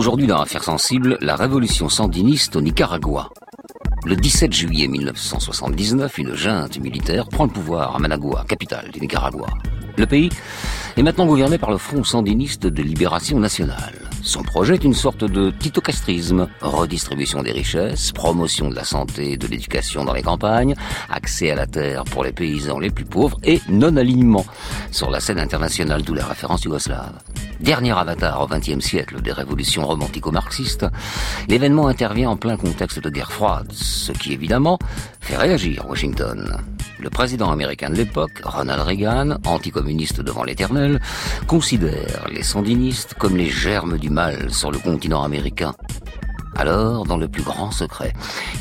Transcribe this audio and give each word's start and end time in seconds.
Aujourd'hui, 0.00 0.26
dans 0.26 0.40
Affaires 0.40 0.64
sensibles, 0.64 1.18
la 1.20 1.36
révolution 1.36 1.90
sandiniste 1.90 2.56
au 2.56 2.62
Nicaragua. 2.62 3.28
Le 4.06 4.16
17 4.16 4.50
juillet 4.50 4.88
1979, 4.88 6.16
une 6.16 6.34
junte 6.34 6.78
militaire 6.78 7.28
prend 7.28 7.44
le 7.44 7.50
pouvoir 7.50 7.94
à 7.94 7.98
Managua, 7.98 8.46
capitale 8.48 8.90
du 8.92 8.98
Nicaragua. 8.98 9.48
Le 9.98 10.06
pays 10.06 10.30
est 10.96 11.02
maintenant 11.02 11.26
gouverné 11.26 11.58
par 11.58 11.70
le 11.70 11.76
Front 11.76 12.02
sandiniste 12.02 12.66
de 12.66 12.82
libération 12.82 13.38
nationale. 13.38 13.99
Son 14.22 14.42
projet 14.42 14.74
est 14.74 14.84
une 14.84 14.94
sorte 14.94 15.24
de 15.24 15.50
titocastrisme, 15.50 16.48
redistribution 16.60 17.42
des 17.42 17.52
richesses, 17.52 18.12
promotion 18.12 18.68
de 18.68 18.74
la 18.74 18.84
santé 18.84 19.32
et 19.32 19.36
de 19.36 19.46
l'éducation 19.46 20.04
dans 20.04 20.12
les 20.12 20.22
campagnes, 20.22 20.74
accès 21.08 21.50
à 21.50 21.54
la 21.54 21.66
terre 21.66 22.04
pour 22.04 22.22
les 22.22 22.32
paysans 22.32 22.78
les 22.78 22.90
plus 22.90 23.06
pauvres 23.06 23.38
et 23.44 23.60
non-alignement 23.68 24.44
sur 24.90 25.10
la 25.10 25.20
scène 25.20 25.38
internationale, 25.38 26.02
d'où 26.02 26.14
les 26.14 26.22
références 26.22 26.64
yougoslaves. 26.64 27.18
Dernier 27.60 27.92
avatar 27.92 28.42
au 28.42 28.46
XXe 28.46 28.84
siècle 28.84 29.22
des 29.22 29.32
révolutions 29.32 29.86
romantico-marxistes, 29.86 30.86
l'événement 31.48 31.88
intervient 31.88 32.30
en 32.30 32.36
plein 32.36 32.56
contexte 32.56 32.98
de 32.98 33.10
guerre 33.10 33.32
froide, 33.32 33.72
ce 33.72 34.12
qui 34.12 34.32
évidemment 34.32 34.78
fait 35.20 35.36
réagir 35.36 35.86
Washington. 35.88 36.62
Le 37.02 37.08
président 37.08 37.50
américain 37.50 37.88
de 37.88 37.94
l'époque, 37.94 38.42
Ronald 38.44 38.82
Reagan, 38.82 39.38
anticommuniste 39.46 40.20
devant 40.20 40.44
l'éternel, 40.44 41.00
considère 41.46 42.28
les 42.30 42.42
sandinistes 42.42 43.14
comme 43.14 43.38
les 43.38 43.48
germes 43.48 43.96
du 43.96 44.10
mal 44.10 44.52
sur 44.52 44.70
le 44.70 44.78
continent 44.78 45.22
américain. 45.22 45.74
Alors, 46.56 47.06
dans 47.06 47.16
le 47.16 47.26
plus 47.26 47.42
grand 47.42 47.70
secret, 47.70 48.12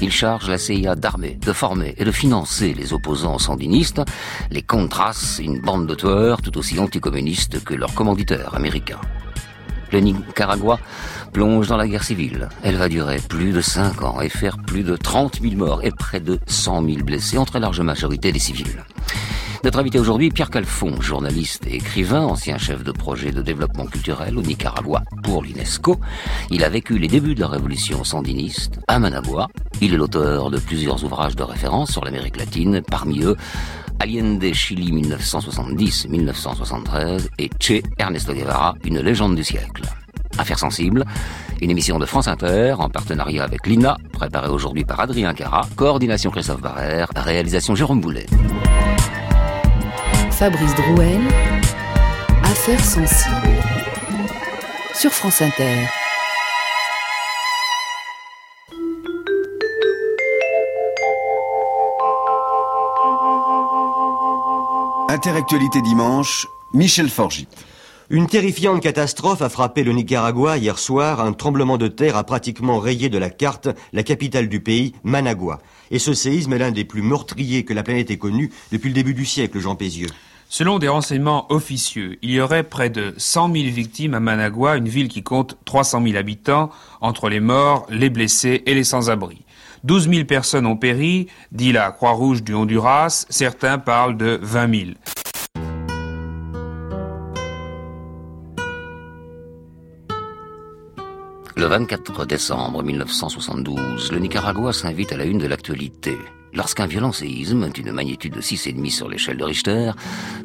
il 0.01 0.09
charge 0.09 0.49
la 0.49 0.57
CIA 0.57 0.95
d'armer, 0.95 1.37
de 1.41 1.51
former 1.51 1.95
et 1.97 2.05
de 2.05 2.11
financer 2.11 2.73
les 2.73 2.93
opposants 2.93 3.39
sandinistes, 3.39 4.01
les 4.51 4.61
Contras, 4.61 5.39
une 5.39 5.59
bande 5.59 5.87
de 5.87 5.95
tueurs 5.95 6.41
tout 6.41 6.57
aussi 6.57 6.79
anticommunistes 6.79 7.61
que 7.63 7.73
leurs 7.73 7.93
commanditaires 7.93 8.55
américains. 8.55 9.01
Le 9.91 9.99
Nicaragua 9.99 10.79
plonge 11.29 11.67
dans 11.67 11.77
la 11.77 11.87
guerre 11.87 12.03
civile. 12.03 12.49
Elle 12.63 12.75
va 12.75 12.89
durer 12.89 13.17
plus 13.17 13.51
de 13.51 13.61
5 13.61 14.03
ans 14.03 14.21
et 14.21 14.29
faire 14.29 14.57
plus 14.57 14.83
de 14.83 14.95
30 14.95 15.41
000 15.41 15.55
morts 15.55 15.83
et 15.83 15.91
près 15.91 16.19
de 16.19 16.39
100 16.47 16.83
000 16.83 17.03
blessés, 17.03 17.37
entre 17.37 17.53
la 17.53 17.61
large 17.61 17.81
majorité 17.81 18.31
des 18.31 18.39
civils. 18.39 18.83
Notre 19.63 19.79
invité 19.79 19.99
aujourd'hui, 19.99 20.29
Pierre 20.29 20.49
Calfon, 20.49 21.01
journaliste 21.01 21.67
et 21.67 21.75
écrivain, 21.75 22.21
ancien 22.21 22.57
chef 22.57 22.83
de 22.83 22.93
projet 22.93 23.31
de 23.31 23.41
développement 23.41 23.85
culturel 23.85 24.37
au 24.37 24.41
Nicaragua 24.41 25.03
pour 25.21 25.43
l'UNESCO. 25.43 25.99
Il 26.49 26.63
a 26.63 26.69
vécu 26.69 26.97
les 26.97 27.09
débuts 27.09 27.35
de 27.35 27.41
la 27.41 27.49
révolution 27.49 28.05
sandiniste 28.05 28.79
à 28.87 28.99
Managua. 28.99 29.47
Il 29.81 29.93
est 29.93 29.97
l'auteur 29.97 30.49
de 30.49 30.59
plusieurs 30.59 31.03
ouvrages 31.03 31.35
de 31.35 31.43
référence 31.43 31.91
sur 31.91 32.05
l'Amérique 32.05 32.37
latine, 32.37 32.81
parmi 32.89 33.23
eux 33.23 33.35
Allende 33.99 34.53
Chili 34.53 34.93
1970-1973 34.93 37.27
et 37.37 37.49
Che 37.59 37.83
Ernesto 37.97 38.33
Guevara, 38.33 38.75
une 38.85 39.01
légende 39.01 39.35
du 39.35 39.43
siècle. 39.43 39.83
Affaires 40.37 40.59
sensibles, 40.59 41.05
une 41.61 41.71
émission 41.71 41.99
de 41.99 42.05
France 42.05 42.27
Inter 42.27 42.75
en 42.79 42.89
partenariat 42.89 43.43
avec 43.43 43.67
l'INA, 43.67 43.97
préparée 44.11 44.49
aujourd'hui 44.49 44.85
par 44.85 44.99
Adrien 44.99 45.33
Cara, 45.33 45.67
coordination 45.75 46.31
Christophe 46.31 46.61
Barrère, 46.61 47.09
réalisation 47.15 47.75
Jérôme 47.75 48.01
Boulet. 48.01 48.25
Fabrice 50.31 50.75
Drouel, 50.75 51.21
Affaires 52.43 52.83
sensibles, 52.83 53.57
sur 54.93 55.11
France 55.11 55.41
Inter. 55.41 55.87
Interactualité 65.09 65.81
dimanche, 65.81 66.47
Michel 66.73 67.09
Forgit. 67.09 67.47
Une 68.11 68.25
terrifiante 68.25 68.81
catastrophe 68.81 69.43
a 69.43 69.49
frappé 69.49 69.83
le 69.83 69.91
Nicaragua 69.91 70.57
hier 70.57 70.79
soir. 70.79 71.19
Un 71.19 71.31
tremblement 71.31 71.77
de 71.77 71.87
terre 71.87 72.17
a 72.17 72.23
pratiquement 72.23 72.79
rayé 72.79 73.07
de 73.07 73.19
la 73.19 73.29
carte 73.29 73.67
la 73.93 74.01
capitale 74.01 74.49
du 74.49 74.61
pays, 74.61 74.95
Managua. 75.03 75.59
Et 75.91 75.99
ce 75.99 76.15
séisme 76.15 76.53
est 76.53 76.57
l'un 76.57 76.71
des 76.71 76.85
plus 76.85 77.03
meurtriers 77.03 77.65
que 77.65 77.73
la 77.75 77.83
planète 77.83 78.09
ait 78.09 78.17
connu 78.17 78.49
depuis 78.71 78.87
le 78.87 78.95
début 78.95 79.13
du 79.13 79.25
siècle, 79.25 79.59
Jean 79.59 79.75
Pézieux. 79.75 80.09
Selon 80.49 80.79
des 80.79 80.87
renseignements 80.87 81.45
officieux, 81.53 82.17
il 82.23 82.31
y 82.31 82.41
aurait 82.41 82.63
près 82.63 82.89
de 82.89 83.13
100 83.15 83.53
000 83.53 83.65
victimes 83.67 84.15
à 84.15 84.19
Managua, 84.19 84.77
une 84.77 84.89
ville 84.89 85.07
qui 85.07 85.21
compte 85.21 85.59
300 85.65 86.01
000 86.03 86.17
habitants, 86.17 86.71
entre 87.01 87.29
les 87.29 87.39
morts, 87.39 87.85
les 87.91 88.09
blessés 88.09 88.63
et 88.65 88.73
les 88.73 88.83
sans-abri. 88.83 89.43
12 89.83 90.09
000 90.09 90.25
personnes 90.25 90.65
ont 90.65 90.77
péri, 90.77 91.27
dit 91.51 91.71
la 91.71 91.91
Croix-Rouge 91.91 92.41
du 92.41 92.55
Honduras, 92.55 93.27
certains 93.29 93.77
parlent 93.77 94.17
de 94.17 94.39
20 94.41 94.75
000. 94.75 94.89
Le 101.59 101.65
24 101.65 102.25
décembre 102.25 102.81
1972, 102.83 104.13
le 104.13 104.19
Nicaragua 104.19 104.71
s'invite 104.71 105.11
à 105.11 105.17
la 105.17 105.25
une 105.25 105.39
de 105.39 105.45
l'actualité. 105.45 106.17
Lorsqu'un 106.53 106.85
violent 106.85 107.11
séisme, 107.11 107.67
d'une 107.67 107.91
magnitude 107.91 108.33
de 108.33 108.39
6,5 108.39 108.89
sur 108.89 109.09
l'échelle 109.09 109.35
de 109.35 109.43
Richter, 109.43 109.91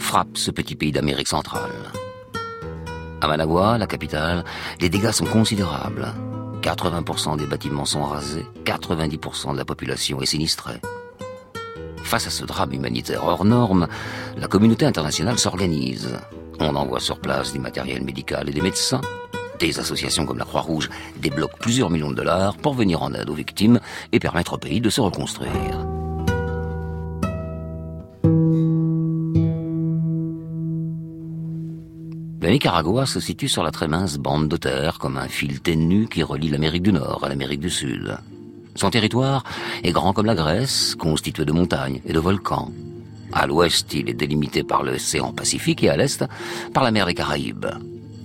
frappe 0.00 0.36
ce 0.36 0.50
petit 0.50 0.74
pays 0.74 0.90
d'Amérique 0.90 1.28
centrale. 1.28 1.70
À 3.20 3.28
Managua, 3.28 3.78
la 3.78 3.86
capitale, 3.86 4.42
les 4.80 4.88
dégâts 4.88 5.12
sont 5.12 5.24
considérables. 5.26 6.12
80% 6.62 7.36
des 7.38 7.46
bâtiments 7.46 7.84
sont 7.84 8.02
rasés, 8.02 8.46
90% 8.64 9.52
de 9.52 9.58
la 9.58 9.64
population 9.64 10.20
est 10.20 10.26
sinistrée. 10.26 10.80
Face 12.02 12.26
à 12.26 12.30
ce 12.30 12.44
drame 12.44 12.72
humanitaire 12.72 13.24
hors 13.24 13.44
norme, 13.44 13.86
la 14.36 14.48
communauté 14.48 14.84
internationale 14.84 15.38
s'organise. 15.38 16.18
On 16.58 16.74
envoie 16.74 16.98
sur 16.98 17.20
place 17.20 17.52
du 17.52 17.60
matériel 17.60 18.02
médical 18.02 18.48
et 18.48 18.52
des 18.52 18.62
médecins. 18.62 19.00
Des 19.60 19.78
associations 19.78 20.26
comme 20.26 20.38
la 20.38 20.44
Croix-Rouge 20.44 20.90
débloquent 21.16 21.58
plusieurs 21.60 21.90
millions 21.90 22.10
de 22.10 22.16
dollars 22.16 22.56
pour 22.56 22.74
venir 22.74 23.02
en 23.02 23.14
aide 23.14 23.30
aux 23.30 23.34
victimes 23.34 23.80
et 24.12 24.18
permettre 24.18 24.54
au 24.54 24.58
pays 24.58 24.80
de 24.80 24.90
se 24.90 25.00
reconstruire. 25.00 25.86
Le 32.40 32.50
Nicaragua 32.50 33.06
se 33.06 33.20
situe 33.20 33.48
sur 33.48 33.62
la 33.62 33.70
très 33.70 33.88
mince 33.88 34.18
bande 34.18 34.48
de 34.48 34.56
terre 34.58 34.98
comme 34.98 35.16
un 35.16 35.28
fil 35.28 35.60
ténu 35.60 36.08
qui 36.08 36.22
relie 36.22 36.50
l'Amérique 36.50 36.82
du 36.82 36.92
Nord 36.92 37.24
à 37.24 37.30
l'Amérique 37.30 37.60
du 37.60 37.70
Sud. 37.70 38.18
Son 38.74 38.90
territoire 38.90 39.44
est 39.82 39.92
grand 39.92 40.12
comme 40.12 40.26
la 40.26 40.34
Grèce, 40.34 40.94
constitué 40.94 41.46
de 41.46 41.52
montagnes 41.52 42.02
et 42.04 42.12
de 42.12 42.18
volcans. 42.18 42.70
À 43.32 43.46
l'ouest, 43.46 43.94
il 43.94 44.10
est 44.10 44.14
délimité 44.14 44.62
par 44.62 44.82
l'océan 44.82 45.32
Pacifique 45.32 45.82
et 45.84 45.88
à 45.88 45.96
l'est 45.96 46.22
par 46.74 46.84
la 46.84 46.90
mer 46.90 47.06
des 47.06 47.14
Caraïbes. 47.14 47.66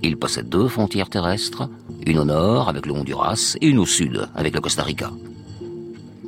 Il 0.01 0.17
possède 0.17 0.49
deux 0.49 0.67
frontières 0.67 1.09
terrestres, 1.09 1.69
une 2.05 2.19
au 2.19 2.25
nord 2.25 2.69
avec 2.69 2.85
le 2.85 2.93
Honduras 2.93 3.57
et 3.61 3.67
une 3.67 3.79
au 3.79 3.85
sud 3.85 4.27
avec 4.35 4.53
le 4.53 4.61
Costa 4.61 4.83
Rica. 4.83 5.11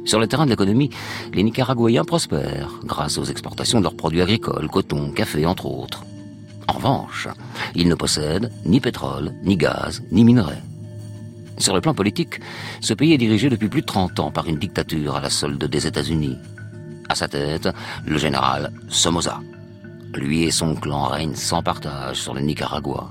Sur 0.04 0.20
le 0.20 0.28
terrain 0.28 0.46
de 0.46 0.50
l'économie, 0.50 0.90
les 1.34 1.44
Nicaraguayens 1.44 2.04
prospèrent 2.04 2.72
grâce 2.84 3.18
aux 3.18 3.24
exportations 3.24 3.80
de 3.80 3.84
leurs 3.84 3.96
produits 3.96 4.22
agricoles, 4.22 4.68
coton, 4.68 5.12
café 5.12 5.46
entre 5.46 5.68
autres. 5.68 6.04
En 6.68 6.74
revanche, 6.74 7.28
ils 7.76 7.88
ne 7.88 7.96
possèdent 7.96 8.52
ni 8.66 8.80
pétrole, 8.80 9.34
ni 9.44 9.58
gaz, 9.58 10.02
ni 10.12 10.24
minerais. 10.24 10.62
Sur 11.58 11.76
le 11.76 11.81
plan 11.81 11.94
politique, 11.94 12.40
ce 12.81 12.94
pays 12.94 13.14
est 13.14 13.20
dirigé 13.20 13.50
depuis 13.50 13.70
plus 13.70 13.81
de 13.81 13.86
30 13.86 14.20
ans 14.20 14.31
par 14.31 14.48
une 14.48 14.58
dictature 14.58 15.16
à 15.16 15.22
la 15.22 15.30
solde 15.30 15.64
des 15.64 15.86
États-Unis. 15.86 16.38
À 17.08 17.16
sa 17.16 17.28
tête, 17.28 17.70
le 18.06 18.18
général 18.18 18.72
Somoza. 18.90 19.40
Lui 20.16 20.44
et 20.44 20.52
son 20.52 20.76
clan 20.76 21.06
règnent 21.06 21.36
sans 21.36 21.62
partage 21.62 22.18
sur 22.18 22.34
le 22.34 22.42
Nicaragua. 22.42 23.10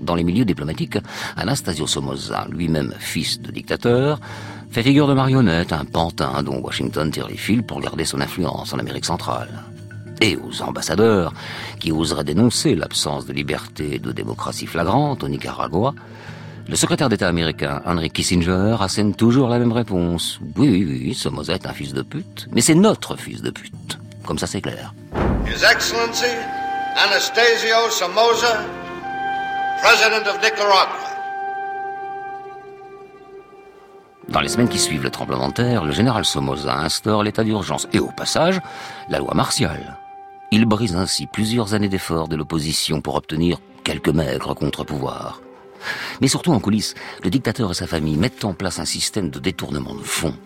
Dans 0.00 0.14
les 0.14 0.24
milieux 0.24 0.44
diplomatiques, 0.44 0.98
Anastasio 1.36 1.86
Somoza, 1.86 2.46
lui-même 2.50 2.94
fils 2.98 3.40
de 3.40 3.50
dictateur, 3.50 4.20
fait 4.70 4.82
figure 4.82 5.06
de 5.06 5.14
marionnette, 5.14 5.72
un 5.72 5.84
pantin 5.84 6.42
dont 6.42 6.60
Washington 6.60 7.10
tire 7.10 7.28
les 7.28 7.36
fils 7.36 7.62
pour 7.62 7.80
garder 7.80 8.04
son 8.04 8.20
influence 8.20 8.72
en 8.72 8.78
Amérique 8.78 9.04
centrale 9.04 9.48
et 10.20 10.36
aux 10.36 10.62
ambassadeurs 10.62 11.32
qui 11.80 11.92
oseraient 11.92 12.24
dénoncer 12.24 12.74
l'absence 12.74 13.26
de 13.26 13.32
liberté 13.32 13.96
et 13.96 13.98
de 13.98 14.12
démocratie 14.12 14.66
flagrante 14.66 15.22
au 15.22 15.28
Nicaragua, 15.28 15.94
le 16.66 16.76
secrétaire 16.76 17.10
d'État 17.10 17.28
américain 17.28 17.82
Henry 17.84 18.10
Kissinger 18.10 18.76
assène 18.80 19.14
toujours 19.14 19.48
la 19.48 19.58
même 19.58 19.72
réponse. 19.72 20.40
Oui, 20.56 20.68
oui, 20.70 21.00
oui, 21.04 21.14
Somoza 21.14 21.54
est 21.54 21.66
un 21.66 21.72
fils 21.72 21.92
de 21.92 22.02
pute, 22.02 22.48
mais 22.52 22.62
c'est 22.62 22.74
notre 22.74 23.16
fils 23.16 23.42
de 23.42 23.50
pute. 23.50 23.98
Comme 24.24 24.38
ça, 24.38 24.46
c'est 24.46 24.62
clair. 24.62 24.94
His 25.46 25.62
Excellency 25.62 26.32
Anastasio 26.96 27.90
Somoza, 27.90 28.64
President 29.82 30.26
of 30.28 30.40
Nicaragua. 30.42 30.88
Dans 34.28 34.40
les 34.40 34.48
semaines 34.48 34.68
qui 34.68 34.78
suivent 34.78 35.02
le 35.02 35.10
tremblement 35.10 35.48
de 35.48 35.54
terre, 35.54 35.84
le 35.84 35.92
général 35.92 36.24
Somoza 36.24 36.76
instaure 36.76 37.22
l'état 37.22 37.44
d'urgence 37.44 37.86
et 37.92 37.98
au 37.98 38.08
passage, 38.08 38.60
la 39.08 39.18
loi 39.18 39.34
martiale. 39.34 39.98
Il 40.50 40.64
brise 40.64 40.96
ainsi 40.96 41.26
plusieurs 41.26 41.74
années 41.74 41.88
d'efforts 41.88 42.28
de 42.28 42.36
l'opposition 42.36 43.00
pour 43.00 43.16
obtenir 43.16 43.58
quelques 43.82 44.08
maigres 44.08 44.54
contre-pouvoirs. 44.54 45.40
Mais 46.20 46.28
surtout 46.28 46.52
en 46.52 46.60
coulisses, 46.60 46.94
le 47.22 47.30
dictateur 47.30 47.70
et 47.70 47.74
sa 47.74 47.86
famille 47.86 48.16
mettent 48.16 48.44
en 48.44 48.54
place 48.54 48.78
un 48.78 48.84
système 48.84 49.30
de 49.30 49.38
détournement 49.38 49.94
de 49.94 50.02
fonds. 50.02 50.36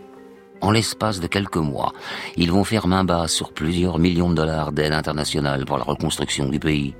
En 0.60 0.72
l'espace 0.72 1.20
de 1.20 1.28
quelques 1.28 1.56
mois, 1.56 1.92
ils 2.36 2.50
vont 2.50 2.64
faire 2.64 2.88
main 2.88 3.04
basse 3.04 3.32
sur 3.32 3.52
plusieurs 3.52 3.98
millions 3.98 4.30
de 4.30 4.34
dollars 4.34 4.72
d'aide 4.72 4.92
internationale 4.92 5.64
pour 5.64 5.78
la 5.78 5.84
reconstruction 5.84 6.48
du 6.48 6.58
pays. 6.58 6.94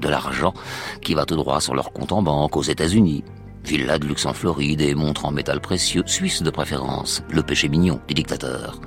De 0.00 0.08
l'argent 0.08 0.54
qui 1.02 1.14
va 1.14 1.26
tout 1.26 1.36
droit 1.36 1.60
sur 1.60 1.74
leur 1.74 1.92
compte 1.92 2.12
en 2.12 2.22
banque 2.22 2.56
aux 2.56 2.62
États-Unis. 2.62 3.22
Villa 3.64 3.98
de 3.98 4.06
luxe 4.06 4.24
en 4.24 4.32
Floride 4.32 4.80
et 4.80 4.94
montre 4.94 5.26
en 5.26 5.30
métal 5.30 5.60
précieux, 5.60 6.02
suisse 6.06 6.42
de 6.42 6.50
préférence, 6.50 7.22
le 7.30 7.42
péché 7.42 7.68
mignon 7.68 8.00
des 8.08 8.14
dictateurs. 8.14 8.80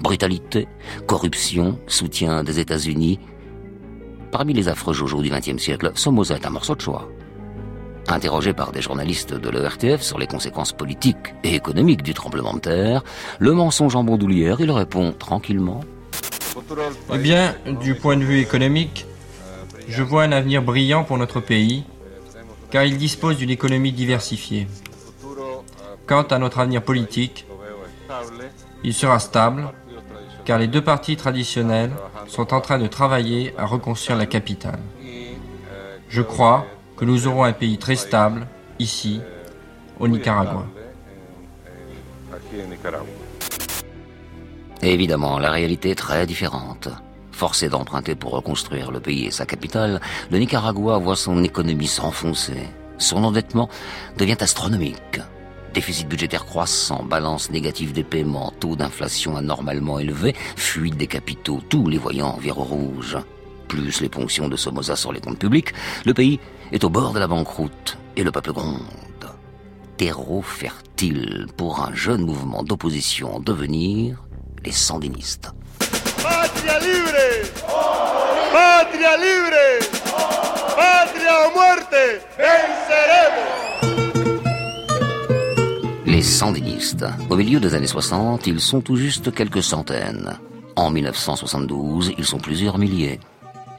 Brutalité, 0.00 0.66
corruption, 1.06 1.78
soutien 1.86 2.42
des 2.42 2.58
États-Unis. 2.58 3.20
Parmi 4.32 4.52
les 4.52 4.68
affreux 4.68 4.94
joujou 4.94 5.22
du 5.22 5.30
XXe 5.30 5.62
siècle, 5.62 5.92
Somoza 5.94 6.34
est 6.34 6.46
un 6.46 6.50
morceau 6.50 6.74
de 6.74 6.80
choix. 6.80 7.08
Interrogé 8.08 8.52
par 8.52 8.72
des 8.72 8.82
journalistes 8.82 9.34
de 9.34 9.48
l'ERTF 9.48 10.02
sur 10.02 10.18
les 10.18 10.26
conséquences 10.26 10.72
politiques 10.72 11.34
et 11.44 11.54
économiques 11.54 12.02
du 12.02 12.14
tremblement 12.14 12.54
de 12.54 12.58
terre, 12.58 13.04
le 13.38 13.52
mensonge 13.52 13.94
en 13.94 14.02
bandoulière, 14.02 14.60
il 14.60 14.72
répond 14.72 15.14
tranquillement. 15.16 15.80
Eh 17.14 17.18
bien, 17.18 17.54
du 17.80 17.94
point 17.94 18.16
de 18.16 18.24
vue 18.24 18.40
économique, 18.40 19.06
je 19.88 20.02
vois 20.02 20.24
un 20.24 20.32
avenir 20.32 20.62
brillant 20.62 21.04
pour 21.04 21.18
notre 21.18 21.40
pays, 21.40 21.84
car 22.70 22.84
il 22.84 22.96
dispose 22.96 23.36
d'une 23.36 23.50
économie 23.50 23.92
diversifiée. 23.92 24.66
Quant 26.06 26.22
à 26.22 26.38
notre 26.38 26.58
avenir 26.58 26.82
politique, 26.82 27.46
il 28.84 28.94
sera 28.94 29.18
stable, 29.18 29.70
car 30.44 30.58
les 30.58 30.66
deux 30.66 30.82
partis 30.82 31.16
traditionnels 31.16 31.92
sont 32.26 32.52
en 32.54 32.60
train 32.60 32.78
de 32.78 32.86
travailler 32.86 33.54
à 33.58 33.66
reconstruire 33.66 34.18
la 34.18 34.26
capitale. 34.26 34.80
Je 36.08 36.22
crois 36.22 36.66
que 36.96 37.04
nous 37.04 37.26
aurons 37.26 37.44
un 37.44 37.52
pays 37.52 37.78
très 37.78 37.96
stable, 37.96 38.46
ici, 38.78 39.20
au 39.98 40.08
Nicaragua. 40.08 40.66
Évidemment, 44.82 45.38
la 45.38 45.50
réalité 45.50 45.90
est 45.90 45.94
très 45.94 46.26
différente. 46.26 46.88
Forcé 47.42 47.68
d'emprunter 47.68 48.14
pour 48.14 48.30
reconstruire 48.30 48.92
le 48.92 49.00
pays 49.00 49.24
et 49.24 49.32
sa 49.32 49.46
capitale, 49.46 50.00
le 50.30 50.38
Nicaragua 50.38 50.98
voit 50.98 51.16
son 51.16 51.42
économie 51.42 51.88
s'enfoncer. 51.88 52.68
Son 52.98 53.24
endettement 53.24 53.68
devient 54.16 54.36
astronomique. 54.38 55.18
Déficit 55.74 56.06
budgétaire 56.06 56.44
croissant, 56.44 57.02
balance 57.02 57.50
négative 57.50 57.92
des 57.92 58.04
paiements, 58.04 58.52
taux 58.60 58.76
d'inflation 58.76 59.36
anormalement 59.36 59.98
élevé, 59.98 60.36
fuite 60.54 60.96
des 60.96 61.08
capitaux, 61.08 61.60
tous 61.68 61.88
les 61.88 61.98
voyants 61.98 62.38
virent 62.40 62.58
rouge. 62.58 63.18
Plus 63.66 64.00
les 64.00 64.08
ponctions 64.08 64.48
de 64.48 64.54
Somoza 64.56 64.94
sur 64.94 65.12
les 65.12 65.20
comptes 65.20 65.40
publics, 65.40 65.74
le 66.06 66.14
pays 66.14 66.38
est 66.70 66.84
au 66.84 66.90
bord 66.90 67.12
de 67.12 67.18
la 67.18 67.26
banqueroute 67.26 67.98
et 68.14 68.22
le 68.22 68.30
peuple 68.30 68.52
gronde. 68.52 68.78
Terreau 69.96 70.42
fertile 70.42 71.48
pour 71.56 71.82
un 71.82 71.92
jeune 71.92 72.24
mouvement 72.24 72.62
d'opposition 72.62 73.34
en 73.34 73.40
devenir, 73.40 74.22
les 74.64 74.70
sandinistes. 74.70 75.50
Les 86.06 86.22
sandinistes. 86.22 87.04
Au 87.30 87.36
milieu 87.36 87.58
des 87.58 87.74
années 87.74 87.86
60, 87.86 88.46
ils 88.46 88.60
sont 88.60 88.80
tout 88.80 88.96
juste 88.96 89.32
quelques 89.34 89.62
centaines. 89.62 90.38
En 90.76 90.90
1972, 90.90 92.12
ils 92.16 92.24
sont 92.24 92.38
plusieurs 92.38 92.78
milliers. 92.78 93.18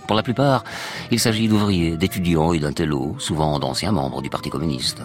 Pour 0.08 0.16
la 0.16 0.24
plupart, 0.24 0.64
il 1.12 1.20
s'agit 1.20 1.48
d'ouvriers, 1.48 1.96
d'étudiants 1.98 2.54
et 2.54 2.60
d'intellos, 2.60 3.16
souvent 3.20 3.60
d'anciens 3.60 3.92
membres 3.92 4.22
du 4.22 4.30
Parti 4.30 4.50
communiste. 4.50 5.02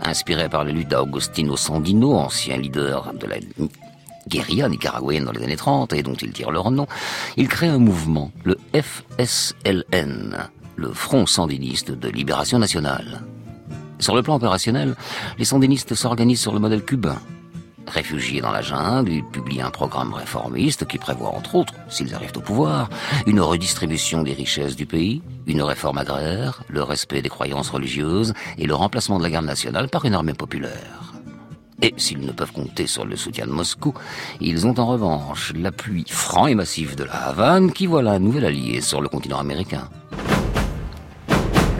Inspiré 0.00 0.48
par 0.48 0.64
les 0.64 0.72
luttes 0.72 0.88
d'Augustino 0.88 1.56
Sandino, 1.56 2.14
ancien 2.14 2.56
leader 2.56 3.12
de 3.14 3.26
la 3.26 3.36
guérilla 4.28 4.68
nicaraguayenne 4.68 5.24
dans 5.24 5.32
les 5.32 5.44
années 5.44 5.56
30 5.56 5.92
et 5.92 6.02
dont 6.02 6.14
ils 6.14 6.32
tirent 6.32 6.50
leur 6.50 6.70
nom, 6.70 6.86
ils 7.36 7.48
créent 7.48 7.68
un 7.68 7.78
mouvement, 7.78 8.30
le 8.44 8.56
FSLN, 8.74 10.36
le 10.76 10.92
Front 10.92 11.26
Sandiniste 11.26 11.90
de 11.90 12.08
Libération 12.08 12.58
Nationale. 12.58 13.22
Sur 13.98 14.16
le 14.16 14.22
plan 14.22 14.34
opérationnel, 14.34 14.96
les 15.38 15.44
sandinistes 15.44 15.94
s'organisent 15.94 16.40
sur 16.40 16.52
le 16.52 16.60
modèle 16.60 16.84
cubain. 16.84 17.20
Réfugiés 17.86 18.40
dans 18.40 18.52
la 18.52 18.62
jungle, 18.62 19.12
ils 19.12 19.24
publient 19.24 19.60
un 19.60 19.70
programme 19.70 20.14
réformiste 20.14 20.86
qui 20.86 20.98
prévoit, 20.98 21.30
entre 21.30 21.56
autres, 21.56 21.74
s'ils 21.88 22.14
arrivent 22.14 22.36
au 22.36 22.40
pouvoir, 22.40 22.88
une 23.26 23.40
redistribution 23.40 24.22
des 24.22 24.32
richesses 24.32 24.76
du 24.76 24.86
pays, 24.86 25.22
une 25.46 25.62
réforme 25.62 25.98
agraire, 25.98 26.62
le 26.68 26.82
respect 26.82 27.22
des 27.22 27.28
croyances 27.28 27.70
religieuses 27.70 28.34
et 28.56 28.66
le 28.66 28.74
remplacement 28.74 29.18
de 29.18 29.24
la 29.24 29.30
garde 29.30 29.46
nationale 29.46 29.88
par 29.88 30.04
une 30.04 30.14
armée 30.14 30.34
populaire. 30.34 31.12
Et 31.82 31.92
s'ils 31.96 32.20
ne 32.20 32.30
peuvent 32.30 32.52
compter 32.52 32.86
sur 32.86 33.04
le 33.04 33.16
soutien 33.16 33.46
de 33.46 33.50
Moscou, 33.50 33.92
ils 34.40 34.66
ont 34.68 34.78
en 34.78 34.86
revanche 34.86 35.52
l'appui 35.56 36.04
franc 36.08 36.46
et 36.46 36.54
massif 36.54 36.94
de 36.94 37.02
la 37.02 37.28
Havane 37.28 37.72
qui 37.72 37.86
voit 37.86 38.02
la 38.02 38.20
nouvelle 38.20 38.44
alliée 38.44 38.80
sur 38.80 39.00
le 39.02 39.08
continent 39.08 39.38
américain. 39.38 39.88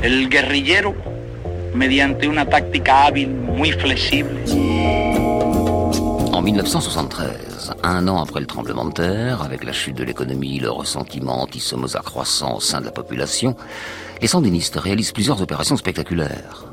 El 0.02 0.28
guerrillero, 0.28 0.96
mediante 1.74 2.26
una 2.26 2.44
táctica 2.44 3.04
hábil 3.04 3.28
muy 3.28 3.70
flexible, 3.70 4.36
En 6.32 6.42
1973, 6.42 7.74
un 7.84 8.08
an 8.08 8.20
après 8.20 8.40
le 8.40 8.46
tremblement 8.46 8.86
de 8.86 8.92
terre, 8.92 9.42
avec 9.42 9.62
la 9.62 9.72
chute 9.72 9.96
de 9.96 10.02
l'économie, 10.02 10.58
le 10.58 10.70
ressentiment 10.70 11.42
anti-Somoza 11.42 12.00
croissant 12.00 12.56
au 12.56 12.60
sein 12.60 12.80
de 12.80 12.86
la 12.86 12.90
population, 12.90 13.54
les 14.20 14.26
sandinistes 14.26 14.74
réalisent 14.74 15.12
plusieurs 15.12 15.40
opérations 15.40 15.76
spectaculaires. 15.76 16.64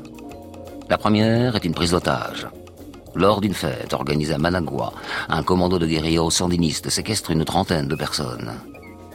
La 0.88 0.98
première 0.98 1.54
est 1.54 1.64
une 1.64 1.74
prise 1.74 1.92
d'otage. 1.92 2.48
Lors 3.14 3.40
d'une 3.40 3.54
fête 3.54 3.92
organisée 3.92 4.34
à 4.34 4.38
Managua, 4.38 4.92
un 5.28 5.42
commando 5.42 5.78
de 5.78 5.86
guerrilleros 5.86 6.30
sandinistes 6.30 6.90
séquestre 6.90 7.30
une 7.30 7.44
trentaine 7.44 7.88
de 7.88 7.96
personnes. 7.96 8.52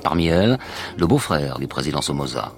Parmi 0.03 0.27
elles, 0.27 0.57
le 0.97 1.07
beau-frère 1.07 1.59
du 1.59 1.67
président 1.67 2.01
Somoza. 2.01 2.51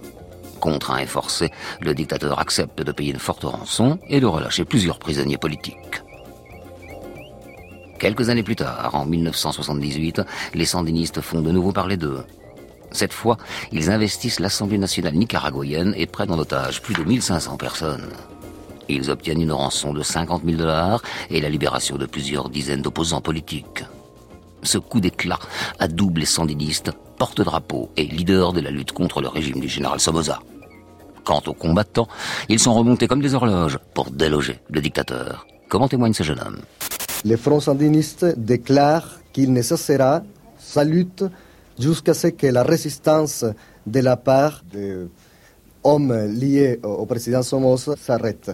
Contraint 0.60 0.98
et 0.98 1.06
forcé, 1.06 1.52
le 1.82 1.94
dictateur 1.94 2.40
accepte 2.40 2.82
de 2.82 2.92
payer 2.92 3.12
une 3.12 3.20
forte 3.20 3.44
rançon 3.44 4.00
et 4.10 4.20
de 4.20 4.26
relâcher 4.26 4.66
plusieurs 4.66 4.98
prisonniers 4.98 5.38
politiques. 5.38 6.02
Quelques 8.00 8.30
années 8.30 8.44
plus 8.44 8.56
tard, 8.56 8.92
en 8.94 9.06
1978, 9.06 10.22
les 10.56 10.66
sandinistes 10.66 11.22
font 11.22 11.42
de 11.42 11.52
nouveau 11.52 11.72
parler 11.72 11.98
d'eux. 11.98 12.24
Cette 12.92 13.14
fois, 13.14 13.38
ils 13.72 13.92
investissent 13.92 14.40
l'Assemblée 14.40 14.78
nationale 14.78 15.14
nicaraguayenne 15.14 15.94
et 15.98 16.06
prennent 16.06 16.32
en 16.32 16.40
otage 16.40 16.82
plus 16.82 16.96
de 16.96 17.04
1500 17.04 17.58
personnes. 17.58 18.10
Ils 18.90 19.10
obtiennent 19.10 19.42
une 19.42 19.52
rançon 19.52 19.94
de 19.94 20.02
50 20.02 20.44
000 20.46 20.58
dollars 20.58 21.02
et 21.30 21.42
la 21.42 21.50
libération 21.50 21.98
de 21.98 22.06
plusieurs 22.06 22.50
dizaines 22.50 22.82
d'opposants 22.82 23.22
politiques. 23.22 23.84
Ce 24.64 24.78
coup 24.78 25.00
d'éclat 25.00 25.40
adoube 25.80 26.18
les 26.18 26.26
sandinistes, 26.26 26.92
porte-drapeau 27.18 27.90
et 27.98 28.06
leader 28.06 28.54
de 28.54 28.62
la 28.62 28.72
lutte 28.72 28.92
contre 28.92 29.22
le 29.22 29.28
régime 29.28 29.60
du 29.60 29.68
général 29.68 30.00
Somoza. 30.00 30.40
Quant 31.24 31.42
aux 31.46 31.54
combattants, 31.54 32.08
ils 32.48 32.60
sont 32.60 32.74
remontés 32.74 33.08
comme 33.08 33.22
des 33.22 33.34
horloges 33.34 33.80
pour 33.94 34.12
déloger 34.12 34.60
le 34.70 34.82
dictateur. 34.82 35.46
Comment 35.68 35.88
témoigne 35.90 36.14
ce 36.14 36.24
jeune 36.24 36.40
homme? 36.40 36.60
Le 37.26 37.36
Front 37.36 37.60
sandiniste 37.60 38.26
déclare 38.38 39.20
qu'il 39.34 39.52
ne 39.52 39.62
cessera 39.62 40.24
sa 40.58 40.84
lutte 40.84 41.26
jusqu'à 41.78 42.14
ce 42.14 42.28
que 42.28 42.48
la 42.48 42.64
résistance 42.64 43.46
de 43.86 44.00
la 44.00 44.16
part 44.16 44.64
des 44.72 45.08
hommes 45.84 46.14
liés 46.28 46.80
au 46.84 47.06
président 47.06 47.44
Somoza 47.44 47.96
s'arrête. 47.98 48.52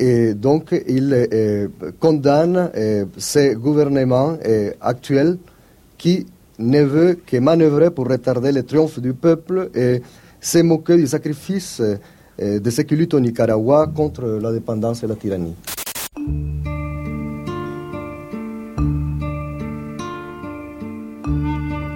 Et 0.00 0.32
donc, 0.32 0.74
il 0.88 1.12
euh, 1.12 1.68
condamne 1.98 2.70
euh, 2.74 3.04
ce 3.18 3.52
gouvernement 3.52 4.38
euh, 4.46 4.70
actuel 4.80 5.36
qui 5.98 6.26
ne 6.58 6.82
veut 6.82 7.18
que 7.26 7.36
manœuvrer 7.36 7.90
pour 7.90 8.08
retarder 8.08 8.50
le 8.50 8.62
triomphe 8.62 8.98
du 8.98 9.12
peuple 9.12 9.70
et 9.74 10.00
se 10.40 10.58
moquer 10.58 10.96
du 10.96 11.06
sacrifice 11.06 11.82
de 12.38 12.70
ceux 12.70 12.82
qui 12.84 12.96
luttent 12.96 13.12
au 13.12 13.20
Nicaragua 13.20 13.86
contre 13.94 14.24
la 14.40 14.52
dépendance 14.52 15.02
et 15.02 15.06
la 15.06 15.16
tyrannie. 15.16 15.54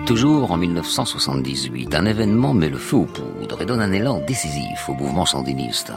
Toujours 0.06 0.50
en 0.50 0.58
1978, 0.58 1.94
un 1.94 2.04
événement 2.04 2.52
met 2.52 2.68
le 2.68 2.76
feu 2.76 2.96
aux 2.96 3.04
poudres 3.06 3.62
et 3.62 3.66
donne 3.66 3.80
un 3.80 3.92
élan 3.92 4.20
décisif 4.26 4.88
au 4.88 4.94
mouvement 4.94 5.25
sandiniste. 5.25 5.92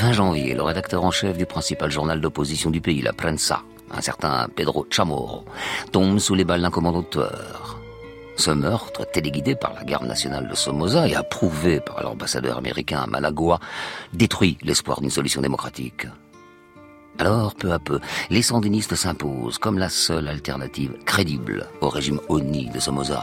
Fin 0.00 0.12
janvier, 0.14 0.54
le 0.54 0.62
rédacteur 0.62 1.04
en 1.04 1.10
chef 1.10 1.36
du 1.36 1.44
principal 1.44 1.90
journal 1.90 2.22
d'opposition 2.22 2.70
du 2.70 2.80
pays, 2.80 3.02
la 3.02 3.12
Prensa, 3.12 3.60
un 3.90 4.00
certain 4.00 4.48
Pedro 4.48 4.86
Chamorro, 4.88 5.44
tombe 5.92 6.18
sous 6.18 6.34
les 6.34 6.44
balles 6.44 6.62
d'un 6.62 6.70
commando 6.70 7.02
de 7.02 7.06
tueurs. 7.06 7.78
Ce 8.34 8.50
meurtre, 8.50 9.04
téléguidé 9.12 9.56
par 9.56 9.74
la 9.74 9.84
garde 9.84 10.06
nationale 10.06 10.48
de 10.48 10.54
Somoza 10.54 11.06
et 11.06 11.14
approuvé 11.14 11.80
par 11.80 12.02
l'ambassadeur 12.02 12.56
américain 12.56 13.02
à 13.02 13.06
Managua, 13.06 13.60
détruit 14.14 14.56
l'espoir 14.62 15.02
d'une 15.02 15.10
solution 15.10 15.42
démocratique. 15.42 16.06
Alors, 17.18 17.54
peu 17.54 17.70
à 17.70 17.78
peu, 17.78 18.00
les 18.30 18.40
sandinistes 18.40 18.94
s'imposent 18.94 19.58
comme 19.58 19.76
la 19.76 19.90
seule 19.90 20.28
alternative 20.28 20.94
crédible 21.04 21.66
au 21.82 21.90
régime 21.90 22.20
ONI 22.30 22.70
de 22.70 22.80
Somoza. 22.80 23.22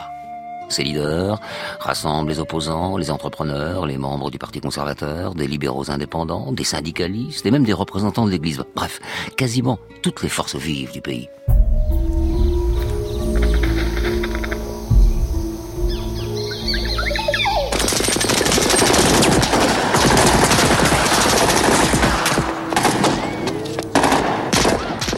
Ces 0.69 0.83
leaders 0.83 1.39
rassemblent 1.79 2.29
les 2.29 2.39
opposants, 2.39 2.97
les 2.97 3.09
entrepreneurs, 3.09 3.85
les 3.85 3.97
membres 3.97 4.29
du 4.29 4.37
Parti 4.37 4.59
conservateur, 4.59 5.33
des 5.33 5.47
libéraux 5.47 5.89
indépendants, 5.89 6.51
des 6.51 6.63
syndicalistes 6.63 7.45
et 7.45 7.51
même 7.51 7.63
des 7.63 7.73
représentants 7.73 8.25
de 8.25 8.31
l'Église. 8.31 8.63
Bref, 8.75 8.99
quasiment 9.35 9.79
toutes 10.01 10.23
les 10.23 10.29
forces 10.29 10.55
vives 10.55 10.91
du 10.91 11.01
pays. 11.01 11.29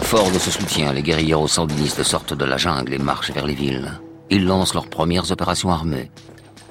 Forts 0.04 0.32
de 0.32 0.40
ce 0.40 0.50
soutien, 0.50 0.92
les 0.92 1.04
guerriers 1.04 1.36
sandinistes 1.48 2.02
sortent 2.02 2.34
de 2.34 2.46
la 2.46 2.58
jungle 2.58 2.96
et 2.96 2.98
marchent 2.98 3.32
vers 3.32 3.46
les 3.46 3.54
villes. 3.54 4.00
Ils 4.30 4.46
lancent 4.46 4.74
leurs 4.74 4.90
premières 4.90 5.32
opérations 5.32 5.72
armées. 5.72 6.12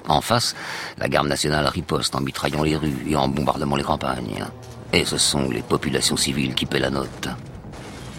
En 0.07 0.21
face, 0.21 0.55
la 0.97 1.07
garde 1.07 1.27
nationale 1.27 1.67
riposte 1.67 2.15
en 2.15 2.21
mitraillant 2.21 2.63
les 2.63 2.75
rues 2.75 3.05
et 3.07 3.15
en 3.15 3.27
bombardant 3.27 3.75
les 3.75 3.83
campagnes. 3.83 4.45
Et 4.93 5.05
ce 5.05 5.17
sont 5.17 5.49
les 5.49 5.61
populations 5.61 6.17
civiles 6.17 6.55
qui 6.55 6.65
paient 6.65 6.79
la 6.79 6.89
note. 6.89 7.29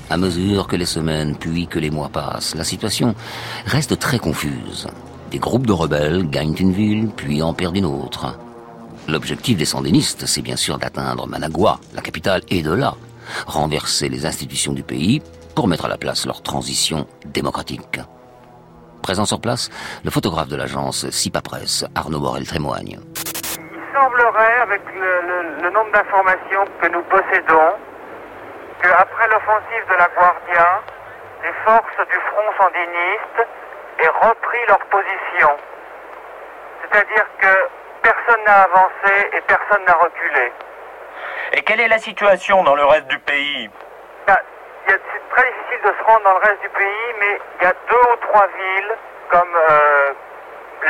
À 0.08 0.16
mesure 0.16 0.66
que 0.66 0.76
les 0.76 0.86
semaines 0.86 1.36
puis 1.36 1.66
que 1.66 1.78
les 1.78 1.90
mois 1.90 2.08
passent, 2.08 2.54
la 2.54 2.64
situation 2.64 3.14
reste 3.66 3.98
très 3.98 4.18
confuse. 4.18 4.86
Des 5.30 5.38
groupes 5.38 5.66
de 5.66 5.72
rebelles 5.72 6.28
gagnent 6.28 6.56
une 6.58 6.72
ville, 6.72 7.08
puis 7.16 7.42
en 7.42 7.54
perdent 7.54 7.76
une 7.76 7.84
autre. 7.84 8.38
L'objectif 9.08 9.56
des 9.56 9.64
sandinistes, 9.64 10.26
c'est 10.26 10.42
bien 10.42 10.56
sûr 10.56 10.78
d'atteindre 10.78 11.26
Managua, 11.26 11.80
la 11.94 12.02
capitale, 12.02 12.42
et 12.50 12.62
de 12.62 12.72
là, 12.72 12.96
renverser 13.46 14.08
les 14.08 14.26
institutions 14.26 14.72
du 14.72 14.82
pays 14.82 15.22
pour 15.54 15.68
mettre 15.68 15.86
à 15.86 15.88
la 15.88 15.98
place 15.98 16.26
leur 16.26 16.42
transition 16.42 17.06
démocratique. 17.32 18.00
Présent 19.10 19.24
sur 19.24 19.40
place, 19.40 19.70
le 20.04 20.10
photographe 20.12 20.46
de 20.46 20.54
l'agence 20.54 21.10
SIPA 21.10 21.40
Presse, 21.42 21.84
Arnaud 21.96 22.20
Borel, 22.20 22.46
témoigne. 22.46 22.94
Il 22.94 23.82
semblerait, 23.92 24.60
avec 24.62 24.82
le, 24.94 25.68
nombre 25.68 25.90
d'informations 25.90 26.62
que 26.80 26.86
nous 26.86 27.02
possédons, 27.10 27.74
qu'après 28.80 29.26
l'offensive 29.26 29.84
de 29.90 29.96
la 29.98 30.06
Guardia, 30.14 30.82
les 31.42 31.52
forces 31.64 32.06
du 32.06 32.18
front 32.30 32.50
sandiniste 32.56 33.48
aient 33.98 34.28
repris 34.28 34.62
leur 34.68 34.78
position. 34.78 35.50
C'est-à-dire 36.82 37.26
que 37.40 37.54
personne 38.02 38.44
n'a 38.46 38.62
avancé 38.62 39.26
et 39.32 39.40
personne 39.40 39.84
n'a 39.88 39.94
reculé. 39.94 40.52
Et 41.54 41.62
quelle 41.62 41.80
est 41.80 41.88
la 41.88 41.98
situation 41.98 42.62
dans 42.62 42.76
le 42.76 42.84
reste 42.84 43.08
du 43.08 43.18
pays? 43.18 43.68
Ben, 44.28 44.36
C'est 44.90 45.28
très 45.30 45.52
difficile 45.52 45.82
de 45.84 45.94
se 45.96 46.02
rendre 46.02 46.24
dans 46.24 46.32
le 46.32 46.38
reste 46.38 46.62
du 46.62 46.68
pays, 46.70 47.14
mais 47.20 47.38
il 47.60 47.64
y 47.64 47.66
a 47.66 47.74
deux 47.88 48.12
ou 48.12 48.16
trois 48.26 48.46
villes 48.48 48.96
comme 49.30 49.54
euh, 49.54 50.12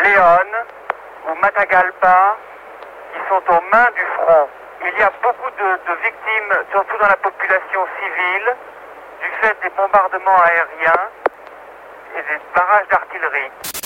Léon 0.02 0.48
ou 1.28 1.34
Matagalpa 1.34 2.36
qui 3.12 3.20
sont 3.28 3.42
aux 3.46 3.60
mains 3.70 3.90
du 3.94 4.00
front. 4.16 4.48
Il 4.86 4.98
y 4.98 5.02
a 5.02 5.12
beaucoup 5.22 5.50
de, 5.50 5.92
de 5.92 6.00
victimes, 6.00 6.64
surtout 6.70 6.96
dans 6.96 7.08
la 7.08 7.16
population 7.16 7.86
civile, 8.00 8.56
du 9.20 9.28
fait 9.42 9.56
des 9.62 9.70
bombardements 9.76 10.40
aériens 10.44 11.08
et 12.16 12.22
des 12.22 12.40
barrages 12.54 12.88
d'artillerie. 12.88 13.79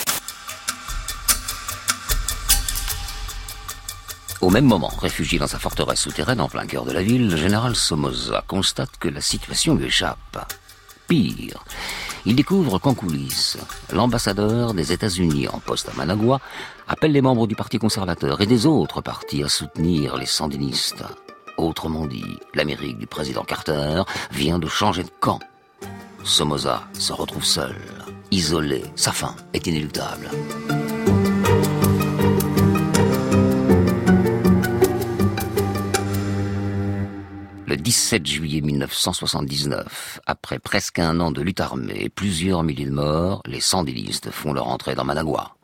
Au 4.41 4.49
même 4.49 4.65
moment, 4.65 4.91
réfugié 5.01 5.39
dans 5.39 5.47
sa 5.47 5.59
forteresse 5.59 6.01
souterraine 6.01 6.41
en 6.41 6.49
plein 6.49 6.65
cœur 6.65 6.85
de 6.85 6.91
la 6.91 7.01
ville, 7.01 7.29
le 7.29 7.37
général 7.37 7.75
Somoza 7.75 8.43
constate 8.47 8.97
que 8.99 9.07
la 9.07 9.21
situation 9.21 9.75
lui 9.75 9.85
échappe. 9.85 10.53
Pire, 11.07 11.63
il 12.25 12.35
découvre 12.35 12.79
qu'en 12.79 12.95
coulisses, 12.95 13.57
l'ambassadeur 13.93 14.73
des 14.73 14.91
États-Unis 14.91 15.47
en 15.47 15.59
poste 15.59 15.89
à 15.89 15.93
Managua 15.93 16.41
appelle 16.87 17.11
les 17.11 17.21
membres 17.21 17.47
du 17.47 17.55
Parti 17.55 17.77
conservateur 17.77 18.41
et 18.41 18.47
des 18.47 18.65
autres 18.65 19.01
partis 19.01 19.43
à 19.43 19.49
soutenir 19.49 20.17
les 20.17 20.25
sandinistes. 20.25 21.03
Autrement 21.57 22.05
dit, 22.05 22.39
l'Amérique 22.53 22.97
du 22.97 23.07
président 23.07 23.43
Carter 23.43 24.03
vient 24.31 24.59
de 24.59 24.67
changer 24.67 25.03
de 25.03 25.11
camp. 25.19 25.39
Somoza 26.23 26.83
se 26.93 27.13
retrouve 27.13 27.45
seul, 27.45 27.75
isolé, 28.31 28.83
sa 28.95 29.11
fin 29.11 29.35
est 29.53 29.67
inéluctable. 29.67 30.29
17 37.85 38.25
juillet 38.25 38.61
1979, 38.61 40.19
après 40.25 40.57
presque 40.57 40.97
un 40.97 41.19
an 41.19 41.29
de 41.29 41.43
lutte 41.43 41.59
armée 41.59 41.93
et 41.95 42.09
plusieurs 42.09 42.63
milliers 42.63 42.87
de 42.87 42.91
morts, 42.91 43.43
les 43.45 43.61
sandinistes 43.61 44.31
font 44.31 44.53
leur 44.53 44.69
entrée 44.69 44.95
dans 44.95 45.03
Managua. 45.03 45.55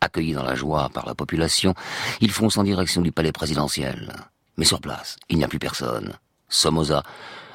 Accueillis 0.00 0.32
dans 0.32 0.42
la 0.42 0.56
joie 0.56 0.90
par 0.92 1.06
la 1.06 1.14
population, 1.14 1.74
ils 2.20 2.32
foncent 2.32 2.58
en 2.58 2.64
direction 2.64 3.00
du 3.00 3.12
palais 3.12 3.30
présidentiel. 3.30 4.12
Mais 4.56 4.64
sur 4.64 4.80
place, 4.80 5.18
il 5.28 5.38
n'y 5.38 5.44
a 5.44 5.48
plus 5.48 5.60
personne. 5.60 6.14
Somoza 6.48 7.04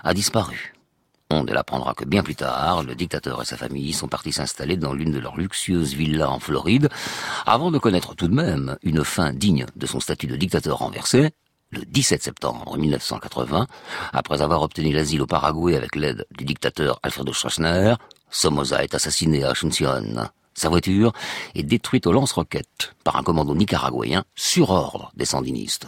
a 0.05 0.13
disparu. 0.13 0.73
On 1.29 1.43
ne 1.43 1.51
l'apprendra 1.51 1.93
que 1.93 2.05
bien 2.05 2.23
plus 2.23 2.35
tard, 2.35 2.83
le 2.83 2.95
dictateur 2.95 3.41
et 3.41 3.45
sa 3.45 3.57
famille 3.57 3.91
sont 3.91 4.07
partis 4.07 4.31
s'installer 4.31 4.77
dans 4.77 4.93
l'une 4.93 5.11
de 5.11 5.19
leurs 5.19 5.35
luxueuses 5.35 5.95
villas 5.95 6.31
en 6.31 6.39
Floride, 6.39 6.87
avant 7.45 7.71
de 7.71 7.77
connaître 7.77 8.15
tout 8.15 8.29
de 8.29 8.35
même 8.35 8.77
une 8.83 9.03
fin 9.03 9.33
digne 9.33 9.65
de 9.75 9.85
son 9.85 9.99
statut 9.99 10.27
de 10.27 10.37
dictateur 10.37 10.77
renversé, 10.77 11.33
le 11.71 11.81
17 11.86 12.24
septembre 12.24 12.77
1980, 12.77 13.67
après 14.13 14.41
avoir 14.41 14.62
obtenu 14.62 14.91
l'asile 14.91 15.21
au 15.21 15.25
Paraguay 15.25 15.75
avec 15.75 15.95
l'aide 15.95 16.25
du 16.38 16.45
dictateur 16.45 17.00
Alfredo 17.03 17.33
Stroessner, 17.33 17.95
Somoza 18.29 18.83
est 18.83 18.95
assassiné 18.95 19.43
à 19.43 19.51
Asunción. 19.51 20.29
Sa 20.53 20.69
voiture 20.69 21.13
est 21.55 21.63
détruite 21.63 22.07
au 22.07 22.12
lance-roquettes 22.12 22.95
par 23.03 23.15
un 23.15 23.24
commando 23.24 23.53
nicaraguayen 23.53 24.24
sur 24.36 24.71
ordre 24.71 25.12
des 25.15 25.25
sandinistes. 25.25 25.88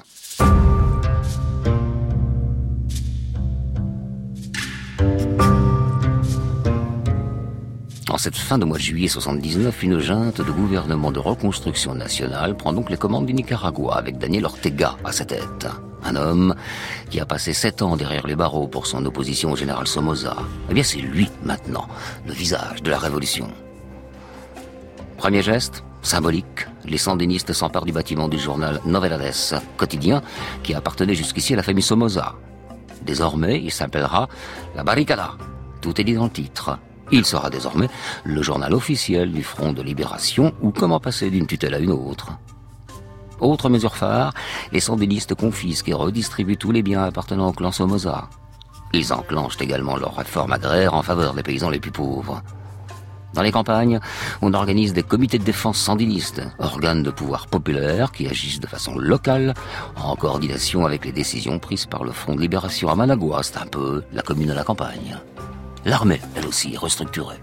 Cette 8.19 8.35
fin 8.35 8.57
de 8.57 8.65
mois 8.65 8.77
de 8.77 8.83
juillet 8.83 9.07
79, 9.07 9.81
une 9.81 9.99
junte 9.99 10.41
de 10.41 10.51
gouvernement 10.51 11.09
de 11.09 11.19
reconstruction 11.19 11.95
nationale 11.95 12.53
prend 12.57 12.73
donc 12.73 12.89
les 12.89 12.97
commandes 12.97 13.25
du 13.25 13.33
Nicaragua 13.33 13.95
avec 13.95 14.17
Daniel 14.17 14.43
Ortega 14.43 14.97
à 15.05 15.13
sa 15.13 15.23
tête. 15.23 15.67
Un 16.03 16.17
homme 16.17 16.53
qui 17.09 17.21
a 17.21 17.25
passé 17.25 17.53
sept 17.53 17.81
ans 17.81 17.95
derrière 17.95 18.27
les 18.27 18.35
barreaux 18.35 18.67
pour 18.67 18.87
son 18.87 19.05
opposition 19.05 19.53
au 19.53 19.55
général 19.55 19.87
Somoza. 19.87 20.35
Eh 20.69 20.73
bien, 20.73 20.83
c'est 20.83 20.97
lui, 20.99 21.29
maintenant, 21.43 21.87
le 22.27 22.33
visage 22.33 22.83
de 22.83 22.89
la 22.89 22.99
révolution. 22.99 23.47
Premier 25.17 25.41
geste, 25.41 25.85
symbolique, 26.01 26.67
les 26.83 26.97
sandinistes 26.97 27.53
s'emparent 27.53 27.85
du 27.85 27.93
bâtiment 27.93 28.27
du 28.27 28.37
journal 28.37 28.81
Novedades, 28.85 29.61
quotidien 29.77 30.21
qui 30.61 30.73
appartenait 30.73 31.15
jusqu'ici 31.15 31.53
à 31.53 31.55
la 31.55 31.63
famille 31.63 31.83
Somoza. 31.83 32.35
Désormais, 33.01 33.61
il 33.61 33.71
s'appellera 33.71 34.27
La 34.75 34.83
Barricada. 34.83 35.35
Tout 35.79 36.01
est 36.01 36.03
dit 36.03 36.15
dans 36.15 36.25
le 36.25 36.29
titre. 36.29 36.77
Il 37.11 37.25
sera 37.25 37.49
désormais 37.49 37.89
le 38.23 38.41
journal 38.41 38.73
officiel 38.73 39.31
du 39.31 39.43
Front 39.43 39.73
de 39.73 39.81
Libération 39.81 40.53
ou 40.61 40.71
comment 40.71 40.99
passer 40.99 41.29
d'une 41.31 41.47
tutelle 41.47 41.73
à 41.73 41.79
une 41.79 41.91
autre. 41.91 42.29
Autre 43.39 43.69
mesure 43.69 43.95
phare, 43.95 44.33
les 44.71 44.79
sandinistes 44.79 45.33
confisquent 45.33 45.89
et 45.89 45.93
redistribuent 45.93 46.57
tous 46.57 46.71
les 46.71 46.83
biens 46.83 47.03
appartenant 47.03 47.47
au 47.47 47.53
clan 47.53 47.71
Somoza. 47.71 48.29
Ils 48.93 49.13
enclenchent 49.13 49.61
également 49.61 49.97
leur 49.97 50.15
réforme 50.15 50.51
agraire 50.51 50.93
en 50.93 51.03
faveur 51.03 51.33
des 51.33 51.43
paysans 51.43 51.69
les 51.69 51.79
plus 51.79 51.91
pauvres. 51.91 52.43
Dans 53.33 53.43
les 53.43 53.51
campagnes, 53.51 53.99
on 54.41 54.53
organise 54.53 54.93
des 54.93 55.03
comités 55.03 55.37
de 55.37 55.43
défense 55.43 55.77
sandinistes, 55.77 56.41
organes 56.57 57.03
de 57.03 57.11
pouvoir 57.11 57.47
populaire 57.47 58.11
qui 58.11 58.27
agissent 58.27 58.59
de 58.59 58.67
façon 58.67 58.97
locale, 58.97 59.53
en 59.95 60.15
coordination 60.15 60.85
avec 60.85 61.05
les 61.05 61.11
décisions 61.11 61.59
prises 61.59 61.85
par 61.85 62.03
le 62.03 62.11
Front 62.11 62.35
de 62.35 62.41
Libération 62.41 62.89
à 62.89 62.95
Managua, 62.95 63.41
c'est 63.43 63.57
un 63.57 63.67
peu 63.67 64.03
la 64.11 64.23
commune 64.23 64.51
à 64.51 64.55
la 64.55 64.63
campagne. 64.63 65.19
L'armée, 65.85 66.21
elle 66.35 66.45
aussi, 66.45 66.73
est 66.73 66.77
restructurée. 66.77 67.39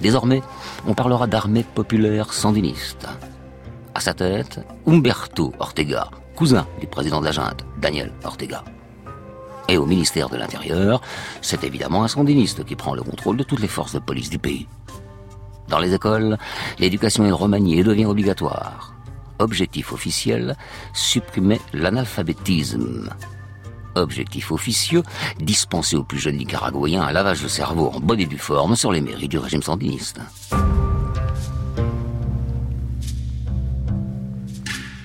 Désormais, 0.00 0.42
on 0.86 0.94
parlera 0.94 1.26
d'armée 1.26 1.64
populaire 1.64 2.32
sandiniste. 2.32 3.06
À 3.94 4.00
sa 4.00 4.14
tête, 4.14 4.60
Humberto 4.86 5.52
Ortega, 5.58 6.08
cousin 6.36 6.66
du 6.80 6.86
président 6.86 7.20
de 7.20 7.26
la 7.26 7.32
junte, 7.32 7.64
Daniel 7.80 8.12
Ortega. 8.24 8.64
Et 9.68 9.76
au 9.76 9.86
ministère 9.86 10.28
de 10.28 10.36
l'Intérieur, 10.36 11.00
c'est 11.42 11.64
évidemment 11.64 12.02
un 12.02 12.08
sandiniste 12.08 12.64
qui 12.64 12.76
prend 12.76 12.94
le 12.94 13.02
contrôle 13.02 13.36
de 13.36 13.44
toutes 13.44 13.60
les 13.60 13.68
forces 13.68 13.94
de 13.94 13.98
police 13.98 14.30
du 14.30 14.38
pays. 14.38 14.66
Dans 15.68 15.78
les 15.78 15.94
écoles, 15.94 16.36
l'éducation 16.78 17.24
est 17.24 17.30
remaniée 17.30 17.78
et 17.78 17.84
devient 17.84 18.06
obligatoire. 18.06 18.94
Objectif 19.38 19.92
officiel, 19.92 20.56
supprimer 20.92 21.60
l'analphabétisme. 21.72 23.10
Objectif 23.94 24.52
officieux, 24.52 25.02
dispenser 25.40 25.96
aux 25.96 26.04
plus 26.04 26.18
jeunes 26.18 26.36
nicaraguayens 26.36 27.02
un 27.02 27.12
lavage 27.12 27.42
de 27.42 27.48
cerveau 27.48 27.90
en 27.94 28.00
bonne 28.00 28.20
et 28.20 28.26
due 28.26 28.38
forme 28.38 28.76
sur 28.76 28.92
les 28.92 29.00
mairies 29.00 29.28
du 29.28 29.38
régime 29.38 29.62
sandiniste. 29.62 30.20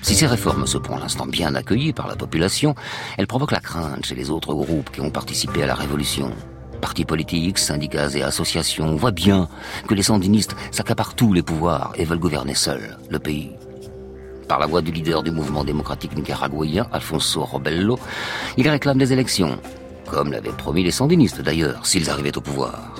Si 0.02 0.14
ces 0.14 0.28
réformes 0.28 0.68
se 0.68 0.78
pour 0.78 0.96
l'instant 0.98 1.26
bien 1.26 1.54
accueillies 1.56 1.92
par 1.92 2.06
la 2.06 2.14
population, 2.14 2.76
elles 3.18 3.26
provoquent 3.26 3.52
la 3.52 3.60
crainte 3.60 4.06
chez 4.06 4.14
les 4.14 4.30
autres 4.30 4.54
groupes 4.54 4.90
qui 4.92 5.00
ont 5.00 5.10
participé 5.10 5.64
à 5.64 5.66
la 5.66 5.74
révolution. 5.74 6.30
Partis 6.80 7.04
politiques, 7.04 7.58
syndicats 7.58 8.10
et 8.14 8.22
associations 8.22 8.94
voient 8.94 9.10
bien 9.10 9.48
que 9.88 9.94
les 9.94 10.04
sandinistes 10.04 10.54
s'accaparent 10.70 11.16
tous 11.16 11.32
les 11.32 11.42
pouvoirs 11.42 11.92
et 11.96 12.04
veulent 12.04 12.20
gouverner 12.20 12.54
seuls 12.54 12.96
le 13.10 13.18
pays 13.18 13.50
par 14.46 14.58
la 14.58 14.66
voix 14.66 14.82
du 14.82 14.92
leader 14.92 15.22
du 15.22 15.30
mouvement 15.30 15.64
démocratique 15.64 16.16
nicaraguayen, 16.16 16.86
Alfonso 16.92 17.44
Robello, 17.44 17.98
il 18.56 18.68
réclame 18.68 18.98
des 18.98 19.12
élections, 19.12 19.58
comme 20.10 20.32
l'avaient 20.32 20.50
promis 20.50 20.84
les 20.84 20.90
sandinistes 20.90 21.40
d'ailleurs, 21.40 21.86
s'ils 21.86 22.08
arrivaient 22.10 22.36
au 22.36 22.40
pouvoir. 22.40 22.94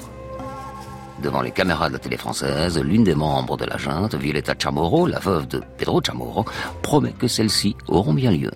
Devant 1.22 1.40
les 1.40 1.50
caméras 1.50 1.88
de 1.88 1.94
la 1.94 1.98
télé 1.98 2.16
française, 2.16 2.78
l'une 2.78 3.04
des 3.04 3.14
membres 3.14 3.56
de 3.56 3.64
la 3.64 3.78
junte, 3.78 4.14
Violeta 4.14 4.54
Chamorro, 4.58 5.06
la 5.06 5.18
veuve 5.18 5.46
de 5.48 5.62
Pedro 5.78 6.02
Chamorro, 6.04 6.44
promet 6.82 7.12
que 7.12 7.26
celles-ci 7.26 7.74
auront 7.88 8.12
bien 8.12 8.30
lieu. 8.30 8.50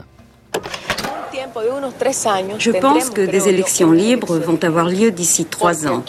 Je 2.59 2.71
pense 2.71 3.11
que 3.11 3.23
des 3.23 3.49
élections 3.49 3.93
libres 3.93 4.37
vont 4.39 4.63
avoir 4.63 4.87
lieu 4.87 5.11
d'ici 5.11 5.47
trois 5.47 5.87
ans. 5.87 6.03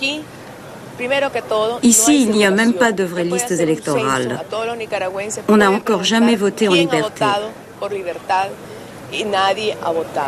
Ici, 1.84 2.24
il 2.24 2.32
n'y 2.32 2.46
a 2.46 2.52
même 2.52 2.74
pas 2.74 2.92
de 2.92 3.04
vraies 3.04 3.24
listes 3.24 3.52
électorales. 3.52 4.40
On 5.48 5.58
n'a 5.58 5.72
encore 5.72 6.04
jamais 6.04 6.36
voté 6.36 6.68
en 6.68 6.74
liberté. 6.74 7.26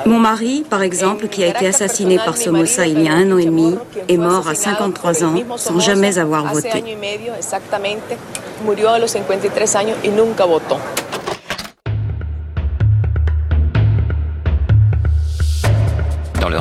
Mon 0.05 0.19
mari, 0.19 0.65
par 0.69 0.81
exemple, 0.81 1.27
qui 1.29 1.43
a 1.43 1.47
été 1.47 1.67
assassiné 1.67 2.17
par 2.17 2.35
Somoza 2.35 2.85
il 2.85 3.01
y 3.01 3.07
a 3.07 3.13
un 3.13 3.31
an 3.31 3.37
et 3.37 3.45
demi, 3.45 3.75
est 4.09 4.17
mort 4.17 4.47
à 4.47 4.55
53 4.55 5.23
ans 5.23 5.35
sans 5.55 5.79
jamais 5.79 6.17
avoir 6.17 6.53
voté. 6.53 6.83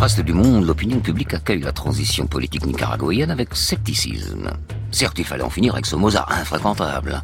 Reste 0.03 0.21
du 0.21 0.33
monde, 0.33 0.67
l'opinion 0.67 0.99
publique 0.99 1.33
accueille 1.33 1.61
la 1.61 1.71
transition 1.71 2.27
politique 2.27 2.67
nicaraguayenne 2.67 3.31
avec 3.31 3.55
scepticisme. 3.55 4.51
Certes, 4.91 5.21
il 5.21 5.25
fallait 5.25 5.45
en 5.45 5.49
finir 5.49 5.75
avec 5.75 5.87
ce 5.87 5.95
Mozart 5.95 6.29
infréquentable. 6.33 7.23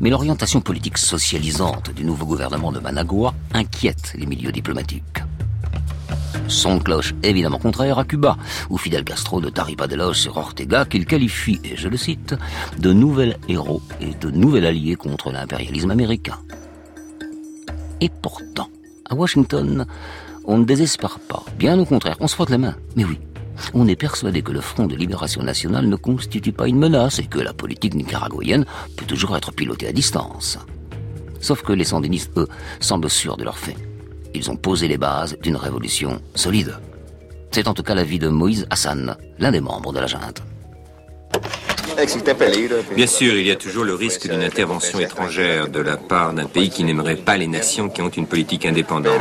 Mais 0.00 0.08
l'orientation 0.08 0.60
politique 0.60 0.98
socialisante 0.98 1.92
du 1.92 2.04
nouveau 2.04 2.24
gouvernement 2.24 2.70
de 2.70 2.78
Managua 2.78 3.34
inquiète 3.52 4.12
les 4.16 4.26
milieux 4.26 4.52
diplomatiques. 4.52 5.24
Son 6.46 6.78
cloche 6.78 7.12
évidemment 7.24 7.58
contraire 7.58 7.98
à 7.98 8.04
Cuba, 8.04 8.36
où 8.70 8.78
Fidel 8.78 9.02
Castro 9.02 9.40
ne 9.40 9.50
tarit 9.50 9.74
pas 9.74 9.88
d'éloges 9.88 10.20
sur 10.20 10.36
Ortega 10.36 10.84
qu'il 10.84 11.06
qualifie, 11.06 11.58
et 11.64 11.76
je 11.76 11.88
le 11.88 11.96
cite, 11.96 12.36
de 12.78 12.92
nouvel 12.92 13.36
héros 13.48 13.82
et 14.00 14.14
de 14.14 14.30
nouvel 14.30 14.66
allié 14.66 14.94
contre 14.94 15.32
l'impérialisme 15.32 15.90
américain. 15.90 16.38
Et 18.00 18.10
pourtant, 18.22 18.68
à 19.10 19.16
Washington, 19.16 19.86
on 20.52 20.58
ne 20.58 20.64
désespère 20.64 21.18
pas. 21.18 21.42
Bien 21.58 21.78
au 21.78 21.86
contraire, 21.86 22.16
on 22.20 22.28
se 22.28 22.34
frotte 22.34 22.50
les 22.50 22.58
mains. 22.58 22.76
Mais 22.94 23.04
oui, 23.04 23.18
on 23.72 23.88
est 23.88 23.96
persuadé 23.96 24.42
que 24.42 24.52
le 24.52 24.60
Front 24.60 24.86
de 24.86 24.94
Libération 24.94 25.42
Nationale 25.42 25.86
ne 25.86 25.96
constitue 25.96 26.52
pas 26.52 26.68
une 26.68 26.78
menace 26.78 27.18
et 27.18 27.24
que 27.24 27.38
la 27.38 27.54
politique 27.54 27.94
nicaraguayenne 27.94 28.66
peut 28.96 29.06
toujours 29.06 29.34
être 29.34 29.52
pilotée 29.52 29.88
à 29.88 29.92
distance. 29.92 30.58
Sauf 31.40 31.62
que 31.62 31.72
les 31.72 31.84
sandinistes, 31.84 32.36
eux, 32.36 32.48
semblent 32.80 33.08
sûrs 33.08 33.38
de 33.38 33.44
leur 33.44 33.56
fait. 33.56 33.76
Ils 34.34 34.50
ont 34.50 34.56
posé 34.56 34.88
les 34.88 34.98
bases 34.98 35.38
d'une 35.42 35.56
révolution 35.56 36.20
solide. 36.34 36.74
C'est 37.50 37.66
en 37.66 37.74
tout 37.74 37.82
cas 37.82 37.94
l'avis 37.94 38.18
de 38.18 38.28
Moïse 38.28 38.66
Hassan, 38.68 39.16
l'un 39.38 39.52
des 39.52 39.60
membres 39.60 39.92
de 39.92 40.00
la 40.00 40.06
junte. 40.06 40.42
Bien 42.96 43.06
sûr, 43.06 43.34
il 43.34 43.46
y 43.46 43.50
a 43.50 43.56
toujours 43.56 43.84
le 43.84 43.94
risque 43.94 44.28
d'une 44.28 44.42
intervention 44.42 44.98
étrangère 44.98 45.68
de 45.68 45.80
la 45.80 45.96
part 45.96 46.32
d'un 46.32 46.46
pays 46.46 46.70
qui 46.70 46.84
n'aimerait 46.84 47.16
pas 47.16 47.36
les 47.36 47.46
nations 47.46 47.88
qui 47.88 48.02
ont 48.02 48.08
une 48.08 48.26
politique 48.26 48.66
indépendante. 48.66 49.20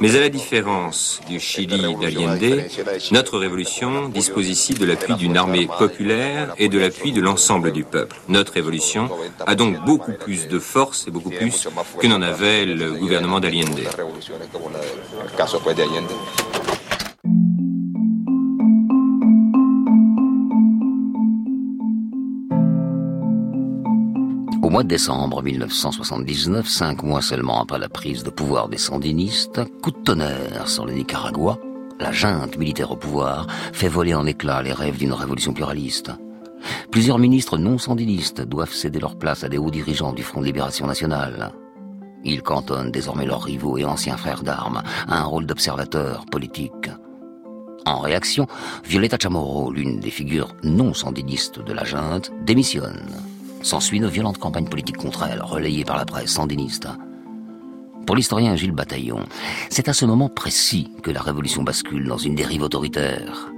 Mais 0.00 0.16
à 0.16 0.20
la 0.20 0.28
différence 0.28 1.20
du 1.28 1.40
Chili 1.40 1.80
d'Allende, 2.00 2.64
notre 3.10 3.38
révolution 3.38 4.08
dispose 4.08 4.48
ici 4.48 4.74
de 4.74 4.84
l'appui 4.86 5.14
d'une 5.14 5.36
armée 5.36 5.68
populaire 5.78 6.54
et 6.58 6.68
de 6.68 6.78
l'appui 6.78 7.12
de 7.12 7.20
l'ensemble 7.20 7.72
du 7.72 7.84
peuple. 7.84 8.16
Notre 8.28 8.52
révolution 8.52 9.10
a 9.46 9.54
donc 9.54 9.84
beaucoup 9.84 10.12
plus 10.12 10.48
de 10.48 10.58
force 10.58 11.06
et 11.08 11.10
beaucoup 11.10 11.30
plus 11.30 11.68
que 11.98 12.06
n'en 12.06 12.22
avait 12.22 12.64
le 12.64 12.92
gouvernement 12.92 13.40
d'Allende. 13.40 13.80
Au 24.68 24.70
mois 24.70 24.82
de 24.82 24.88
décembre 24.88 25.42
1979, 25.42 26.68
cinq 26.68 27.02
mois 27.02 27.22
seulement 27.22 27.62
après 27.62 27.78
la 27.78 27.88
prise 27.88 28.22
de 28.22 28.28
pouvoir 28.28 28.68
des 28.68 28.76
sandinistes, 28.76 29.62
coup 29.80 29.90
de 29.90 29.96
tonnerre 29.96 30.68
sur 30.68 30.84
le 30.84 30.92
Nicaragua, 30.92 31.56
la 31.98 32.12
junte 32.12 32.58
militaire 32.58 32.90
au 32.90 32.96
pouvoir 32.96 33.46
fait 33.72 33.88
voler 33.88 34.12
en 34.12 34.26
éclats 34.26 34.60
les 34.60 34.74
rêves 34.74 34.98
d'une 34.98 35.14
révolution 35.14 35.54
pluraliste. 35.54 36.10
Plusieurs 36.90 37.18
ministres 37.18 37.56
non 37.56 37.78
sandinistes 37.78 38.42
doivent 38.42 38.74
céder 38.74 39.00
leur 39.00 39.16
place 39.16 39.42
à 39.42 39.48
des 39.48 39.56
hauts 39.56 39.70
dirigeants 39.70 40.12
du 40.12 40.22
Front 40.22 40.42
de 40.42 40.46
Libération 40.46 40.86
Nationale. 40.86 41.50
Ils 42.22 42.42
cantonnent 42.42 42.90
désormais 42.90 43.24
leurs 43.24 43.44
rivaux 43.44 43.78
et 43.78 43.86
anciens 43.86 44.18
frères 44.18 44.42
d'armes 44.42 44.82
à 45.08 45.18
un 45.18 45.24
rôle 45.24 45.46
d'observateur 45.46 46.26
politique. 46.26 46.90
En 47.86 48.00
réaction, 48.00 48.46
Violeta 48.84 49.16
Chamorro, 49.18 49.72
l'une 49.72 49.98
des 49.98 50.10
figures 50.10 50.54
non 50.62 50.92
sandinistes 50.92 51.58
de 51.58 51.72
la 51.72 51.84
junte, 51.84 52.32
démissionne. 52.44 53.06
S'ensuit 53.62 53.98
une 53.98 54.08
violente 54.08 54.38
campagne 54.38 54.68
politique 54.68 54.96
contre 54.96 55.24
elle, 55.24 55.42
relayée 55.42 55.84
par 55.84 55.96
la 55.96 56.04
presse 56.04 56.30
sandiniste. 56.30 56.88
Pour 58.06 58.16
l'historien 58.16 58.56
Gilles 58.56 58.72
Bataillon, 58.72 59.26
c'est 59.68 59.88
à 59.88 59.92
ce 59.92 60.06
moment 60.06 60.28
précis 60.28 60.90
que 61.02 61.10
la 61.10 61.20
révolution 61.20 61.62
bascule 61.62 62.06
dans 62.06 62.16
une 62.16 62.34
dérive 62.34 62.62
autoritaire. 62.62 63.50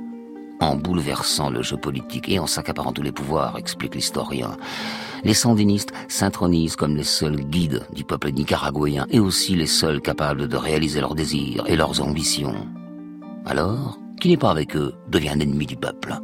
En 0.60 0.76
bouleversant 0.76 1.50
le 1.50 1.62
jeu 1.62 1.76
politique 1.76 2.28
et 2.28 2.38
en 2.38 2.46
s'accaparant 2.46 2.92
tous 2.92 3.02
les 3.02 3.12
pouvoirs, 3.12 3.56
explique 3.56 3.94
l'historien, 3.94 4.56
les 5.24 5.34
sandinistes 5.34 5.92
s'intronisent 6.08 6.76
comme 6.76 6.96
les 6.96 7.04
seuls 7.04 7.40
guides 7.40 7.86
du 7.94 8.04
peuple 8.04 8.30
nicaraguayen 8.30 9.06
et 9.10 9.20
aussi 9.20 9.54
les 9.54 9.66
seuls 9.66 10.00
capables 10.00 10.48
de 10.48 10.56
réaliser 10.56 11.00
leurs 11.00 11.14
désirs 11.14 11.64
et 11.66 11.76
leurs 11.76 12.02
ambitions. 12.02 12.66
Alors, 13.46 13.98
qui 14.20 14.28
n'est 14.28 14.36
pas 14.36 14.50
avec 14.50 14.76
eux 14.76 14.94
devient 15.08 15.30
un 15.30 15.40
ennemi 15.40 15.66
du 15.66 15.76
peuple. 15.76 16.14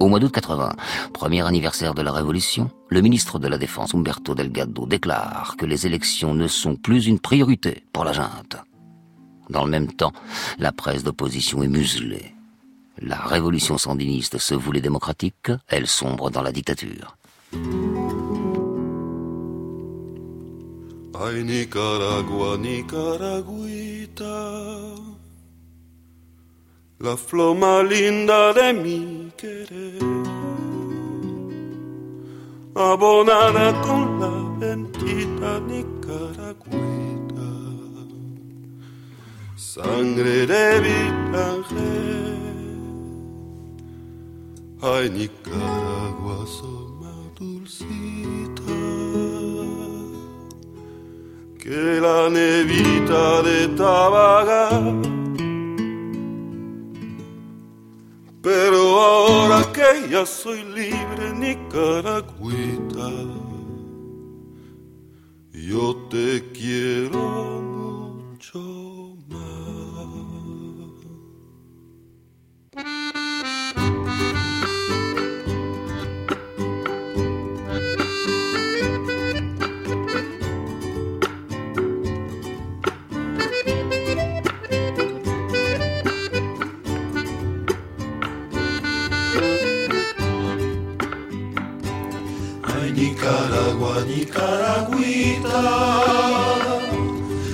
Au 0.00 0.06
mois 0.08 0.20
d'août 0.20 0.32
80, 0.32 0.72
premier 1.12 1.44
anniversaire 1.44 1.92
de 1.92 2.02
la 2.02 2.12
Révolution, 2.12 2.70
le 2.88 3.00
ministre 3.00 3.40
de 3.40 3.48
la 3.48 3.58
Défense, 3.58 3.94
Umberto 3.94 4.34
Delgado, 4.34 4.86
déclare 4.86 5.56
que 5.58 5.66
les 5.66 5.86
élections 5.86 6.34
ne 6.34 6.46
sont 6.46 6.76
plus 6.76 7.06
une 7.06 7.18
priorité 7.18 7.82
pour 7.92 8.04
la 8.04 8.12
junte. 8.12 8.56
Dans 9.50 9.64
le 9.64 9.70
même 9.70 9.92
temps, 9.92 10.12
la 10.58 10.70
presse 10.70 11.02
d'opposition 11.02 11.64
est 11.64 11.68
muselée. 11.68 12.34
La 13.00 13.16
révolution 13.16 13.76
sandiniste 13.76 14.38
se 14.38 14.54
voulait 14.54 14.80
démocratique, 14.80 15.50
elle 15.66 15.86
sombre 15.86 16.30
dans 16.30 16.42
la 16.42 16.52
dictature. 16.52 17.16
Querer, 29.38 30.02
abonada 32.74 33.66
con 33.82 34.18
la 34.20 34.36
bendita 34.58 35.60
nicaragüita, 35.70 37.50
sangre 39.54 40.44
de 40.52 40.80
vitangel. 40.86 42.28
Ay, 44.80 45.10
Nicaragua, 45.10 46.38
soma 46.46 47.14
dulcita, 47.38 48.78
que 51.58 52.00
la 52.00 52.28
nevita 52.28 53.42
de 53.42 53.68
Tabaga 53.76 54.68
Pero 58.48 58.77
ahora 58.98 59.72
que 59.72 60.08
ya 60.10 60.26
soy 60.26 60.62
libre, 60.64 61.32
Nicaragüita, 61.34 63.10
yo 65.52 65.96
te 66.10 66.50
quiero 66.52 67.60
mucho. 67.62 68.87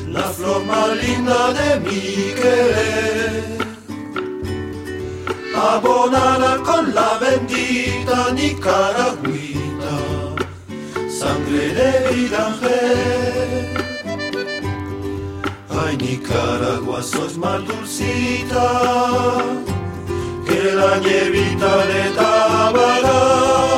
La 0.09 0.29
flor 0.37 0.65
más 0.65 0.97
linda 1.03 1.53
de 1.53 1.81
mi 1.81 2.35
querer, 2.35 3.59
abonada 5.55 6.59
con 6.63 6.95
la 6.95 7.19
bendita 7.19 8.33
Nicaragüita, 8.33 9.95
sangre 11.09 11.75
de 11.79 11.91
vida 12.13 12.45
Ay, 15.71 15.97
Nicaragua, 15.97 17.03
sos 17.03 17.37
más 17.39 17.61
dulcita 17.67 18.67
que 20.47 20.73
la 20.73 20.97
nievita 20.99 21.77
de 21.87 22.11
Tabará 22.17 23.74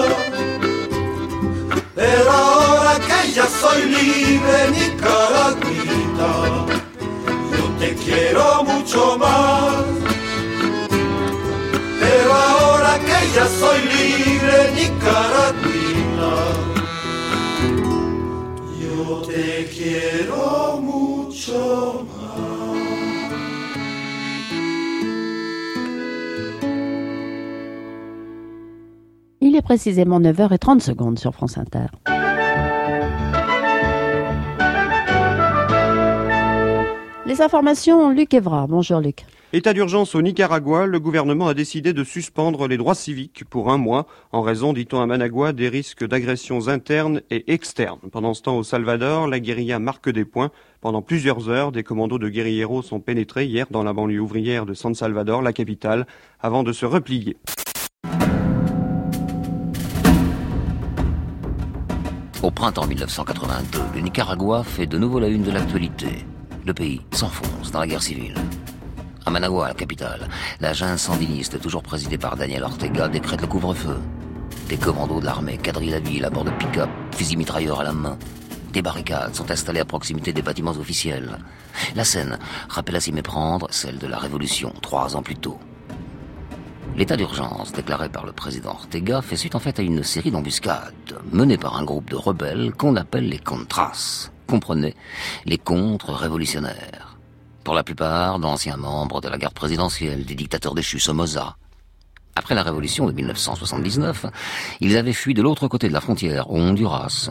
soy 3.61 3.83
libre, 3.87 4.59
Nicaragüita, 4.73 6.31
yo 7.57 7.65
te 7.79 7.95
quiero. 7.95 8.47
mucho 8.87 9.19
más. 9.19 9.85
Pero 12.01 12.33
ahora 12.33 12.99
que 13.01 13.19
ya 13.35 13.47
soy 13.47 13.81
libre, 13.97 14.57
Nicaragüita, 14.77 16.33
yo 18.81 19.23
te 19.27 19.67
quiero 19.75 20.79
mucho 20.81 22.07
más. 22.09 22.27
Il 29.41 29.55
est 29.55 29.63
précisément 29.63 30.21
9h30 30.21 30.81
secondes 30.81 31.19
sur 31.19 31.35
France 31.35 31.59
Inter. 31.59 31.89
Les 37.37 37.43
informations, 37.43 38.09
Luc 38.09 38.33
Evra. 38.33 38.67
Bonjour 38.67 38.99
Luc. 38.99 39.27
État 39.53 39.75
d'urgence 39.75 40.15
au 40.15 40.23
Nicaragua, 40.23 40.87
le 40.87 40.99
gouvernement 40.99 41.49
a 41.49 41.53
décidé 41.53 41.93
de 41.93 42.03
suspendre 42.03 42.67
les 42.67 42.79
droits 42.79 42.95
civiques 42.95 43.45
pour 43.45 43.71
un 43.71 43.77
mois 43.77 44.07
en 44.33 44.41
raison, 44.41 44.73
dit-on 44.73 45.03
à 45.03 45.07
Managua, 45.07 45.53
des 45.53 45.69
risques 45.69 46.07
d'agressions 46.07 46.69
internes 46.69 47.21
et 47.31 47.53
externes. 47.53 47.99
Pendant 48.11 48.33
ce 48.33 48.41
temps, 48.41 48.57
au 48.57 48.63
Salvador, 48.63 49.29
la 49.29 49.39
guérilla 49.39 49.79
marque 49.79 50.09
des 50.09 50.25
points. 50.25 50.51
Pendant 50.81 51.03
plusieurs 51.03 51.51
heures, 51.51 51.73
des 51.73 51.83
commandos 51.83 52.19
de 52.19 52.31
guérilleros 52.31 52.81
sont 52.81 53.01
pénétrés 53.01 53.45
hier 53.45 53.67
dans 53.71 53.83
la 53.83 53.93
banlieue 53.93 54.21
ouvrière 54.21 54.65
de 54.65 54.73
San 54.73 54.95
Salvador, 54.95 55.43
la 55.43 55.53
capitale, 55.53 56.07
avant 56.41 56.63
de 56.63 56.73
se 56.73 56.87
replier. 56.87 57.37
Au 62.43 62.51
printemps 62.51 62.87
1982, 62.87 63.79
le 63.95 64.01
Nicaragua 64.01 64.65
fait 64.65 64.87
de 64.87 64.97
nouveau 64.97 65.21
la 65.21 65.29
une 65.29 65.43
de 65.43 65.51
l'actualité. 65.51 66.25
Le 66.67 66.75
pays 66.75 67.01
s'enfonce 67.13 67.71
dans 67.71 67.79
la 67.79 67.87
guerre 67.87 68.03
civile. 68.03 68.35
À 69.25 69.31
Managua, 69.31 69.69
la 69.69 69.75
capitale, 69.75 70.29
la 70.59 70.73
junte 70.73 70.99
sandiniste, 70.99 71.61
toujours 71.61 71.85
présidée 71.85 72.19
par 72.19 72.37
Daniel 72.37 72.65
Ortega, 72.65 73.07
décrète 73.07 73.41
le 73.41 73.47
couvre-feu. 73.47 73.97
Des 74.69 74.77
commandos 74.77 75.21
de 75.21 75.27
l'armée 75.27 75.59
quadrillent 75.59 75.91
la 75.91 76.01
ville 76.01 76.25
à 76.25 76.31
bord 76.31 76.43
de 76.43 76.51
pick-up, 76.51 76.91
fusils 77.13 77.39
mitrailleurs 77.39 77.83
à 77.83 77.85
la 77.85 77.93
main. 77.93 78.19
Des 78.73 78.83
barricades 78.83 79.37
sont 79.37 79.49
installées 79.49 79.79
à 79.79 79.85
proximité 79.85 80.33
des 80.33 80.43
bâtiments 80.43 80.73
officiels. 80.73 81.39
La 81.95 82.03
scène 82.03 82.37
rappelle 82.69 82.97
à 82.97 83.01
s'y 83.01 83.13
méprendre 83.13 83.69
celle 83.71 83.99
de 83.99 84.09
la 84.09 84.19
Révolution, 84.19 84.75
trois 84.83 85.15
ans 85.15 85.23
plus 85.23 85.37
tôt. 85.37 85.61
L'état 86.97 87.17
d'urgence 87.17 87.73
déclaré 87.75 88.09
par 88.09 88.27
le 88.27 88.33
président 88.33 88.71
Ortega 88.71 89.23
fait 89.23 89.37
suite 89.37 89.55
en 89.55 89.61
fait 89.61 89.79
à 89.79 89.83
une 89.83 90.03
série 90.03 90.33
d'embuscades 90.33 91.21
menées 91.31 91.59
par 91.59 91.77
un 91.77 91.85
groupe 91.85 92.11
de 92.11 92.17
rebelles 92.17 92.73
qu'on 92.73 92.97
appelle 92.97 93.29
les 93.29 93.39
Contras 93.39 94.33
comprenez 94.47 94.95
les 95.45 95.59
contre-révolutionnaires. 95.59 97.17
Pour 97.65 97.75
la 97.75 97.83
plupart, 97.83 98.39
d'anciens 98.39 98.77
membres 98.77 99.21
de 99.21 99.29
la 99.29 99.39
garde 99.39 99.55
présidentielle, 99.55 100.25
des 100.25 100.37
dictateurs 100.37 100.75
déchus 100.75 101.01
Somoza. 101.01 101.57
Après 102.37 102.55
la 102.55 102.63
révolution 102.63 103.07
de 103.07 103.13
1979, 103.13 104.27
ils 104.81 104.97
avaient 104.97 105.13
fui 105.13 105.35
de 105.35 105.43
l'autre 105.43 105.69
côté 105.69 105.89
de 105.89 105.93
la 105.93 106.01
frontière, 106.01 106.51
au 106.51 106.59
Honduras. 106.59 107.31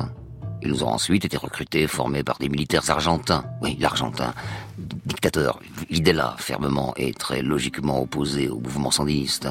Ils 0.61 0.83
ont 0.83 0.89
ensuite 0.89 1.25
été 1.25 1.37
recrutés, 1.37 1.87
formés 1.87 2.23
par 2.23 2.37
des 2.39 2.49
militaires 2.49 2.89
argentins. 2.89 3.45
Oui, 3.61 3.77
l'argentin, 3.79 4.33
dictateur, 4.77 5.59
Videla, 5.91 6.35
fermement 6.39 6.93
et 6.97 7.13
très 7.13 7.43
logiquement 7.43 8.01
opposé 8.01 8.49
au 8.49 8.59
mouvement 8.59 8.91
sandiniste. 8.91 9.47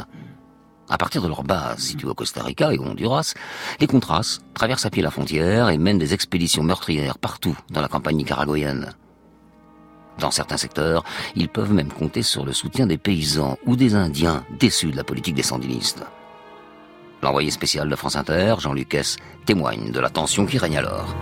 À 0.91 0.99
partir 0.99 1.23
de 1.23 1.29
leur 1.29 1.43
base 1.43 1.79
située 1.79 2.09
au 2.09 2.15
Costa 2.15 2.43
Rica 2.43 2.73
et 2.73 2.79
au 2.79 2.85
Honduras, 2.85 3.35
les 3.81 3.87
Contras 3.87 4.41
traversent 4.53 4.87
à 4.87 4.91
pied 4.91 5.03
la 5.03 5.11
frontière 5.11 5.71
et 5.71 5.79
mènent 5.79 5.99
des 5.99 6.13
expéditions 6.13 6.63
meurtrières 6.63 7.19
partout 7.19 7.57
dans 7.71 7.81
la 7.81 7.89
campagne 7.89 8.17
nicaraguayenne. 8.17 8.95
Dans 10.19 10.31
certains 10.31 10.57
secteurs, 10.57 11.03
ils 11.35 11.49
peuvent 11.49 11.73
même 11.73 11.93
compter 11.93 12.23
sur 12.23 12.45
le 12.45 12.53
soutien 12.53 12.87
des 12.87 12.99
paysans 12.99 13.59
ou 13.67 13.77
des 13.77 13.95
Indiens 13.95 14.45
déçus 14.59 14.93
de 14.93 14.97
la 14.97 15.05
politique 15.05 15.35
des 15.35 15.43
sandinistes. 15.43 16.05
L'envoyé 17.23 17.51
spécial 17.51 17.89
de 17.89 17.97
France 17.97 18.17
Inter, 18.17 18.57
Jean 18.59 18.75
Lucas, 18.75 19.17
témoigne 19.47 19.91
de 19.91 20.01
la 20.01 20.11
tension 20.11 20.47
qui 20.47 20.59
règne 20.59 20.79
alors. 20.79 21.15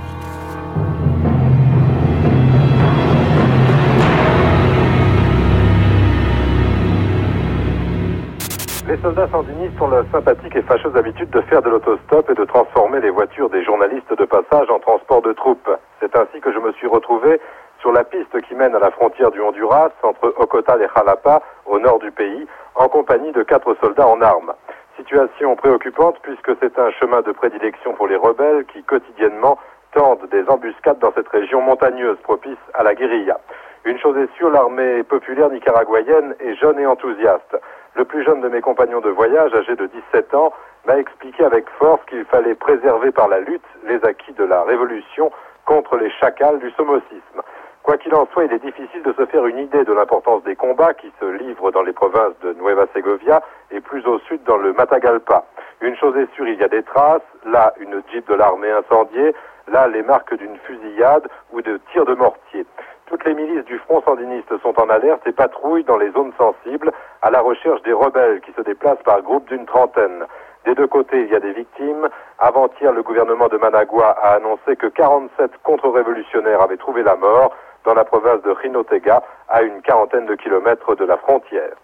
Soldats 9.02 9.28
sandinistes 9.32 9.80
ont 9.80 9.88
la 9.88 10.04
sympathique 10.12 10.54
et 10.54 10.62
fâcheuse 10.62 10.96
habitude 10.96 11.28
de 11.30 11.40
faire 11.42 11.60
de 11.60 11.70
l'autostop 11.70 12.30
et 12.30 12.34
de 12.34 12.44
transformer 12.44 13.00
les 13.00 13.10
voitures 13.10 13.50
des 13.50 13.64
journalistes 13.64 14.16
de 14.16 14.24
passage 14.24 14.70
en 14.70 14.78
transport 14.78 15.20
de 15.22 15.32
troupes. 15.32 15.68
C'est 15.98 16.14
ainsi 16.14 16.40
que 16.40 16.52
je 16.52 16.58
me 16.60 16.70
suis 16.74 16.86
retrouvé 16.86 17.40
sur 17.80 17.90
la 17.90 18.04
piste 18.04 18.40
qui 18.42 18.54
mène 18.54 18.76
à 18.76 18.78
la 18.78 18.92
frontière 18.92 19.32
du 19.32 19.40
Honduras, 19.40 19.90
entre 20.04 20.32
Ocotal 20.38 20.82
et 20.82 20.88
Jalapa, 20.94 21.42
au 21.66 21.80
nord 21.80 21.98
du 21.98 22.12
pays, 22.12 22.46
en 22.76 22.86
compagnie 22.86 23.32
de 23.32 23.42
quatre 23.42 23.74
soldats 23.80 24.06
en 24.06 24.20
armes. 24.20 24.52
Situation 24.96 25.56
préoccupante 25.56 26.20
puisque 26.22 26.52
c'est 26.60 26.78
un 26.78 26.90
chemin 26.92 27.22
de 27.22 27.32
prédilection 27.32 27.94
pour 27.94 28.06
les 28.06 28.16
rebelles 28.16 28.64
qui 28.66 28.84
quotidiennement 28.84 29.58
tendent 29.94 30.28
des 30.30 30.48
embuscades 30.48 31.00
dans 31.00 31.12
cette 31.12 31.28
région 31.28 31.60
montagneuse 31.60 32.18
propice 32.22 32.62
à 32.72 32.84
la 32.84 32.94
guérilla. 32.94 33.40
Une 33.84 33.98
chose 33.98 34.16
est 34.16 34.32
sûre, 34.36 34.50
l'armée 34.50 35.02
populaire 35.02 35.50
nicaraguayenne 35.50 36.36
est 36.38 36.54
jeune 36.54 36.78
et 36.78 36.86
enthousiaste. 36.86 37.56
Le 37.94 38.04
plus 38.04 38.24
jeune 38.24 38.40
de 38.40 38.48
mes 38.48 38.62
compagnons 38.62 39.00
de 39.00 39.10
voyage, 39.10 39.54
âgé 39.54 39.76
de 39.76 39.86
17 39.86 40.34
ans, 40.34 40.52
m'a 40.86 40.98
expliqué 40.98 41.44
avec 41.44 41.68
force 41.78 42.00
qu'il 42.06 42.24
fallait 42.24 42.54
préserver 42.54 43.12
par 43.12 43.28
la 43.28 43.40
lutte 43.40 43.64
les 43.84 44.02
acquis 44.04 44.32
de 44.32 44.44
la 44.44 44.62
révolution 44.62 45.30
contre 45.66 45.96
les 45.96 46.10
chacals 46.10 46.58
du 46.58 46.70
somocisme. 46.72 47.42
Quoi 47.82 47.98
qu'il 47.98 48.14
en 48.14 48.26
soit, 48.32 48.44
il 48.44 48.52
est 48.52 48.64
difficile 48.64 49.02
de 49.02 49.12
se 49.12 49.26
faire 49.26 49.44
une 49.44 49.58
idée 49.58 49.84
de 49.84 49.92
l'importance 49.92 50.42
des 50.44 50.56
combats 50.56 50.94
qui 50.94 51.12
se 51.20 51.24
livrent 51.24 51.72
dans 51.72 51.82
les 51.82 51.92
provinces 51.92 52.38
de 52.40 52.54
Nueva 52.54 52.86
Segovia 52.94 53.42
et 53.70 53.80
plus 53.80 54.06
au 54.06 54.18
sud 54.20 54.42
dans 54.44 54.56
le 54.56 54.72
Matagalpa. 54.72 55.44
Une 55.80 55.96
chose 55.96 56.16
est 56.16 56.32
sûre, 56.34 56.46
il 56.46 56.60
y 56.60 56.64
a 56.64 56.68
des 56.68 56.84
traces, 56.84 57.22
là 57.44 57.74
une 57.80 58.00
jeep 58.12 58.28
de 58.28 58.34
l'armée 58.34 58.70
incendiée, 58.70 59.34
là 59.68 59.88
les 59.88 60.02
marques 60.02 60.34
d'une 60.34 60.56
fusillade 60.58 61.28
ou 61.52 61.60
de 61.60 61.80
tirs 61.92 62.04
de 62.04 62.14
mortier. 62.14 62.64
Toutes 63.12 63.26
les 63.26 63.34
milices 63.34 63.66
du 63.66 63.78
front 63.80 64.00
sandiniste 64.00 64.58
sont 64.62 64.80
en 64.80 64.88
alerte 64.88 65.20
et 65.26 65.32
patrouillent 65.32 65.84
dans 65.84 65.98
les 65.98 66.10
zones 66.12 66.32
sensibles 66.38 66.90
à 67.20 67.30
la 67.30 67.42
recherche 67.42 67.82
des 67.82 67.92
rebelles 67.92 68.40
qui 68.40 68.52
se 68.52 68.62
déplacent 68.62 69.02
par 69.04 69.20
groupes 69.20 69.46
d'une 69.48 69.66
trentaine. 69.66 70.24
Des 70.64 70.74
deux 70.74 70.86
côtés, 70.86 71.20
il 71.20 71.28
y 71.30 71.34
a 71.34 71.40
des 71.40 71.52
victimes. 71.52 72.08
Avant-hier, 72.38 72.90
le 72.90 73.02
gouvernement 73.02 73.48
de 73.48 73.58
Managua 73.58 74.12
a 74.12 74.36
annoncé 74.36 74.76
que 74.76 74.86
47 74.86 75.50
contre-révolutionnaires 75.62 76.62
avaient 76.62 76.78
trouvé 76.78 77.02
la 77.02 77.16
mort 77.16 77.54
dans 77.84 77.92
la 77.92 78.04
province 78.04 78.40
de 78.44 78.50
Rinotega, 78.50 79.22
à 79.50 79.60
une 79.60 79.82
quarantaine 79.82 80.24
de 80.24 80.34
kilomètres 80.34 80.94
de 80.94 81.04
la 81.04 81.18
frontière. 81.18 81.74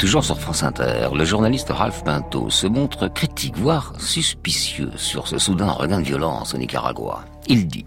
Toujours 0.00 0.24
sur 0.24 0.40
France 0.40 0.62
Inter, 0.62 1.10
le 1.14 1.26
journaliste 1.26 1.68
Ralph 1.68 2.04
Pinto 2.04 2.48
se 2.48 2.66
montre 2.66 3.06
critique, 3.08 3.58
voire 3.58 3.92
suspicieux 3.98 4.90
sur 4.96 5.28
ce 5.28 5.36
soudain 5.36 5.70
regain 5.70 6.00
de 6.00 6.06
violence 6.06 6.54
au 6.54 6.56
Nicaragua. 6.56 7.26
Il 7.48 7.68
dit 7.68 7.84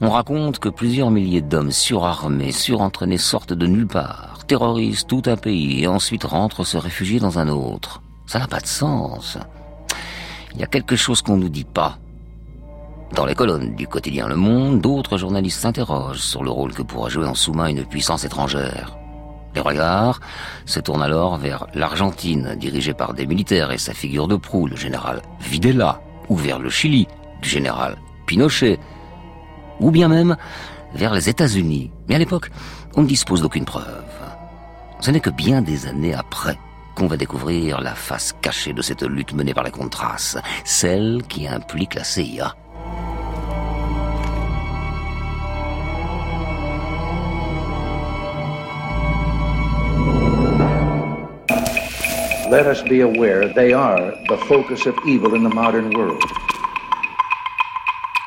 on 0.00 0.10
raconte 0.10 0.60
que 0.60 0.68
plusieurs 0.68 1.10
milliers 1.10 1.40
d'hommes 1.40 1.72
surarmés, 1.72 2.52
surentraînés 2.52 3.18
sortent 3.18 3.52
de 3.52 3.66
nulle 3.66 3.88
part, 3.88 4.44
terrorisent 4.46 5.06
tout 5.08 5.22
un 5.26 5.36
pays 5.36 5.82
et 5.82 5.88
ensuite 5.88 6.22
rentrent 6.22 6.62
se 6.62 6.76
réfugier 6.76 7.18
dans 7.18 7.40
un 7.40 7.48
autre. 7.48 8.00
Ça 8.26 8.38
n'a 8.38 8.46
pas 8.46 8.60
de 8.60 8.66
sens. 8.66 9.38
Il 10.54 10.60
y 10.60 10.62
a 10.62 10.68
quelque 10.68 10.94
chose 10.94 11.20
qu'on 11.20 11.36
nous 11.36 11.48
dit 11.48 11.64
pas. 11.64 11.98
Dans 13.16 13.26
les 13.26 13.34
colonnes 13.34 13.74
du 13.74 13.88
quotidien 13.88 14.28
Le 14.28 14.36
Monde, 14.36 14.80
d'autres 14.80 15.18
journalistes 15.18 15.62
s'interrogent 15.62 16.20
sur 16.20 16.44
le 16.44 16.50
rôle 16.50 16.74
que 16.74 16.82
pourrait 16.82 17.10
jouer 17.10 17.26
en 17.26 17.34
sous-main 17.34 17.66
une 17.66 17.84
puissance 17.84 18.22
étrangère. 18.22 18.97
Les 19.54 19.60
regards 19.60 20.20
se 20.66 20.80
tournent 20.80 21.02
alors 21.02 21.36
vers 21.38 21.66
l'Argentine, 21.74 22.54
dirigée 22.58 22.94
par 22.94 23.14
des 23.14 23.26
militaires 23.26 23.72
et 23.72 23.78
sa 23.78 23.94
figure 23.94 24.28
de 24.28 24.36
proue, 24.36 24.66
le 24.66 24.76
général 24.76 25.22
Videla, 25.40 26.00
ou 26.28 26.36
vers 26.36 26.58
le 26.58 26.70
Chili, 26.70 27.06
du 27.42 27.48
général 27.48 27.96
Pinochet, 28.26 28.78
ou 29.80 29.90
bien 29.90 30.08
même 30.08 30.36
vers 30.94 31.14
les 31.14 31.28
États-Unis. 31.28 31.90
Mais 32.08 32.14
à 32.14 32.18
l'époque, 32.18 32.50
on 32.96 33.02
ne 33.02 33.06
dispose 33.06 33.42
d'aucune 33.42 33.64
preuve. 33.64 34.04
Ce 35.00 35.10
n'est 35.10 35.20
que 35.20 35.30
bien 35.30 35.62
des 35.62 35.86
années 35.86 36.14
après 36.14 36.58
qu'on 36.94 37.06
va 37.06 37.16
découvrir 37.16 37.80
la 37.80 37.94
face 37.94 38.34
cachée 38.42 38.72
de 38.72 38.82
cette 38.82 39.02
lutte 39.02 39.32
menée 39.32 39.54
par 39.54 39.62
les 39.62 39.70
Contras, 39.70 40.36
celle 40.64 41.22
qui 41.28 41.46
implique 41.46 41.94
la 41.94 42.02
CIA. 42.02 42.54
Let 52.50 52.64
us 52.66 52.82
be 52.82 53.02
aware 53.02 53.52
they 53.52 53.74
are 53.74 54.14
the 54.26 54.38
focus 54.46 54.86
of 54.86 54.94
evil 55.04 55.34
in 55.34 55.42
the 55.46 55.54
modern 55.54 55.94
world. 55.94 56.22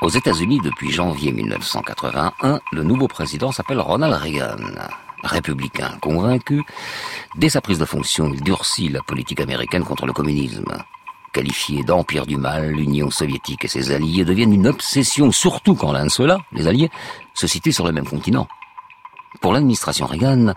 Aux 0.02 0.10
États-Unis, 0.10 0.60
depuis 0.64 0.92
janvier 0.92 1.32
1981, 1.32 2.60
le 2.72 2.84
nouveau 2.84 3.08
président 3.08 3.52
s'appelle 3.52 3.80
Ronald 3.80 4.14
Reagan. 4.14 4.58
Républicain 5.24 5.98
convaincu, 6.02 6.62
dès 7.36 7.50
sa 7.50 7.62
prise 7.62 7.80
de 7.80 7.86
fonction, 7.86 8.32
il 8.32 8.42
durcit 8.42 8.90
la 8.90 9.02
politique 9.02 9.42
américaine 9.42 9.84
contre 9.84 10.06
le 10.06 10.14
communisme. 10.14 10.72
Qualifiés 11.34 11.84
d'empire 11.84 12.28
du 12.28 12.38
mal, 12.38 12.70
l'Union 12.70 13.10
soviétique 13.10 13.66
et 13.66 13.70
ses 13.70 13.92
alliés 13.92 14.24
deviennent 14.24 14.54
une 14.54 14.68
obsession, 14.68 15.32
surtout 15.32 15.74
quand 15.74 15.94
l'un 15.94 16.06
de 16.06 16.12
ceux-là, 16.12 16.38
les 16.52 16.68
alliés, 16.68 16.92
se 17.34 17.48
situe 17.48 17.72
sur 17.72 17.88
le 17.88 17.92
même 17.92 18.08
continent. 18.08 18.48
Pour 19.40 19.54
l'administration 19.54 20.06
Reagan, 20.06 20.54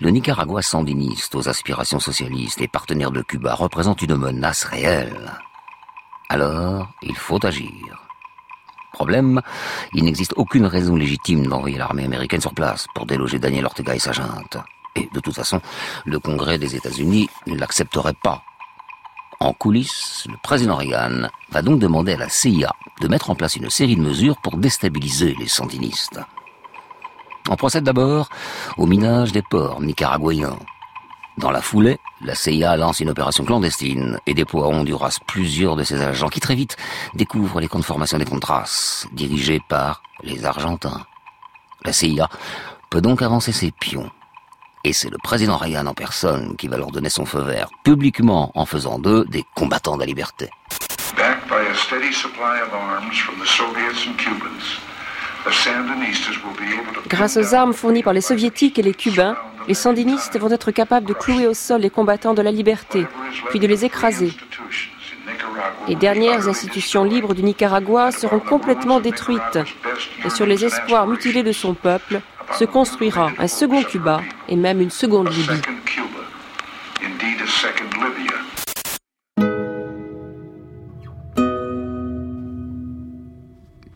le 0.00 0.10
Nicaragua 0.10 0.60
sandiniste 0.60 1.34
aux 1.36 1.48
aspirations 1.48 2.00
socialistes 2.00 2.60
et 2.60 2.68
partenaire 2.68 3.12
de 3.12 3.22
Cuba 3.22 3.54
représente 3.54 4.02
une 4.02 4.16
menace 4.16 4.64
réelle. 4.64 5.32
Alors, 6.28 6.88
il 7.02 7.14
faut 7.14 7.44
agir. 7.46 7.70
Problème, 8.92 9.40
il 9.92 10.04
n'existe 10.04 10.32
aucune 10.36 10.66
raison 10.66 10.96
légitime 10.96 11.46
d'envoyer 11.46 11.78
l'armée 11.78 12.04
américaine 12.04 12.40
sur 12.40 12.52
place 12.52 12.86
pour 12.94 13.06
déloger 13.06 13.38
Daniel 13.38 13.66
Ortega 13.66 13.94
et 13.94 14.00
sa 14.00 14.12
junte. 14.12 14.56
Et 14.96 15.08
de 15.12 15.20
toute 15.20 15.34
façon, 15.34 15.60
le 16.04 16.18
Congrès 16.18 16.58
des 16.58 16.74
États-Unis 16.74 17.28
ne 17.46 17.56
l'accepterait 17.56 18.16
pas. 18.22 18.42
En 19.38 19.52
coulisses, 19.52 20.26
le 20.28 20.36
président 20.42 20.76
Reagan 20.76 21.28
va 21.50 21.62
donc 21.62 21.78
demander 21.78 22.14
à 22.14 22.16
la 22.16 22.28
CIA 22.28 22.72
de 23.00 23.08
mettre 23.08 23.30
en 23.30 23.34
place 23.34 23.56
une 23.56 23.70
série 23.70 23.96
de 23.96 24.00
mesures 24.00 24.38
pour 24.38 24.56
déstabiliser 24.56 25.36
les 25.38 25.48
sandinistes. 25.48 26.18
On 27.48 27.56
procède 27.56 27.84
d'abord 27.84 28.28
au 28.76 28.86
minage 28.86 29.32
des 29.32 29.42
ports 29.42 29.80
nicaraguayens. 29.80 30.58
Dans 31.38 31.50
la 31.50 31.60
foulée, 31.60 31.98
la 32.22 32.34
CIA 32.34 32.76
lance 32.76 33.00
une 33.00 33.10
opération 33.10 33.44
clandestine 33.44 34.18
et 34.26 34.32
déploie 34.32 34.68
Honduras 34.68 35.18
plusieurs 35.26 35.76
de 35.76 35.84
ses 35.84 36.00
agents 36.00 36.28
qui 36.28 36.40
très 36.40 36.54
vite 36.54 36.76
découvrent 37.14 37.60
les 37.60 37.68
formation 37.68 38.18
des 38.18 38.24
Contras, 38.24 39.06
dirigés 39.12 39.60
par 39.68 40.02
les 40.22 40.46
Argentins. 40.46 41.04
La 41.84 41.92
CIA 41.92 42.28
peut 42.90 43.02
donc 43.02 43.20
avancer 43.20 43.52
ses 43.52 43.70
pions. 43.70 44.10
Et 44.82 44.92
c'est 44.92 45.10
le 45.10 45.18
président 45.22 45.56
Reagan 45.56 45.86
en 45.86 45.94
personne 45.94 46.56
qui 46.56 46.68
va 46.68 46.78
leur 46.78 46.90
donner 46.90 47.10
son 47.10 47.26
feu 47.26 47.40
vert, 47.40 47.68
publiquement 47.84 48.50
en 48.54 48.64
faisant 48.64 48.98
d'eux 48.98 49.24
des 49.26 49.44
combattants 49.54 49.96
de 49.96 50.00
la 50.00 50.06
liberté. 50.06 50.48
Grâce 57.08 57.36
aux 57.36 57.54
armes 57.54 57.72
fournies 57.72 58.02
par 58.02 58.12
les 58.12 58.20
soviétiques 58.20 58.78
et 58.78 58.82
les 58.82 58.94
cubains, 58.94 59.36
les 59.68 59.74
sandinistes 59.74 60.38
vont 60.38 60.50
être 60.50 60.70
capables 60.70 61.06
de 61.06 61.12
clouer 61.12 61.46
au 61.46 61.54
sol 61.54 61.80
les 61.80 61.90
combattants 61.90 62.34
de 62.34 62.42
la 62.42 62.52
liberté, 62.52 63.06
puis 63.50 63.58
de 63.58 63.66
les 63.66 63.84
écraser. 63.84 64.32
Les 65.88 65.94
dernières 65.94 66.48
institutions 66.48 67.04
libres 67.04 67.34
du 67.34 67.42
Nicaragua 67.42 68.10
seront 68.10 68.40
complètement 68.40 69.00
détruites. 69.00 69.58
et 70.24 70.30
sur 70.30 70.46
les 70.46 70.64
espoirs 70.64 71.06
mutilés 71.06 71.42
de 71.42 71.52
son 71.52 71.74
peuple 71.74 72.20
se 72.58 72.64
construira 72.64 73.30
un 73.38 73.48
second 73.48 73.82
Cuba 73.82 74.20
et 74.48 74.56
même 74.56 74.80
une 74.80 74.90
seconde 74.90 75.28
Libye. 75.30 75.60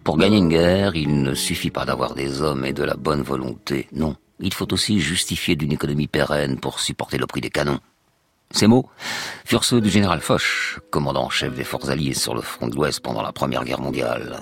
Pour 0.04 0.16
gagner 0.16 0.38
une 0.38 0.48
guerre, 0.48 0.96
il 0.96 1.22
ne 1.22 1.34
suffit 1.34 1.70
pas 1.70 1.84
d'avoir 1.84 2.14
des 2.14 2.40
hommes 2.40 2.64
et 2.64 2.72
de 2.72 2.82
la 2.82 2.94
bonne 2.94 3.22
volonté. 3.22 3.86
Non, 3.92 4.16
il 4.40 4.54
faut 4.54 4.72
aussi 4.72 4.98
justifier 5.00 5.56
d'une 5.56 5.72
économie 5.72 6.08
pérenne 6.08 6.58
pour 6.58 6.80
supporter 6.80 7.18
le 7.18 7.26
prix 7.26 7.40
des 7.40 7.50
canons. 7.50 7.80
Ces 8.52 8.66
mots 8.66 8.88
furent 9.44 9.64
ceux 9.64 9.80
du 9.80 9.90
général 9.90 10.20
Foch, 10.20 10.80
commandant 10.90 11.24
en 11.24 11.30
chef 11.30 11.54
des 11.54 11.64
forces 11.64 11.88
alliées 11.88 12.14
sur 12.14 12.34
le 12.34 12.40
front 12.40 12.66
de 12.66 12.74
l'Ouest 12.74 13.00
pendant 13.00 13.22
la 13.22 13.32
Première 13.32 13.64
Guerre 13.64 13.80
mondiale. 13.80 14.40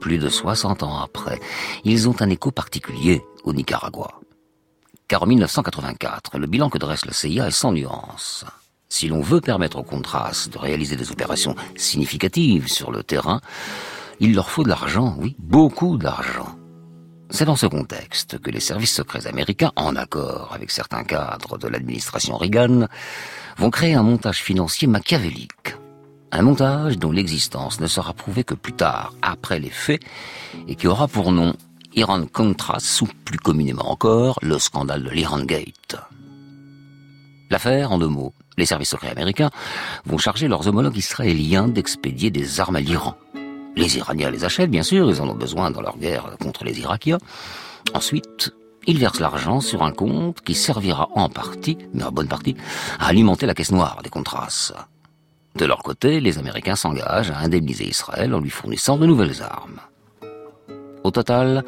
Plus 0.00 0.18
de 0.18 0.28
60 0.28 0.84
ans 0.84 0.98
après, 0.98 1.40
ils 1.84 2.08
ont 2.08 2.14
un 2.20 2.30
écho 2.30 2.52
particulier 2.52 3.22
au 3.42 3.52
Nicaragua. 3.52 4.20
Car 5.08 5.22
en 5.22 5.26
1984, 5.26 6.38
le 6.38 6.46
bilan 6.46 6.68
que 6.68 6.78
dresse 6.78 7.06
la 7.06 7.12
CIA 7.12 7.48
est 7.48 7.50
sans 7.50 7.72
nuance. 7.72 8.44
Si 8.88 9.08
l'on 9.08 9.20
veut 9.20 9.40
permettre 9.40 9.78
aux 9.78 9.82
Contras 9.82 10.48
de 10.52 10.58
réaliser 10.58 10.96
des 10.96 11.10
opérations 11.10 11.56
significatives 11.76 12.68
sur 12.68 12.92
le 12.92 13.02
terrain, 13.02 13.40
il 14.20 14.34
leur 14.34 14.50
faut 14.50 14.64
de 14.64 14.68
l'argent, 14.68 15.16
oui, 15.18 15.36
beaucoup 15.38 15.96
d'argent. 15.96 16.56
C'est 17.30 17.44
dans 17.44 17.56
ce 17.56 17.66
contexte 17.66 18.38
que 18.38 18.50
les 18.50 18.60
services 18.60 18.94
secrets 18.94 19.26
américains, 19.26 19.72
en 19.76 19.94
accord 19.96 20.52
avec 20.54 20.70
certains 20.70 21.04
cadres 21.04 21.58
de 21.58 21.68
l'administration 21.68 22.36
Reagan, 22.36 22.86
vont 23.58 23.70
créer 23.70 23.94
un 23.94 24.02
montage 24.02 24.42
financier 24.42 24.88
machiavélique. 24.88 25.76
Un 26.32 26.42
montage 26.42 26.98
dont 26.98 27.12
l'existence 27.12 27.80
ne 27.80 27.86
sera 27.86 28.12
prouvée 28.12 28.44
que 28.44 28.54
plus 28.54 28.72
tard, 28.72 29.14
après 29.20 29.60
les 29.60 29.70
faits, 29.70 30.00
et 30.66 30.74
qui 30.74 30.86
aura 30.86 31.06
pour 31.06 31.32
nom 31.32 31.54
Iran 31.94 32.24
Contras, 32.26 33.00
ou 33.02 33.06
plus 33.24 33.38
communément 33.38 33.90
encore, 33.90 34.38
le 34.42 34.58
scandale 34.58 35.04
de 35.04 35.10
l'Iran 35.10 35.42
Gate. 35.44 35.96
L'affaire, 37.50 37.92
en 37.92 37.98
deux 37.98 38.08
mots, 38.08 38.34
les 38.56 38.66
services 38.66 38.90
secrets 38.90 39.10
américains 39.10 39.50
vont 40.04 40.18
charger 40.18 40.48
leurs 40.48 40.66
homologues 40.66 40.96
israéliens 40.96 41.68
d'expédier 41.68 42.30
des 42.30 42.60
armes 42.60 42.76
à 42.76 42.80
l'Iran 42.80 43.16
les 43.78 43.96
Iraniens 43.96 44.30
les 44.30 44.44
achètent, 44.44 44.70
bien 44.70 44.82
sûr, 44.82 45.08
ils 45.08 45.22
en 45.22 45.28
ont 45.28 45.34
besoin 45.34 45.70
dans 45.70 45.80
leur 45.80 45.96
guerre 45.96 46.36
contre 46.40 46.64
les 46.64 46.80
Irakiens. 46.80 47.18
Ensuite, 47.94 48.52
ils 48.86 48.98
versent 48.98 49.20
l'argent 49.20 49.60
sur 49.60 49.82
un 49.82 49.92
compte 49.92 50.40
qui 50.40 50.54
servira 50.54 51.08
en 51.14 51.28
partie, 51.28 51.78
mais 51.94 52.02
en 52.02 52.10
bonne 52.10 52.28
partie, 52.28 52.56
à 52.98 53.06
alimenter 53.06 53.46
la 53.46 53.54
caisse 53.54 53.70
noire 53.70 54.00
des 54.02 54.10
Contras. 54.10 54.72
De 55.56 55.64
leur 55.64 55.82
côté, 55.82 56.20
les 56.20 56.38
Américains 56.38 56.76
s'engagent 56.76 57.30
à 57.30 57.38
indemniser 57.38 57.88
Israël 57.88 58.34
en 58.34 58.40
lui 58.40 58.50
fournissant 58.50 58.98
de 58.98 59.06
nouvelles 59.06 59.42
armes. 59.42 59.80
Au 61.04 61.10
total, 61.10 61.64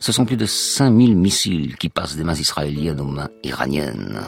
ce 0.00 0.12
sont 0.12 0.24
plus 0.24 0.36
de 0.36 0.46
5000 0.46 1.16
missiles 1.16 1.76
qui 1.76 1.88
passent 1.88 2.16
des 2.16 2.24
mains 2.24 2.34
israéliennes 2.34 3.00
aux 3.00 3.04
mains 3.04 3.30
iraniennes. 3.42 4.20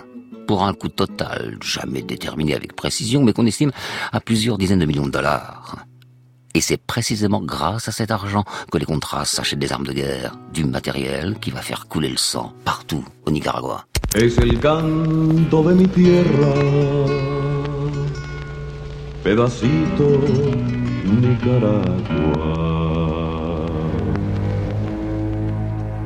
Pour 0.47 0.65
un 0.65 0.75
coût 0.75 0.89
total, 0.89 1.59
jamais 1.63 2.03
déterminé 2.03 2.55
avec 2.55 2.75
précision, 2.75 3.23
mais 3.23 3.33
qu'on 3.33 3.47
estime 3.47 3.71
à 4.13 4.21
plusieurs 4.21 4.59
dizaines 4.59 4.81
de 4.81 4.87
millions 4.87 5.07
de 5.07 5.13
dollars. 5.13 5.77
Et 6.55 6.61
c'est 6.61 6.77
précisément 6.77 7.41
grâce 7.41 7.89
à 7.89 7.93
cet 7.93 8.11
argent 8.11 8.45
que 8.73 8.79
les 8.79 8.85
contrats 8.85 9.25
s'achètent 9.25 9.61
des 9.61 9.73
armes 9.73 9.87
de 9.87 9.93
guerre, 9.93 10.35
du 10.53 10.65
matériel 10.65 11.37
qui 11.41 11.51
va 11.51 11.63
faire 11.63 11.87
couler 11.87 12.09
le 12.09 12.17
sang 12.17 12.53
partout 12.65 13.05
au 13.25 13.31
Nicaragua. 13.31 13.87
Es 14.17 14.39
el 14.39 14.59
canto 14.59 15.63
de 15.63 15.75
mi 15.75 15.87
tierra, 15.87 16.53
pedacito 19.23 20.21
Nicaragua. 21.05 22.61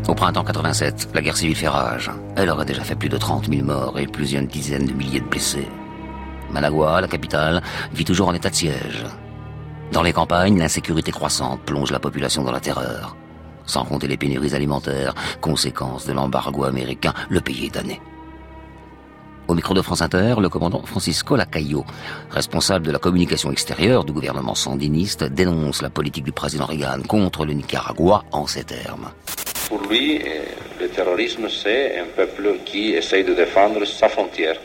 Au 0.06 0.14
printemps 0.14 0.44
87, 0.44 1.08
la 1.14 1.22
guerre 1.22 1.36
civile 1.38 1.56
fait 1.56 1.68
rage. 1.68 2.10
Elle 2.36 2.50
aurait 2.50 2.66
déjà 2.66 2.84
fait 2.84 2.94
plus 2.94 3.08
de 3.08 3.16
30 3.16 3.48
000 3.48 3.64
morts 3.64 3.98
et 3.98 4.06
plusieurs 4.06 4.44
dizaines 4.44 4.84
de 4.84 4.92
milliers 4.92 5.20
de 5.20 5.26
blessés. 5.26 5.68
Managua, 6.50 7.00
la 7.00 7.08
capitale, 7.08 7.62
vit 7.94 8.04
toujours 8.04 8.28
en 8.28 8.34
état 8.34 8.50
de 8.50 8.54
siège. 8.54 9.06
Dans 9.92 10.02
les 10.02 10.12
campagnes, 10.12 10.58
l'insécurité 10.58 11.12
croissante 11.12 11.60
plonge 11.60 11.92
la 11.92 12.00
population 12.00 12.42
dans 12.42 12.52
la 12.52 12.60
terreur. 12.60 13.16
Sans 13.66 13.84
compter 13.84 14.08
les 14.08 14.16
pénuries 14.16 14.54
alimentaires, 14.54 15.14
conséquence 15.40 16.06
de 16.06 16.12
l'embargo 16.12 16.64
américain, 16.64 17.14
le 17.28 17.40
pays 17.40 17.66
est 17.66 17.74
damné. 17.74 18.00
Au 19.46 19.54
micro 19.54 19.74
de 19.74 19.82
France 19.82 20.00
Inter, 20.00 20.36
le 20.40 20.48
commandant 20.48 20.82
Francisco 20.84 21.36
Lacayo, 21.36 21.84
responsable 22.30 22.86
de 22.86 22.92
la 22.92 22.98
communication 22.98 23.52
extérieure 23.52 24.04
du 24.04 24.12
gouvernement 24.12 24.54
sandiniste, 24.54 25.24
dénonce 25.24 25.82
la 25.82 25.90
politique 25.90 26.24
du 26.24 26.32
président 26.32 26.64
Reagan 26.64 27.02
contre 27.06 27.44
le 27.44 27.52
Nicaragua 27.52 28.24
en 28.32 28.46
ces 28.46 28.64
termes. 28.64 29.10
Pour 29.68 29.80
lui, 29.82 30.22
le 30.80 30.88
terrorisme, 30.88 31.48
c'est 31.50 31.98
un 31.98 32.06
peuple 32.16 32.60
qui 32.64 32.92
essaye 32.92 33.24
de 33.24 33.34
défendre 33.34 33.84
sa 33.84 34.08
frontière. 34.08 34.56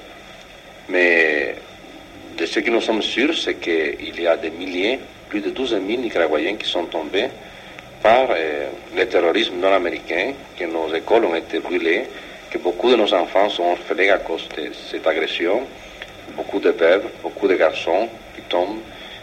Mais 0.90 1.56
de 2.40 2.46
ce 2.46 2.62
que 2.62 2.72
nous 2.72 2.80
sommes 2.80 3.02
sûrs, 3.02 3.38
c'est 3.38 3.56
qu'il 3.56 4.22
y 4.22 4.26
a 4.26 4.38
des 4.38 4.50
milliers, 4.50 5.00
plus 5.28 5.42
de 5.42 5.50
12 5.50 5.72
000 5.72 6.02
Nicaraguayens 6.02 6.56
qui 6.56 6.70
sont 6.70 6.86
tombés 6.86 7.28
par 8.02 8.28
euh, 8.32 8.70
le 8.96 9.06
terrorisme 9.08 9.58
nord-américain, 9.60 10.32
que 10.58 10.64
nos 10.64 10.94
écoles 10.96 11.26
ont 11.26 11.36
été 11.36 11.60
brûlées, 11.60 12.06
que 12.50 12.58
beaucoup 12.58 12.90
de 12.92 12.96
nos 12.96 13.14
enfants 13.14 13.50
sont 13.50 13.64
orphelins 13.64 14.14
à 14.14 14.20
cause 14.20 14.48
de 14.56 14.72
cette 14.90 15.06
agression, 15.06 15.64
beaucoup 16.38 16.60
de 16.60 16.72
bébés, 16.72 17.10
beaucoup 17.22 17.48
de 17.48 17.56
garçons 17.56 18.08
qui 18.34 18.42
tombent. 18.44 18.80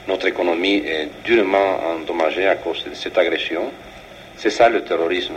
Notre 0.06 0.26
économie 0.26 0.82
est 0.86 1.08
durement 1.24 1.78
endommagée 1.94 2.46
à 2.46 2.56
cause 2.56 2.84
de 2.84 2.94
cette 2.94 3.16
agression. 3.16 3.72
C'est 4.36 4.50
ça 4.50 4.68
le 4.68 4.84
terrorisme. 4.84 5.36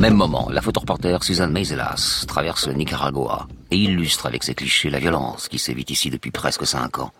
Même 0.00 0.14
moment, 0.14 0.48
la 0.50 0.62
photoreporter 0.62 1.22
Suzanne 1.22 1.52
Meiselas 1.52 2.24
traverse 2.26 2.66
le 2.66 2.72
Nicaragua 2.72 3.46
et 3.70 3.76
illustre 3.76 4.24
avec 4.24 4.42
ses 4.44 4.54
clichés 4.54 4.88
la 4.88 4.98
violence 4.98 5.46
qui 5.46 5.58
sévit 5.58 5.84
ici 5.90 6.08
depuis 6.08 6.30
presque 6.30 6.66
cinq 6.66 7.00
ans. 7.00 7.12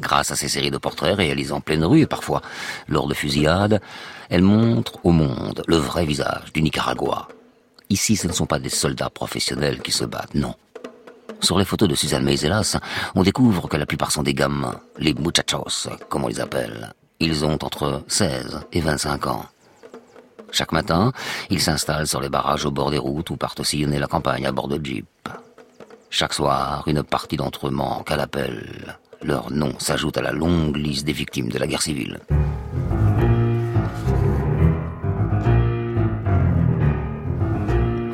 Grâce 0.00 0.32
à 0.32 0.36
ces 0.36 0.48
séries 0.48 0.72
de 0.72 0.78
portraits 0.78 1.16
réalisés 1.16 1.52
en 1.52 1.60
pleine 1.60 1.84
rue 1.84 2.00
et 2.00 2.06
parfois 2.06 2.42
lors 2.88 3.06
de 3.06 3.14
fusillades, 3.14 3.80
elle 4.30 4.42
montre 4.42 4.98
au 5.04 5.12
monde 5.12 5.62
le 5.68 5.76
vrai 5.76 6.04
visage 6.04 6.52
du 6.52 6.60
Nicaragua. 6.62 7.28
Ici, 7.88 8.16
ce 8.16 8.26
ne 8.26 8.32
sont 8.32 8.46
pas 8.46 8.58
des 8.58 8.68
soldats 8.68 9.10
professionnels 9.10 9.80
qui 9.80 9.92
se 9.92 10.04
battent, 10.04 10.34
non. 10.34 10.56
Sur 11.38 11.56
les 11.56 11.64
photos 11.64 11.88
de 11.88 11.94
Suzanne 11.94 12.24
Meiselas, 12.24 12.78
on 13.14 13.22
découvre 13.22 13.68
que 13.68 13.76
la 13.76 13.86
plupart 13.86 14.10
sont 14.10 14.24
des 14.24 14.34
gamins, 14.34 14.80
les 14.98 15.14
muchachos, 15.14 15.88
comme 16.08 16.24
on 16.24 16.28
les 16.28 16.40
appelle. 16.40 16.92
Ils 17.20 17.44
ont 17.44 17.58
entre 17.62 18.02
16 18.08 18.62
et 18.72 18.80
25 18.80 19.28
ans. 19.28 19.46
Chaque 20.52 20.72
matin, 20.72 21.12
ils 21.48 21.60
s'installent 21.62 22.06
sur 22.06 22.20
les 22.20 22.28
barrages 22.28 22.66
au 22.66 22.70
bord 22.70 22.90
des 22.90 22.98
routes 22.98 23.30
ou 23.30 23.36
partent 23.36 23.62
sillonner 23.62 23.98
la 23.98 24.06
campagne 24.06 24.46
à 24.46 24.52
bord 24.52 24.68
de 24.68 24.78
jeep. 24.84 25.06
Chaque 26.10 26.34
soir, 26.34 26.84
une 26.86 27.02
partie 27.02 27.38
d'entre 27.38 27.68
eux 27.68 27.70
manque 27.70 28.10
à 28.10 28.16
l'appel. 28.16 28.98
Leur 29.22 29.50
nom 29.50 29.72
s'ajoute 29.78 30.18
à 30.18 30.22
la 30.22 30.32
longue 30.32 30.76
liste 30.76 31.06
des 31.06 31.14
victimes 31.14 31.48
de 31.48 31.58
la 31.58 31.66
guerre 31.66 31.80
civile. 31.80 32.20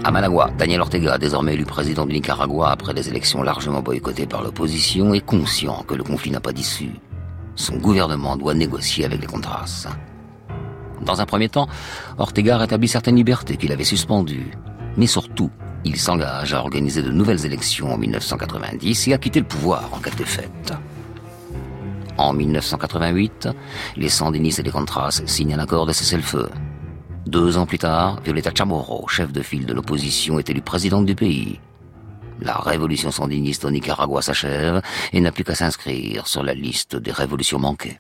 À 0.05 0.11
Managua, 0.13 0.51
Daniel 0.57 0.81
Ortega, 0.81 1.19
désormais 1.19 1.55
élu 1.55 1.65
président 1.65 2.07
du 2.07 2.15
Nicaragua 2.15 2.71
après 2.71 2.95
des 2.95 3.09
élections 3.09 3.43
largement 3.43 3.83
boycottées 3.83 4.27
par 4.27 4.43
l'opposition, 4.43 5.13
est 5.13 5.27
conscient 5.27 5.83
que 5.83 5.95
le 5.95 6.05
conflit 6.05 6.31
n'a 6.31 6.41
pas 6.41 6.53
d'issue. 6.53 6.95
Son 7.57 7.77
gouvernement 7.79 8.37
doit 8.37 8.55
négocier 8.55 9.05
avec 9.05 9.21
les 9.21 9.27
Contras. 9.27 9.67
Dans 11.03 11.21
un 11.21 11.27
premier 11.27 11.49
temps, 11.49 11.69
Ortega 12.19 12.59
rétablit 12.59 12.89
certaines 12.89 13.17
libertés 13.17 13.57
qu'il 13.57 13.73
avait 13.73 13.85
suspendues. 13.85 14.53
Mais 14.97 15.07
surtout, 15.07 15.51
il 15.85 15.97
s'engage 15.97 16.55
à 16.55 16.61
organiser 16.61 17.03
de 17.03 17.11
nouvelles 17.11 17.47
élections 17.47 17.93
en 17.93 17.99
1990 17.99 19.09
et 19.09 19.15
à 19.15 19.19
quitter 19.19 19.41
le 19.41 19.47
pouvoir 19.47 19.89
en 19.93 19.99
cas 19.99 20.11
de 20.11 20.17
défaite. 20.17 20.73
En 22.17 22.33
1988, 22.33 23.49
les 23.97 24.09
Sandinistes 24.09 24.59
et 24.59 24.65
les 24.65 24.73
Contras 24.73 25.23
signent 25.25 25.55
un 25.55 25.61
accord 25.61 25.87
de 25.87 25.93
cessez-le-feu. 25.93 26.49
Deux 27.27 27.59
ans 27.59 27.67
plus 27.67 27.79
tard, 27.79 28.21
Violeta 28.25 28.51
Chamorro, 28.53 29.07
chef 29.07 29.33
de 29.33 29.43
file 29.43 29.67
de 29.67 29.73
l'opposition, 29.73 30.39
est 30.39 30.51
élue 30.51 30.63
présidente 30.63 31.07
du 31.07 31.15
pays. 31.15 31.61
La 32.41 32.55
révolution 32.55 33.11
sandiniste 33.11 33.65
au 33.65 33.71
Nicaragua 33.71 34.23
s'achève 34.23 34.83
et 35.13 35.21
n'a 35.21 35.31
plus 35.31 35.45
qu'à 35.45 35.55
s'inscrire 35.55 36.27
sur 36.27 36.43
la 36.43 36.55
liste 36.55 36.97
des 36.97 37.13
révolutions 37.13 37.59
manquées. 37.59 37.99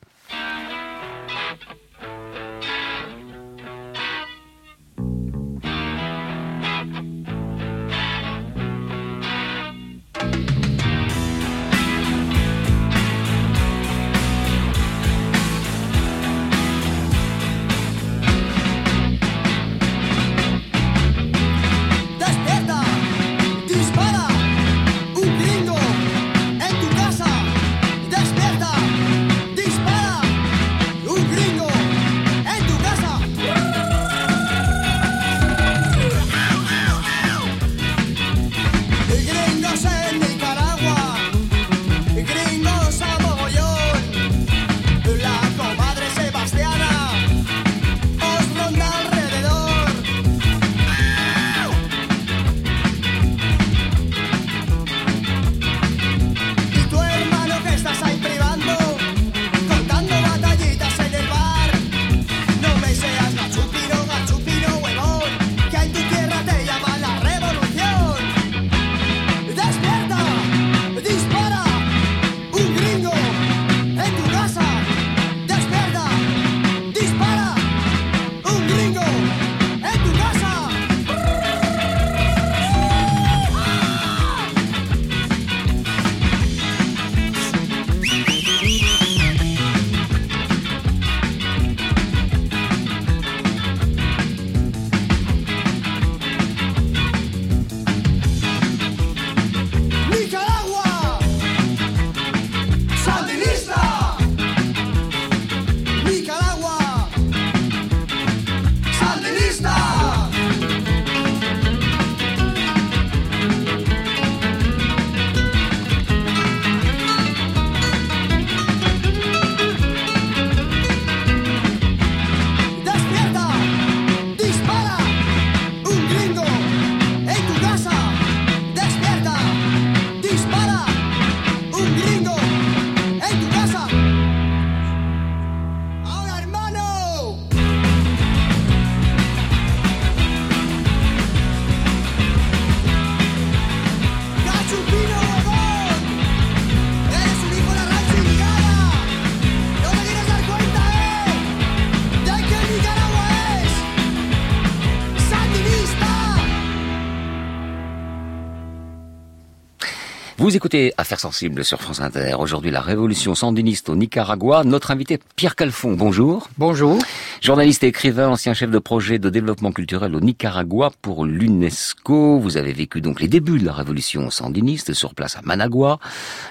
Écoutez 160.68 160.92
Affaires 160.98 161.18
sensibles 161.18 161.64
sur 161.64 161.81
France 161.81 162.02
Inter. 162.02 162.35
Aujourd'hui, 162.38 162.70
la 162.70 162.83
révolution 162.83 163.35
sandiniste 163.35 163.88
au 163.88 163.96
Nicaragua. 163.96 164.64
Notre 164.64 164.90
invité, 164.90 165.18
Pierre 165.35 165.57
Calfon. 165.57 165.94
Bonjour. 165.94 166.50
Bonjour. 166.59 166.98
Journaliste 167.40 167.85
et 167.85 167.87
écrivain, 167.87 168.28
ancien 168.28 168.52
chef 168.52 168.70
de 168.70 168.78
projet 168.78 169.18
de 169.18 169.31
développement 169.31 169.72
culturel 169.72 170.14
au 170.14 170.20
Nicaragua 170.20 170.90
pour 171.00 171.24
l'UNESCO. 171.24 172.38
Vous 172.38 172.59
avez 172.59 172.74
vécu 172.74 173.00
donc 173.00 173.22
les 173.22 173.28
débuts 173.28 173.59
de 173.59 173.64
la 173.64 173.72
révolution 173.72 174.28
sandiniste 174.28 174.92
sur 174.92 175.14
place 175.14 175.38
à 175.38 175.40
Managua. 175.42 176.00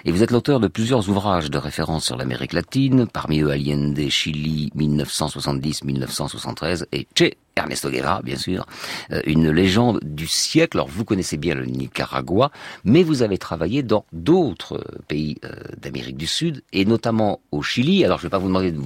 Et 0.04 0.12
vous 0.12 0.24
êtes 0.24 0.32
l'auteur 0.32 0.60
de 0.60 0.68
plusieurs 0.68 1.08
ouvrages 1.10 1.52
de 1.52 1.60
référence 1.60 2.06
sur 2.06 2.18
l'Amérique 2.18 2.54
latine, 2.54 3.06
parmi 3.06 3.42
eux 3.42 3.52
Allende, 3.52 4.00
Chili, 4.10 4.72
1970-1973 4.76 6.86
et 6.92 7.06
Che 7.14 7.36
Ernesto 7.58 7.90
Guevara, 7.90 8.22
bien 8.22 8.38
sûr, 8.38 8.66
euh, 9.12 9.22
une 9.26 9.50
légende 9.50 10.00
du 10.04 10.28
siècle. 10.28 10.78
Alors 10.78 10.88
vous 10.88 11.06
connaissez 11.06 11.38
bien 11.38 11.56
le 11.56 11.66
Nicaragua, 11.66 12.52
mais 12.86 13.04
vous 13.04 13.22
avez 13.22 13.38
travaillé 13.38 13.84
dans 13.84 14.06
d'autres 14.14 14.84
pays 15.08 15.38
euh, 15.44 15.50
d'Amérique 15.82 16.18
du 16.18 16.28
Sud, 16.28 16.64
et 16.74 16.86
notamment 16.86 17.42
au 17.52 17.62
Chili. 17.62 18.06
Alors 18.06 18.18
je 18.20 18.24
ne 18.24 18.28
vais 18.28 18.32
pas 18.32 18.38
vous 18.38 18.48
demander 18.48 18.72
de, 18.72 18.80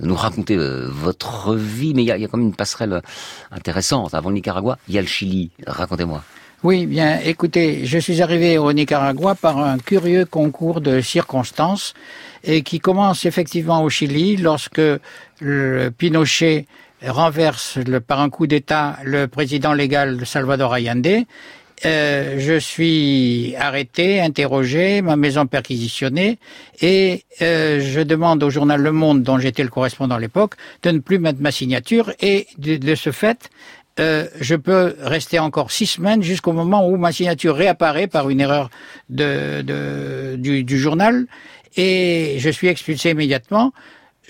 nous 0.00 0.14
raconter 0.14 0.56
euh, 0.56 0.88
votre 0.88 1.54
vie, 1.54 1.94
mais 1.94 2.02
il 2.02 2.06
y 2.06 2.12
a, 2.12 2.18
y 2.18 2.24
a 2.24 2.28
quand 2.28 2.38
même 2.38 2.48
une 2.48 2.54
passerelle 2.54 3.02
intéressante. 3.50 4.14
Avant 4.14 4.30
le 4.30 4.36
Nicaragua, 4.36 4.78
il 4.88 4.94
y 4.94 4.98
a 4.98 5.02
le 5.02 5.08
Chili. 5.08 5.50
Racontez-moi. 5.66 6.22
Oui, 6.62 6.86
bien, 6.86 7.20
écoutez, 7.20 7.84
je 7.84 7.98
suis 7.98 8.22
arrivé 8.22 8.56
au 8.56 8.72
Nicaragua 8.72 9.34
par 9.34 9.58
un 9.58 9.76
curieux 9.78 10.24
concours 10.24 10.80
de 10.80 11.02
circonstances 11.02 11.92
et 12.42 12.62
qui 12.62 12.80
commence 12.80 13.26
effectivement 13.26 13.82
au 13.82 13.90
Chili 13.90 14.36
lorsque 14.38 14.80
le 15.40 15.90
Pinochet 15.90 16.66
renverse 17.02 17.76
le, 17.76 18.00
par 18.00 18.20
un 18.20 18.30
coup 18.30 18.46
d'État 18.46 18.98
le 19.04 19.26
président 19.28 19.72
légal 19.72 20.24
Salvador 20.26 20.74
Allende. 20.74 21.24
Euh, 21.84 22.36
je 22.38 22.58
suis 22.58 23.54
arrêté, 23.58 24.20
interrogé, 24.20 25.02
ma 25.02 25.16
maison 25.16 25.46
perquisitionnée, 25.46 26.38
et 26.80 27.24
euh, 27.42 27.80
je 27.80 28.00
demande 28.00 28.42
au 28.42 28.48
journal 28.48 28.80
Le 28.80 28.92
Monde, 28.92 29.22
dont 29.22 29.38
j'étais 29.38 29.62
le 29.62 29.68
correspondant 29.68 30.14
à 30.14 30.18
l'époque, 30.18 30.54
de 30.82 30.90
ne 30.90 31.00
plus 31.00 31.18
mettre 31.18 31.40
ma 31.42 31.50
signature, 31.50 32.14
et 32.20 32.46
de, 32.56 32.78
de 32.78 32.94
ce 32.94 33.12
fait, 33.12 33.50
euh, 34.00 34.26
je 34.40 34.54
peux 34.54 34.96
rester 35.00 35.38
encore 35.38 35.70
six 35.70 35.86
semaines 35.86 36.22
jusqu'au 36.22 36.52
moment 36.52 36.88
où 36.88 36.96
ma 36.96 37.12
signature 37.12 37.54
réapparaît 37.54 38.06
par 38.06 38.30
une 38.30 38.40
erreur 38.40 38.70
de, 39.10 39.60
de 39.60 40.36
du, 40.36 40.64
du 40.64 40.78
journal, 40.78 41.26
et 41.76 42.36
je 42.38 42.48
suis 42.48 42.68
expulsé 42.68 43.10
immédiatement. 43.10 43.74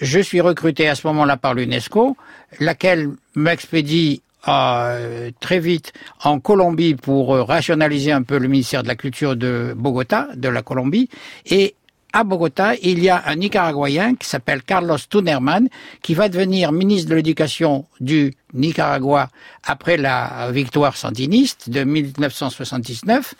Je 0.01 0.21
suis 0.21 0.41
recruté 0.41 0.89
à 0.89 0.95
ce 0.95 1.07
moment-là 1.07 1.37
par 1.37 1.55
l'UNESCO, 1.55 2.17
laquelle 2.61 3.11
m'expédie 3.35 4.23
euh, 4.49 5.31
très 5.41 5.59
vite 5.59 5.93
en 6.23 6.39
Colombie 6.39 6.95
pour 6.95 7.35
euh, 7.35 7.43
rationaliser 7.43 8.13
un 8.13 8.23
peu 8.23 8.39
le 8.39 8.47
ministère 8.47 8.83
de 8.83 8.89
la 8.89 8.95
Culture 8.95 9.37
de 9.37 9.75
Bogota, 9.77 10.29
de 10.37 10.49
la 10.49 10.63
Colombie, 10.63 11.09
et 11.47 11.75
à 12.13 12.25
Bogota, 12.25 12.75
il 12.81 13.03
y 13.03 13.11
a 13.11 13.23
un 13.27 13.37
Nicaraguayen 13.37 14.15
qui 14.15 14.27
s'appelle 14.27 14.63
Carlos 14.63 14.97
Tunerman, 15.11 15.69
qui 16.01 16.15
va 16.15 16.29
devenir 16.29 16.73
ministre 16.73 17.11
de 17.11 17.15
l'Éducation 17.15 17.85
du 18.01 18.33
Nicaragua 18.55 19.29
après 19.65 19.99
la 19.99 20.51
victoire 20.51 20.97
sandiniste 20.97 21.69
de 21.69 21.85
1979. 21.85 23.35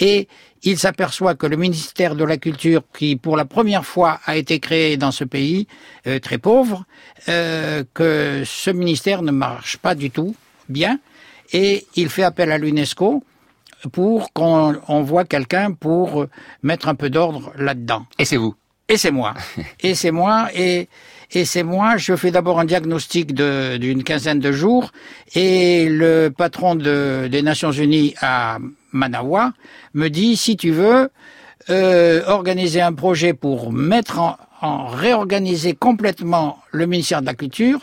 Et 0.00 0.28
il 0.62 0.78
s'aperçoit 0.78 1.34
que 1.34 1.46
le 1.46 1.56
ministère 1.56 2.14
de 2.14 2.24
la 2.24 2.36
Culture, 2.36 2.82
qui 2.96 3.16
pour 3.16 3.36
la 3.36 3.44
première 3.44 3.84
fois 3.84 4.20
a 4.26 4.36
été 4.36 4.60
créé 4.60 4.96
dans 4.96 5.10
ce 5.10 5.24
pays 5.24 5.66
euh, 6.06 6.18
très 6.18 6.38
pauvre, 6.38 6.84
euh, 7.28 7.84
que 7.94 8.42
ce 8.44 8.70
ministère 8.70 9.22
ne 9.22 9.32
marche 9.32 9.76
pas 9.78 9.94
du 9.94 10.10
tout 10.10 10.34
bien. 10.68 10.98
Et 11.52 11.86
il 11.96 12.08
fait 12.08 12.22
appel 12.22 12.50
à 12.52 12.58
l'UNESCO 12.58 13.22
pour 13.90 14.32
qu'on 14.32 14.76
on 14.88 15.02
voit 15.02 15.24
quelqu'un 15.24 15.72
pour 15.72 16.26
mettre 16.62 16.88
un 16.88 16.94
peu 16.94 17.10
d'ordre 17.10 17.52
là-dedans. 17.56 18.06
Et 18.18 18.24
c'est 18.24 18.36
vous 18.36 18.54
Et 18.88 18.96
c'est 18.96 19.10
moi. 19.10 19.34
et 19.80 19.94
c'est 19.94 20.12
moi. 20.12 20.48
Et, 20.54 20.88
et 21.32 21.44
c'est 21.44 21.64
moi. 21.64 21.96
Je 21.96 22.14
fais 22.14 22.30
d'abord 22.30 22.60
un 22.60 22.64
diagnostic 22.64 23.34
d'une 23.34 24.04
quinzaine 24.04 24.38
de 24.38 24.52
jours. 24.52 24.92
Et 25.34 25.88
le 25.88 26.30
patron 26.30 26.76
de, 26.76 27.28
des 27.30 27.42
Nations 27.42 27.72
Unies 27.72 28.14
à 28.20 28.58
Manawa 28.92 29.52
me 29.94 30.08
dit, 30.08 30.36
si 30.36 30.56
tu 30.56 30.70
veux, 30.70 31.10
euh, 31.70 32.22
organiser 32.26 32.80
un 32.80 32.92
projet 32.92 33.34
pour 33.34 33.72
mettre 33.72 34.18
en, 34.18 34.36
en 34.60 34.86
réorganiser 34.86 35.74
complètement 35.74 36.58
le 36.72 36.86
ministère 36.86 37.20
de 37.20 37.26
la 37.26 37.34
Culture, 37.34 37.80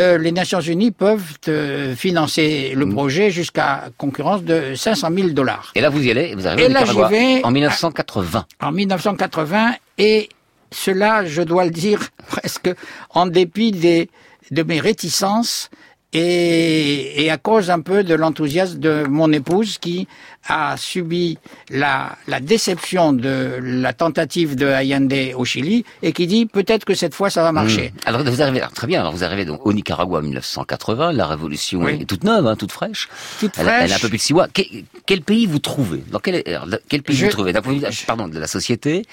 euh, 0.00 0.18
les 0.18 0.32
Nations 0.32 0.60
Unies 0.60 0.90
peuvent 0.90 1.38
euh, 1.48 1.94
financer 1.94 2.72
le 2.74 2.84
Mm. 2.86 2.92
projet 2.94 3.30
jusqu'à 3.30 3.84
concurrence 3.96 4.42
de 4.42 4.74
500 4.74 5.08
000 5.14 5.28
dollars. 5.30 5.70
Et 5.74 5.80
là, 5.80 5.88
vous 5.88 6.02
y 6.02 6.10
allez, 6.10 6.34
vous 6.34 6.46
arrivez 6.46 6.64
Et 6.64 6.68
là, 6.68 6.84
j'y 6.84 7.00
vais 7.08 7.44
en 7.44 7.50
1980. 7.52 8.44
En 8.60 8.72
1980, 8.72 9.74
et 9.98 10.28
cela, 10.72 11.24
je 11.24 11.42
dois 11.42 11.64
le 11.64 11.70
dire, 11.70 12.00
presque 12.26 12.70
en 13.10 13.26
dépit 13.26 13.70
des, 13.72 14.10
de 14.50 14.62
mes 14.64 14.80
réticences 14.80 15.70
et, 16.14 17.24
et 17.24 17.30
à 17.30 17.36
cause 17.36 17.70
un 17.70 17.80
peu 17.80 18.04
de 18.04 18.14
l'enthousiasme 18.14 18.78
de 18.78 19.04
mon 19.08 19.30
épouse 19.32 19.78
qui 19.78 20.06
a 20.48 20.76
subi 20.76 21.38
la, 21.70 22.16
la 22.28 22.40
déception 22.40 23.12
de 23.12 23.58
la 23.62 23.92
tentative 23.92 24.56
de 24.56 24.66
Allende 24.66 25.12
au 25.36 25.44
Chili 25.44 25.84
et 26.02 26.12
qui 26.12 26.26
dit 26.26 26.46
peut-être 26.46 26.84
que 26.84 26.94
cette 26.94 27.14
fois 27.14 27.30
ça 27.30 27.42
va 27.42 27.52
marcher. 27.52 27.92
Hmm. 27.94 28.08
Alors 28.08 28.22
vous 28.24 28.42
arrivez 28.42 28.60
alors, 28.60 28.72
très 28.72 28.86
bien. 28.86 29.00
Alors 29.00 29.12
vous 29.12 29.24
arrivez 29.24 29.44
donc 29.44 29.66
au 29.66 29.72
Nicaragua 29.72 30.18
en 30.18 30.22
1980. 30.22 31.12
La 31.12 31.26
révolution 31.26 31.80
Oui. 31.82 31.98
est 32.00 32.04
toute 32.04 32.24
neuve, 32.24 32.46
hein, 32.46 32.56
toute 32.56 32.72
fraîche. 32.72 33.08
Toute 33.40 33.52
elle, 33.58 33.68
a- 33.68 33.72
elle 33.72 33.80
a 33.80 33.84
un 33.84 33.88
fraîche. 33.88 34.02
peu 34.02 34.08
plus 34.08 34.18
de 34.18 34.22
six 34.22 34.34
mois. 34.34 34.46
Quel, 34.52 34.66
quel 35.06 35.22
pays 35.22 35.46
vous 35.46 35.58
trouvez? 35.58 36.02
Dans 36.10 36.18
quel, 36.20 36.42
alors, 36.46 36.66
quel 36.88 37.02
pays 37.02 37.16
Je- 37.16 37.26
vous 37.26 37.32
trouvez? 37.32 37.52
D'un 37.52 37.62
point 37.62 37.74
de 37.74 37.78
vue, 37.86 38.04
pardon, 38.06 38.28
de 38.28 38.38
la 38.38 38.46
société, 38.46 39.04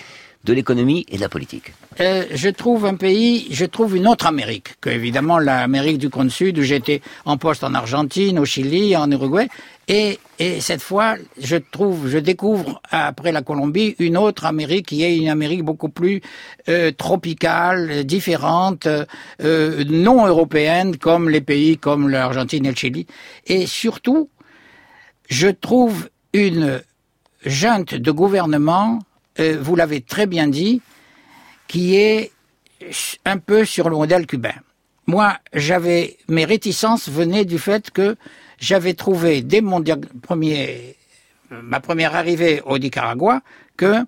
de 0.44 0.54
l'économie 0.54 1.06
et 1.10 1.18
de 1.18 1.22
la 1.22 1.30
politique. 1.30 1.74
Euh, 2.00 2.26
je 2.34 2.50
trouve 2.50 2.86
un 2.86 2.96
pays, 2.96 3.48
je 3.52 3.66
trouve 3.66 3.96
une 3.96 4.08
autre 4.08 4.26
Amérique 4.26 4.76
que 4.82 4.90
évidemment 4.90 5.38
l'Amérique 5.38 5.98
du 5.98 6.10
Cône 6.10 6.30
Sud 6.30 6.58
où 6.58 6.64
j'étais 6.64 7.02
en 7.26 7.38
poste 7.38 7.64
en 7.64 7.74
Argentine, 7.74 8.40
au 8.40 8.46
Chili, 8.46 8.96
en 8.96 9.10
Uruguay. 9.12 9.48
Et, 9.88 10.20
et 10.40 10.62
cette 10.62 10.82
fois, 10.82 11.16
je 11.40 11.58
trouve, 11.58 12.08
je 12.08 12.18
découvre 12.18 12.82
après 12.90 13.32
la 13.32 13.42
Colombie 13.42 13.96
une 14.00 14.16
autre 14.16 14.46
Amérique 14.46 14.88
qui 14.88 15.04
est 15.04 15.18
une 15.18 15.28
Amérique 15.28 15.64
beaucoup 15.64 15.90
plus 15.90 16.22
euh, 16.70 16.92
tropicale, 16.92 17.92
euh, 17.92 18.04
différente, 18.04 18.88
euh, 18.88 19.84
non 19.90 20.26
européenne 20.26 20.98
comme 20.98 21.30
les 21.30 21.42
pays 21.42 21.78
comme 21.78 22.08
l'Argentine 22.10 22.66
et 22.66 22.70
le 22.70 22.76
Chili. 22.76 23.06
Et 23.48 23.66
surtout, 23.66 24.30
je 25.30 25.50
trouve 25.50 26.10
une 26.34 26.82
junte 27.46 27.96
de 27.96 28.12
gouvernement, 28.12 29.00
euh, 29.42 29.58
vous 29.62 29.76
l'avez 29.76 30.02
très 30.02 30.28
bien 30.28 30.48
dit, 30.48 30.82
qui 31.68 31.96
est 31.96 32.32
un 33.26 33.38
peu 33.38 33.66
sur 33.66 33.90
le 33.90 33.96
modèle 33.96 34.26
cubain. 34.26 34.56
Moi, 35.08 35.38
j'avais 35.54 36.18
mes 36.28 36.46
réticences 36.46 37.10
venaient 37.10 37.46
du 37.46 37.60
fait 37.60 37.92
que 37.92 38.16
j'avais 38.60 38.94
trouvé 38.94 39.42
dès 39.42 39.62
mon 39.62 39.84
premier, 40.22 40.96
ma 41.50 41.80
première 41.80 42.16
arrivée 42.16 42.62
au 42.66 42.78
Nicaragua 42.78 43.42
que 43.78 44.06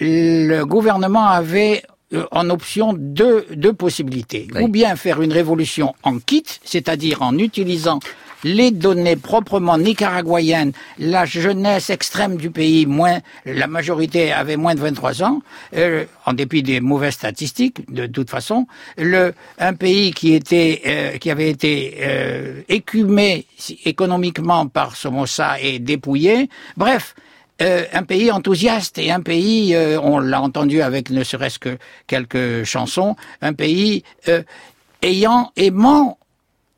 le 0.00 0.64
gouvernement 0.64 1.26
avait 1.26 1.82
euh, 2.14 2.26
en 2.30 2.50
option 2.50 2.94
deux, 2.94 3.46
deux 3.54 3.72
possibilités. 3.72 4.48
Ou 4.60 4.68
bien 4.68 4.96
faire 4.96 5.22
une 5.22 5.32
révolution 5.32 5.94
en 6.02 6.18
kit, 6.18 6.44
c'est-à-dire 6.64 7.22
en 7.22 7.36
utilisant 7.38 8.00
les 8.44 8.70
données 8.70 9.16
proprement 9.16 9.78
nicaraguayennes, 9.78 10.72
la 10.98 11.24
jeunesse 11.24 11.90
extrême 11.90 12.36
du 12.36 12.50
pays, 12.50 12.86
moins 12.86 13.20
la 13.44 13.66
majorité 13.66 14.32
avait 14.32 14.56
moins 14.56 14.74
de 14.74 14.80
23 14.80 15.22
ans, 15.22 15.42
euh, 15.76 16.04
en 16.26 16.32
dépit 16.32 16.62
des 16.62 16.80
mauvaises 16.80 17.14
statistiques, 17.14 17.92
de 17.92 18.06
toute 18.06 18.30
façon, 18.30 18.66
le 18.96 19.34
un 19.58 19.74
pays 19.74 20.12
qui 20.12 20.34
était 20.34 20.82
euh, 20.86 21.18
qui 21.18 21.30
avait 21.30 21.50
été 21.50 21.98
euh, 22.00 22.62
écumé 22.68 23.46
économiquement 23.84 24.66
par 24.66 24.96
Somoza 24.96 25.60
et 25.60 25.78
dépouillé, 25.78 26.48
bref. 26.76 27.14
Euh, 27.60 27.84
un 27.92 28.02
pays 28.02 28.32
enthousiaste 28.32 28.98
et 28.98 29.12
un 29.12 29.20
pays, 29.20 29.74
euh, 29.74 30.00
on 30.00 30.18
l'a 30.18 30.40
entendu 30.40 30.82
avec 30.82 31.10
ne 31.10 31.22
serait-ce 31.22 31.58
que 31.60 31.78
quelques 32.08 32.64
chansons, 32.64 33.14
un 33.40 33.52
pays 33.52 34.02
euh, 34.26 34.42
ayant 35.02 35.52
aimant 35.56 36.18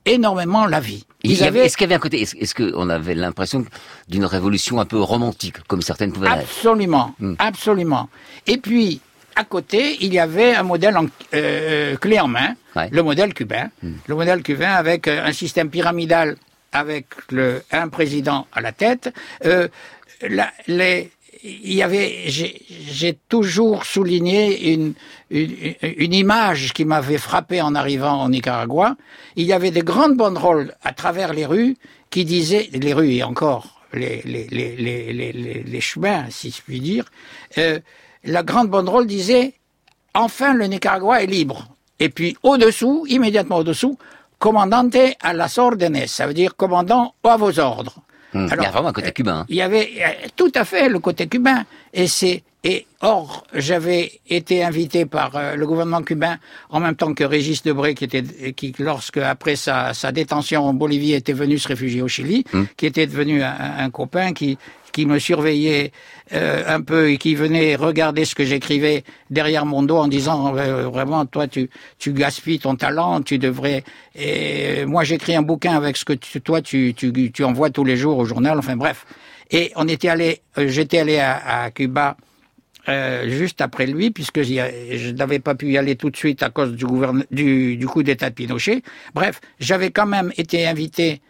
énormément 0.05 0.67
la 0.67 0.81
vie. 0.81 1.07
Ils 1.25 1.43
avaient 1.43 1.64
Est-ce 1.66 1.77
qu'il 1.77 1.85
y 1.85 1.89
avait 1.89 1.95
un 1.95 1.99
côté, 2.01 2.20
est-ce, 2.22 2.37
est-ce 2.37 2.55
qu'on 2.55 2.89
avait 2.91 3.14
l'impression 3.14 3.64
d'une 4.09 4.25
révolution 4.25 4.79
un 4.81 4.85
peu 4.85 4.99
romantique, 5.01 5.57
comme 5.66 5.83
certaines 5.83 6.12
pouvaient 6.12 6.29
Absolument, 6.29 7.14
Hmm. 7.18 7.35
absolument. 7.39 8.09
Et 8.47 8.59
puis, 8.59 9.01
à 9.37 9.45
côté, 9.45 9.97
il 10.01 10.12
y 10.14 10.18
avait 10.18 10.55
un 10.55 10.62
modèle 10.62 10.97
en, 10.97 11.07
euh, 11.35 11.97
clé 11.97 12.20
en 12.20 12.29
main, 12.29 12.55
le 12.91 13.03
modèle 13.03 13.35
cubain. 13.35 13.68
Le 14.07 14.14
modèle 14.14 14.43
cubain 14.43 14.72
avec 14.72 15.09
euh, 15.09 15.25
un 15.27 15.33
système 15.33 15.70
pyramidal 15.70 16.37
avec 16.72 17.07
le, 17.31 17.62
un 17.72 17.89
président 17.89 18.47
à 18.53 18.61
la 18.61 18.72
tête. 18.72 19.12
Euh, 19.45 19.68
la- 20.22 20.53
les, 20.66 21.11
il 21.47 21.74
y 21.74 21.82
avait, 21.82 22.24
j'ai 22.28 23.18
toujours 23.28 23.84
souligné 23.84 24.72
une, 24.72 24.95
une, 25.30 26.14
image 26.14 26.72
qui 26.72 26.86
m'avait 26.86 27.18
frappé 27.18 27.61
en 27.61 27.74
arrivant 27.74 28.24
au 28.24 28.30
Nicaragua. 28.30 28.97
Il 29.36 29.45
y 29.45 29.53
avait 29.53 29.70
des 29.70 29.82
grandes 29.82 30.16
banderoles 30.16 30.74
à 30.82 30.92
travers 30.95 31.34
les 31.34 31.45
rues 31.45 31.76
qui 32.09 32.24
disaient, 32.24 32.70
les 32.72 32.95
rues 32.95 33.12
et 33.12 33.22
encore 33.22 33.82
les, 33.92 34.22
les, 34.24 34.47
les- 34.49 35.62
les 35.62 35.80
chemins, 35.80 36.24
si 36.30 36.51
je 36.51 36.62
puis 36.62 36.80
dire, 36.80 37.05
euh, 37.59 37.78
la 38.24 38.42
grande 38.42 38.68
banderole 38.70 39.07
disait 39.07 39.53
enfin 40.14 40.55
le 40.55 40.66
Nicaragua 40.66 41.22
est 41.22 41.26
libre. 41.26 41.68
Et 42.01 42.09
puis 42.09 42.36
au-dessous, 42.42 43.05
immédiatement 43.09 43.59
au-dessous, 43.59 43.99
commandante 44.38 44.97
a 45.20 45.32
las 45.34 45.59
órdenes, 45.59 46.07
ça 46.07 46.26
veut 46.26 46.34
dire 46.34 46.57
commandant 46.57 47.14
à 47.22 47.36
vos 47.36 47.59
ordres. 47.61 47.97
Il 48.35 48.62
y 48.62 48.66
a 48.66 48.70
vraiment 48.70 48.89
un 48.89 48.93
côté 48.93 49.12
cubain. 49.12 49.47
Il 49.49 49.57
y 49.57 49.62
avait 49.62 49.91
euh, 50.01 50.28
tout 50.37 50.53
à 50.55 50.64
fait 50.64 50.89
le 50.89 50.99
côté 50.99 51.26
cubain. 51.28 51.64
Et 51.93 52.07
c'est 52.07 52.43
et 52.66 52.87
or 53.03 53.45
j'avais 53.53 54.20
été 54.28 54.64
invité 54.64 55.05
par 55.05 55.37
euh, 55.37 55.55
le 55.55 55.66
gouvernement 55.66 56.03
cubain 56.03 56.39
en 56.70 56.80
même 56.80 56.97
temps 56.97 57.12
que 57.12 57.22
Régis 57.22 57.62
Debré 57.62 57.95
qui 57.95 58.05
était 58.05 58.22
qui 58.55 58.74
lorsque 58.78 59.18
après 59.18 59.55
sa, 59.55 59.93
sa 59.93 60.12
détention 60.12 60.64
en 60.64 60.72
Bolivie 60.72 61.12
était 61.12 61.35
venu 61.35 61.59
se 61.59 61.68
réfugier 61.68 62.01
au 62.03 62.09
Chili, 62.09 62.45
Hmm. 62.53 62.64
qui 62.76 62.87
était 62.87 63.07
devenu 63.07 63.43
un, 63.43 63.55
un 63.78 63.91
copain 63.91 64.32
qui 64.32 64.57
qui 64.95 65.05
me 65.07 65.18
surveillait 65.18 65.90
euh, 66.32 66.62
un 66.76 66.80
peu 66.90 67.11
et 67.11 67.16
qui 67.18 67.34
venait 67.34 67.74
regarder 67.76 68.24
ce 68.24 68.34
que 68.38 68.45
j'écrivais 68.51 69.03
derrière 69.28 69.66
mon 69.66 69.82
dos 69.82 69.99
en 69.99 70.09
disant 70.09 70.57
euh, 70.57 70.88
vraiment 70.88 71.26
toi 71.26 71.47
tu 71.55 71.68
tu 71.99 72.12
gaspilles 72.12 72.61
ton 72.66 72.76
talent 72.84 73.20
tu 73.20 73.36
devrais 73.47 73.82
et 74.14 74.84
moi 74.86 75.03
j'écris 75.09 75.34
un 75.34 75.42
bouquin 75.42 75.74
avec 75.76 75.97
ce 75.97 76.05
que 76.05 76.14
tu- 76.14 76.40
toi 76.40 76.62
tu, 76.62 76.95
tu 76.95 77.12
tu 77.36 77.42
envoies 77.45 77.70
tous 77.70 77.84
les 77.90 77.97
jours 78.03 78.16
au 78.18 78.24
journal 78.24 78.57
enfin 78.59 78.76
bref 78.76 78.99
et 79.51 79.72
on 79.76 79.86
était 79.95 80.09
allé 80.09 80.30
euh, 80.59 80.68
j'étais 80.68 80.99
allé 81.05 81.18
à, 81.18 81.32
à 81.64 81.70
Cuba 81.70 82.16
euh, 82.86 83.30
juste 83.40 83.62
après 83.62 83.86
lui, 83.86 84.11
puisque 84.11 84.42
je 84.42 85.11
n'avais 85.12 85.38
pas 85.38 85.55
pu 85.55 85.66
y 85.72 85.78
aller 85.78 85.97
tout 85.97 86.11
de 86.11 86.16
suite 86.18 86.42
à 86.42 86.51
cause 86.51 86.72
du, 86.80 86.84
du, 87.30 87.76
du 87.78 87.86
coup 87.86 88.03
d'État 88.03 88.28
de 88.28 88.34
Pinochet. 88.34 88.82
Bref, 89.14 89.40
j'avais 89.59 89.90
quand 89.90 90.05
même 90.16 90.30
été 90.36 90.66
invité 90.66 91.22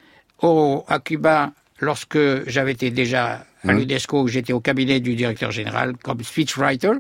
au, 0.43 0.85
à 0.89 0.99
Cuba 0.99 1.53
lorsque 1.79 2.19
j'avais 2.49 2.73
été 2.73 2.91
déjà 2.91 3.47
à 3.67 3.73
Mhm. 3.73 3.81
l'UNESCO, 3.81 4.23
où 4.23 4.29
j'étais 4.29 4.53
au 4.53 4.61
cabinet 4.61 5.01
du 5.01 5.15
directeur 5.15 5.51
général 5.51 5.97
comme 6.03 6.23
speechwriter, 6.23 6.93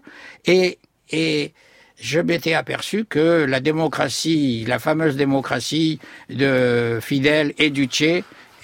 et, 0.46 0.78
et 1.10 1.52
je 2.00 2.20
m'étais 2.20 2.54
aperçu 2.54 3.04
que 3.04 3.44
la 3.44 3.60
démocratie, 3.60 4.64
la 4.66 4.78
fameuse 4.78 5.16
démocratie 5.16 6.00
de 6.30 6.98
Fidel 7.02 7.54
et 7.58 7.70
Duce 7.70 8.02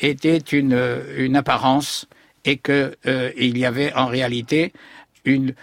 était 0.01 0.39
une, 0.39 0.81
une 1.17 1.37
apparence 1.37 2.07
et 2.45 2.57
que 2.57 2.97
euh, 3.07 3.31
il 3.37 3.59
y 3.59 3.65
avait 3.67 3.93
en 3.95 4.07
réalité 4.07 4.73
une 5.25 5.55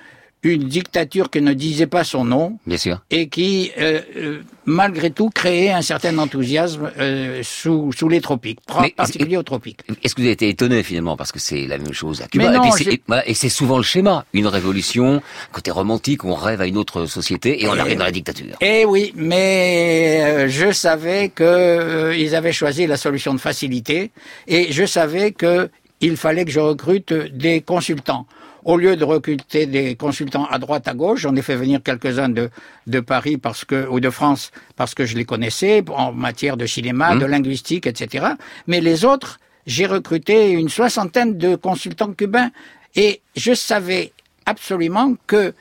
une 0.53 0.63
dictature 0.63 1.29
qui 1.29 1.41
ne 1.41 1.53
disait 1.53 1.87
pas 1.87 2.03
son 2.03 2.23
nom. 2.25 2.57
Bien 2.65 2.77
sûr. 2.77 3.01
Et 3.11 3.27
qui, 3.29 3.71
euh, 3.77 4.01
euh, 4.17 4.41
malgré 4.65 5.11
tout, 5.11 5.29
créait 5.29 5.71
un 5.71 5.81
certain 5.81 6.17
enthousiasme 6.17 6.91
euh, 6.99 7.41
sous, 7.43 7.91
sous 7.93 8.09
les 8.09 8.21
tropiques, 8.21 8.59
en 8.73 8.87
particulier 8.89 9.37
aux 9.37 9.43
tropiques. 9.43 9.81
Est-ce 10.03 10.15
que 10.15 10.21
vous 10.21 10.27
avez 10.27 10.33
été 10.33 10.49
étonné 10.49 10.83
finalement 10.83 11.17
parce 11.17 11.31
que 11.31 11.39
c'est 11.39 11.67
la 11.67 11.77
même 11.77 11.93
chose 11.93 12.21
à 12.21 12.27
Cuba 12.27 12.51
non, 12.51 12.63
et, 12.63 12.71
c'est- 12.71 13.01
voilà, 13.07 13.23
souvent 13.33 13.77
le 13.77 13.83
schéma, 13.83 14.25
une 14.33 14.47
révolution, 14.47 15.21
côté 15.51 15.71
romantique, 15.71 16.23
on 16.25 16.33
rêve 16.35 16.61
à 16.61 16.67
une 16.67 16.77
autre 16.77 17.05
société 17.05 17.63
et 17.63 17.67
on 17.67 17.77
arrive 17.77 17.97
dans 17.97 18.03
la 18.05 18.11
dictature. 18.11 18.55
Eh 18.61 18.85
oui, 18.85 19.13
mais 19.15 20.49
je 20.49 20.71
savais 20.71 21.29
que 21.29 21.43
euh, 21.43 22.15
ils 22.17 22.35
avaient 22.35 22.51
choisi 22.51 22.87
la 22.87 22.97
solution 22.97 23.33
de 23.33 23.39
facilité 23.39 24.11
et 24.47 24.71
je 24.71 24.85
savais 24.85 25.31
que 25.31 25.69
il 25.99 26.15
fallait 26.17 26.45
que 26.45 26.51
je 26.51 26.59
recrute 26.59 27.11
des 27.13 27.61
consultants. 27.61 28.27
Au 28.63 28.77
lieu 28.77 28.95
de 28.95 29.03
recruter 29.03 29.65
des 29.65 29.95
consultants 29.95 30.45
à 30.45 30.59
droite 30.59 30.87
à 30.87 30.93
gauche, 30.93 31.21
j'en 31.21 31.35
ai 31.35 31.41
fait 31.41 31.55
venir 31.55 31.81
quelques-uns 31.83 32.29
de, 32.29 32.49
de 32.85 32.99
Paris 32.99 33.37
parce 33.37 33.65
que 33.65 33.87
ou 33.87 33.99
de 33.99 34.09
France 34.09 34.51
parce 34.75 34.93
que 34.93 35.05
je 35.05 35.15
les 35.15 35.25
connaissais 35.25 35.83
en 35.89 36.11
matière 36.11 36.57
de 36.57 36.65
cinéma, 36.65 37.15
Mmh. 37.15 37.19
de 37.19 37.25
linguistique, 37.25 37.87
etc. 37.87 38.27
Mais 38.67 38.81
les 38.81 39.05
autres, 39.05 39.39
j'ai 39.65 39.85
recruté 39.85 40.51
une 40.51 40.69
soixantaine 40.69 41.37
de 41.37 41.55
consultants 41.55 42.13
cubains 42.13 42.51
et 42.95 43.21
je 43.35 43.53
savais 43.53 44.11
absolument 44.45 45.15
que 45.27 45.53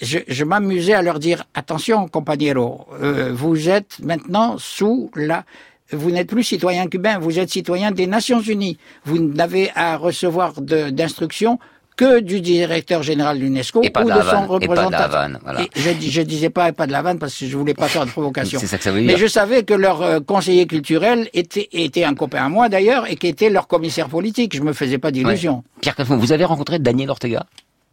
je, 0.00 0.18
je 0.28 0.44
m'amusais 0.44 0.94
à 0.94 1.02
leur 1.02 1.18
dire 1.18 1.44
attention, 1.54 2.08
compagnero, 2.08 2.86
euh, 3.02 3.32
vous 3.32 3.68
êtes 3.68 3.98
maintenant 4.00 4.56
sous 4.58 5.10
la 5.14 5.44
vous 5.92 6.12
n'êtes 6.12 6.28
plus 6.28 6.44
citoyen 6.44 6.86
cubain, 6.86 7.18
vous 7.18 7.40
êtes 7.40 7.50
citoyen 7.50 7.90
des 7.90 8.06
Nations 8.06 8.40
Unies. 8.40 8.78
Vous 9.04 9.18
n'avez 9.18 9.72
à 9.74 9.96
recevoir 9.96 10.60
d'instructions 10.60 11.58
que 11.96 12.20
du 12.20 12.40
directeur 12.40 13.02
général 13.02 13.38
de 13.38 13.44
l'UNESCO 13.44 13.80
ou 13.80 13.82
de 13.82 13.88
son 13.94 14.00
Havane, 14.08 14.14
et 14.14 14.22
pas 14.22 14.24
de 14.24 14.30
la 14.34 14.46
représentant. 14.86 14.96
Havane, 14.96 15.38
voilà. 15.42 15.62
Et 15.62 15.68
je, 15.76 15.90
dis- 15.90 16.10
je 16.10 16.22
disais 16.22 16.48
pas 16.48 16.68
et 16.68 16.72
pas 16.72 16.86
de 16.86 16.92
la 16.92 17.02
vanne 17.02 17.18
parce 17.18 17.36
que 17.38 17.44
je 17.46 17.56
voulais 17.56 17.74
pas 17.74 17.88
faire 17.88 18.06
de 18.06 18.10
provocation. 18.10 18.58
C'est 18.58 18.66
ça 18.66 18.78
que 18.78 18.84
ça 18.84 18.90
veut 18.90 19.00
Mais 19.02 19.08
dire. 19.08 19.18
je 19.18 19.26
savais 19.26 19.64
que 19.64 19.74
leur 19.74 20.00
euh, 20.00 20.20
conseiller 20.20 20.66
culturel 20.66 21.28
était, 21.34 21.68
était 21.72 22.04
un 22.04 22.14
copain 22.14 22.44
à 22.44 22.48
moi 22.48 22.68
d'ailleurs 22.70 23.06
et 23.10 23.16
qui 23.16 23.26
était 23.26 23.50
leur 23.50 23.66
commissaire 23.68 24.08
politique. 24.08 24.56
Je 24.56 24.62
me 24.62 24.72
faisais 24.72 24.98
pas 24.98 25.10
d'illusions. 25.10 25.56
Ouais. 25.56 25.80
Pierre 25.82 25.94
Calfon, 25.96 26.16
vous 26.16 26.32
avez 26.32 26.44
rencontré 26.46 26.78
Daniel 26.78 27.10
Ortega? 27.10 27.44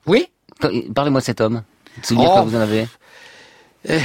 Oui. 0.05 0.29
Parlez-moi 0.95 1.19
de 1.19 1.25
cet 1.25 1.41
homme. 1.41 1.63
Souvenir 2.01 2.29
Oh. 2.31 2.43
que 2.43 2.49
vous 2.49 2.55
en 2.55 2.61
avez 2.61 2.87
Euh, 3.89 3.99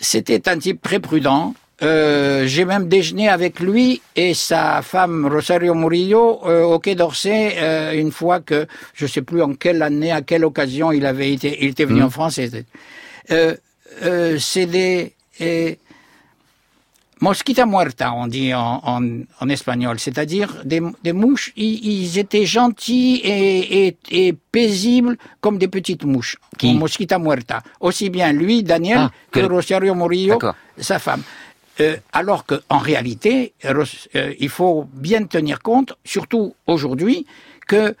C'était 0.00 0.48
un 0.48 0.58
type 0.58 0.82
très 0.82 0.98
prudent. 1.00 1.54
Euh, 1.82 2.46
J'ai 2.46 2.64
même 2.64 2.88
déjeuné 2.88 3.28
avec 3.28 3.58
lui 3.58 4.00
et 4.14 4.32
sa 4.34 4.80
femme 4.82 5.26
Rosario 5.26 5.74
Murillo 5.74 6.40
euh, 6.46 6.62
au 6.62 6.78
Quai 6.78 6.94
d'Orsay 6.94 7.54
euh, 7.58 7.92
une 8.00 8.12
fois 8.12 8.40
que 8.40 8.66
je 8.94 9.06
sais 9.06 9.22
plus 9.22 9.42
en 9.42 9.54
quelle 9.54 9.82
année, 9.82 10.12
à 10.12 10.22
quelle 10.22 10.44
occasion 10.44 10.92
il 10.92 11.04
avait 11.04 11.32
été, 11.32 11.58
il 11.64 11.70
était 11.70 11.84
venu 11.84 12.00
Mhm. 12.00 12.06
en 12.06 12.10
France. 12.10 12.38
C'est 14.38 14.66
des 14.66 15.14
mosquita 17.20 17.64
muerta, 17.64 18.12
on 18.12 18.26
dit 18.26 18.52
en, 18.52 18.80
en, 18.84 19.00
en 19.40 19.48
espagnol, 19.48 19.98
c'est-à-dire 19.98 20.60
des, 20.64 20.82
des 21.02 21.12
mouches. 21.14 21.52
Ils, 21.56 21.80
ils 21.86 22.18
étaient 22.18 22.44
gentils 22.44 23.16
et, 23.24 23.86
et, 23.86 23.96
et 24.10 24.32
paisibles 24.52 25.16
comme 25.40 25.56
des 25.56 25.68
petites 25.68 26.04
mouches. 26.04 26.36
Qui? 26.58 26.74
Mosquita 26.74 27.18
muerta. 27.18 27.62
Aussi 27.80 28.10
bien 28.10 28.32
lui, 28.32 28.62
Daniel, 28.62 28.98
Ah, 28.98 29.10
que 29.30 29.40
que- 29.40 29.46
Rosario 29.46 29.94
Murillo, 29.94 30.38
sa 30.76 30.98
femme. 30.98 31.22
Euh, 31.80 31.96
alors 32.12 32.46
que, 32.46 32.54
en 32.68 32.78
réalité, 32.78 33.52
euh, 33.64 33.84
il 34.38 34.48
faut 34.48 34.86
bien 34.92 35.24
tenir 35.24 35.60
compte, 35.60 35.94
surtout 36.04 36.54
aujourd'hui, 36.66 37.26
que 37.66 37.96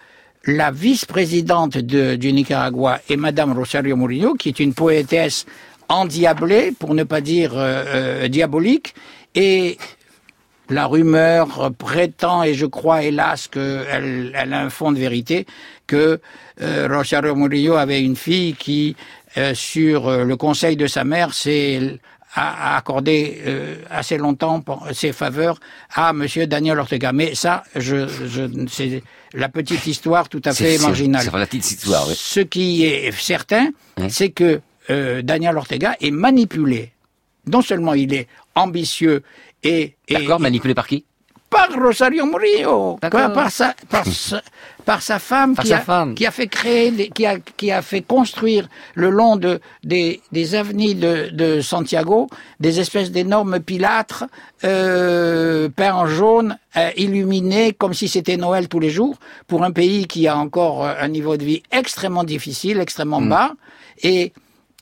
la 0.46 0.70
vice-présidente 0.70 1.78
de- 1.78 2.14
du 2.16 2.32
Nicaragua 2.32 3.00
est 3.08 3.16
Madame 3.16 3.52
Rosario 3.52 3.96
Murillo, 3.96 4.34
qui 4.34 4.48
est 4.50 4.60
une 4.60 4.74
poétesse 4.74 5.46
endiablée, 5.88 6.72
pour 6.78 6.94
ne 6.94 7.02
pas 7.02 7.20
dire 7.20 7.52
euh, 7.56 7.84
euh, 8.24 8.28
diabolique, 8.28 8.94
et 9.34 9.76
la 10.70 10.86
rumeur 10.86 11.72
prétend, 11.76 12.42
et 12.42 12.54
je 12.54 12.66
crois 12.66 13.02
hélas 13.02 13.48
qu'elle 13.48 14.32
elle 14.34 14.52
a 14.52 14.60
un 14.60 14.70
fond 14.70 14.92
de 14.92 14.98
vérité, 14.98 15.46
que 15.86 16.20
euh, 16.62 16.88
Rosario 16.90 17.34
Murillo 17.34 17.74
avait 17.74 18.02
une 18.02 18.16
fille 18.16 18.54
qui, 18.54 18.96
euh, 19.36 19.52
sur 19.54 20.10
le 20.24 20.36
conseil 20.36 20.76
de 20.76 20.86
sa 20.86 21.04
mère, 21.04 21.34
s'est 21.34 21.98
a, 22.34 22.76
accordé 22.76 23.42
euh, 23.46 23.76
assez 23.90 24.16
longtemps 24.18 24.60
pour 24.60 24.86
ses 24.92 25.12
faveurs 25.12 25.58
à 25.94 26.12
Monsieur 26.12 26.46
Daniel 26.46 26.78
Ortega. 26.78 27.12
Mais 27.12 27.34
ça, 27.34 27.62
je, 27.76 28.08
je, 28.08 28.66
c'est 28.68 29.02
la 29.32 29.48
petite 29.48 29.86
histoire 29.86 30.28
tout 30.28 30.42
à 30.44 30.52
fait 30.52 30.78
marginale. 30.78 31.22
C'est 31.24 31.36
la 31.36 31.46
petite 31.46 31.70
histoire, 31.70 32.06
oui. 32.08 32.14
Ce 32.16 32.40
qui 32.40 32.84
est 32.84 33.12
certain, 33.12 33.68
Oui. 33.98 34.10
c'est 34.10 34.30
que 34.30 34.60
euh, 34.90 35.22
Daniel 35.22 35.56
Ortega 35.56 35.96
est 36.00 36.10
manipulé. 36.10 36.92
Non 37.46 37.62
seulement 37.62 37.94
il 37.94 38.12
est 38.14 38.26
ambitieux 38.54 39.22
et, 39.62 39.94
et 40.08 40.14
D'accord, 40.14 40.40
manipulé 40.40 40.74
par 40.74 40.86
qui? 40.86 41.04
Par 41.50 41.68
Rosario 41.72 42.26
Murillo, 42.26 42.98
D'accord. 43.00 43.20
par, 43.20 43.32
par 43.32 43.50
sa, 43.50 43.74
par, 43.88 44.04
par 44.84 45.02
sa 45.02 45.18
femme, 45.18 45.54
Par 45.54 45.64
qui, 45.64 45.70
sa 45.70 45.78
a, 45.78 45.80
femme. 45.80 46.14
qui 46.14 46.26
a 46.26 46.30
fait 46.30 46.46
créer, 46.46 47.10
qui, 47.10 47.24
a, 47.26 47.38
qui 47.38 47.70
a 47.72 47.82
fait 47.82 48.02
construire 48.02 48.68
le 48.94 49.10
long 49.10 49.36
de, 49.36 49.60
des, 49.82 50.20
des 50.32 50.54
avenues 50.54 50.94
de, 50.94 51.30
de 51.32 51.60
Santiago 51.60 52.28
des 52.60 52.80
espèces 52.80 53.10
d'énormes 53.10 53.60
pilâtres 53.60 54.24
euh, 54.64 55.68
peints 55.68 55.94
en 55.94 56.06
jaune, 56.06 56.56
euh, 56.76 56.90
illuminés 56.96 57.72
comme 57.72 57.94
si 57.94 58.08
c'était 58.08 58.36
Noël 58.36 58.68
tous 58.68 58.80
les 58.80 58.90
jours, 58.90 59.16
pour 59.46 59.64
un 59.64 59.70
pays 59.72 60.06
qui 60.06 60.28
a 60.28 60.36
encore 60.36 60.84
euh, 60.84 60.94
un 61.00 61.08
niveau 61.08 61.36
de 61.36 61.44
vie 61.44 61.62
extrêmement 61.72 62.24
difficile, 62.24 62.78
extrêmement 62.80 63.20
Mm. 63.20 63.28
bas, 63.28 63.52
et, 64.02 64.32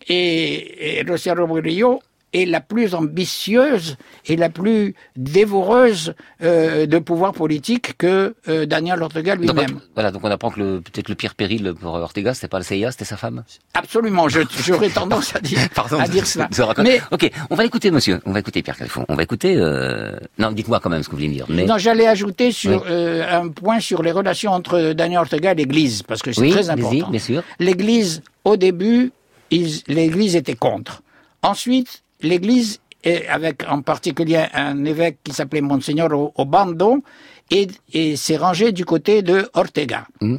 et, 0.09 0.99
et 0.99 1.05
Rosario 1.09 1.47
Murillo 1.47 2.01
est 2.33 2.47
la 2.47 2.61
plus 2.61 2.95
ambitieuse 2.95 3.97
et 4.27 4.37
la 4.37 4.49
plus 4.49 4.95
dévoreuse 5.17 6.15
euh, 6.43 6.87
de 6.87 6.99
pouvoir 6.99 7.33
politique 7.33 7.97
que 7.99 8.35
euh, 8.49 8.67
Daniel 8.67 9.03
Ortega 9.03 9.35
lui-même. 9.35 9.81
Voilà, 9.95 10.11
donc 10.11 10.23
on 10.25 10.31
apprend 10.31 10.51
que 10.51 10.79
peut-être 10.79 11.09
le 11.09 11.15
pire 11.15 11.35
péril 11.35 11.75
pour 11.79 11.95
Ortega, 11.95 12.35
c'était 12.35 12.49
pas 12.49 12.59
le 12.59 12.65
CIA, 12.65 12.91
c'était 12.93 13.05
sa 13.05 13.17
femme. 13.17 13.45
Absolument, 13.75 14.29
j'aurais 14.29 14.89
tendance 14.89 15.35
à 15.37 15.41
dire, 15.41 15.59
Pardon 15.75 15.99
à 15.99 16.09
dire 16.09 16.27
cela. 16.27 16.49
Mais 16.79 17.01
Ok, 17.11 17.31
on 17.51 17.55
va 17.55 17.65
écouter, 17.65 17.91
monsieur. 17.91 18.21
On 18.25 18.33
va 18.33 18.41
écouter 18.41 18.63
Pierre 18.63 18.77
Calfon. 18.77 19.05
On 19.09 19.15
va 19.15 19.23
écouter. 19.23 19.57
Euh... 19.57 20.13
Non, 20.39 20.53
dites-moi 20.53 20.81
quand 20.81 20.91
même 20.91 21.03
ce 21.03 21.09
que 21.09 21.13
vous 21.13 21.19
voulez 21.23 21.29
dire. 21.33 21.47
Mais 21.49 21.65
non, 21.67 21.79
j'allais 21.79 22.07
ajouter 22.07 22.53
sur 22.53 22.83
Oui. 22.83 22.89
euh, 22.91 23.41
un 23.43 23.49
point 23.49 23.81
sur 23.81 24.03
les 24.03 24.13
relations 24.13 24.53
entre 24.53 24.93
Daniel 24.93 25.21
Ortega 25.21 25.53
et 25.53 25.55
l'Église, 25.55 26.03
parce 26.03 26.23
que 26.23 26.33
c'est 26.33 26.41
oui, 26.41 26.51
très 26.51 26.71
important. 26.71 27.11
bien 27.11 27.21
sûr. 27.21 27.43
L'Église, 27.59 28.23
au 28.45 28.57
début, 28.57 29.13
l'Église 29.51 30.37
était 30.37 30.55
contre. 30.55 31.03
Ensuite, 31.43 32.02
l'Église, 32.23 32.81
avec 33.29 33.65
en 33.69 33.83
particulier 33.83 34.47
un 34.55 34.85
évêque 34.85 35.19
qui 35.25 35.33
s'appelait 35.33 35.61
Monseigneur 35.61 36.11
Obando, 36.39 37.03
et, 37.51 37.69
et 37.93 38.17
s'est 38.17 38.37
rangé 38.37 38.73
du 38.73 38.85
côté 38.85 39.23
de 39.23 39.49
Ortega. 39.55 40.07
Mhm. 40.21 40.39